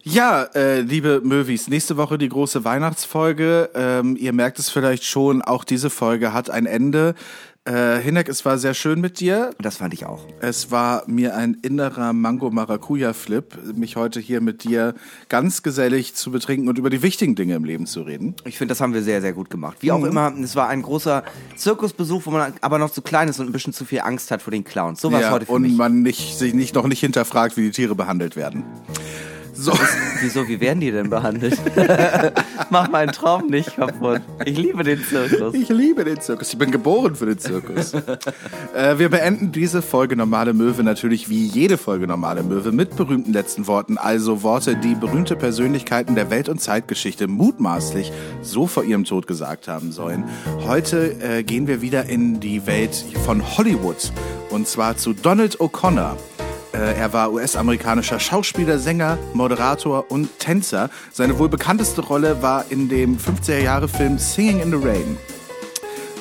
[0.06, 3.70] Ja, äh, liebe Möwis, nächste Woche die große Weihnachtsfolge.
[3.74, 7.14] Ähm, ihr merkt es vielleicht schon, auch diese Folge hat ein Ende.
[7.64, 9.52] Äh, Hinek, es war sehr schön mit dir.
[9.58, 10.26] Das fand ich auch.
[10.42, 14.92] Es war mir ein innerer Mango-Maracuja-Flip, mich heute hier mit dir
[15.30, 18.34] ganz gesellig zu betrinken und über die wichtigen Dinge im Leben zu reden.
[18.44, 19.78] Ich finde, das haben wir sehr, sehr gut gemacht.
[19.80, 21.24] Wie auch immer, es war ein großer
[21.56, 24.42] Zirkusbesuch, wo man aber noch zu klein ist und ein bisschen zu viel Angst hat
[24.42, 25.00] vor den Clowns.
[25.00, 25.72] So war es heute für und mich.
[25.74, 28.64] man nicht, sich nicht, noch nicht hinterfragt, wie die Tiere behandelt werden.
[29.54, 29.72] So.
[30.20, 31.58] Wieso, wie werden die denn behandelt?
[32.70, 34.20] Mach meinen Traum nicht kaputt.
[34.44, 35.54] Ich liebe den Zirkus.
[35.54, 36.52] Ich liebe den Zirkus.
[36.52, 37.94] Ich bin geboren für den Zirkus.
[38.74, 43.32] äh, wir beenden diese Folge Normale Möwe natürlich wie jede Folge Normale Möwe mit berühmten
[43.32, 43.98] letzten Worten.
[43.98, 48.12] Also Worte, die berühmte Persönlichkeiten der Welt- und Zeitgeschichte mutmaßlich
[48.42, 50.24] so vor ihrem Tod gesagt haben sollen.
[50.66, 54.12] Heute äh, gehen wir wieder in die Welt von Hollywood.
[54.50, 56.16] Und zwar zu Donald O'Connor.
[56.74, 60.90] Äh, Er war US-amerikanischer Schauspieler, Sänger, Moderator und Tänzer.
[61.12, 65.16] Seine wohl bekannteste Rolle war in dem 50er-Jahre-Film Singing in the Rain.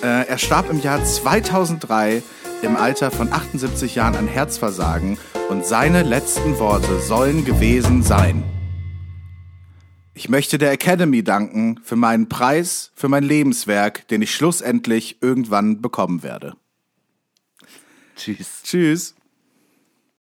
[0.04, 2.22] Äh, Er starb im Jahr 2003
[2.62, 5.18] im Alter von 78 Jahren an Herzversagen
[5.50, 8.44] und seine letzten Worte sollen gewesen sein.
[10.14, 15.82] Ich möchte der Academy danken für meinen Preis, für mein Lebenswerk, den ich schlussendlich irgendwann
[15.82, 16.54] bekommen werde.
[18.16, 18.62] Tschüss.
[18.64, 19.16] Tschüss.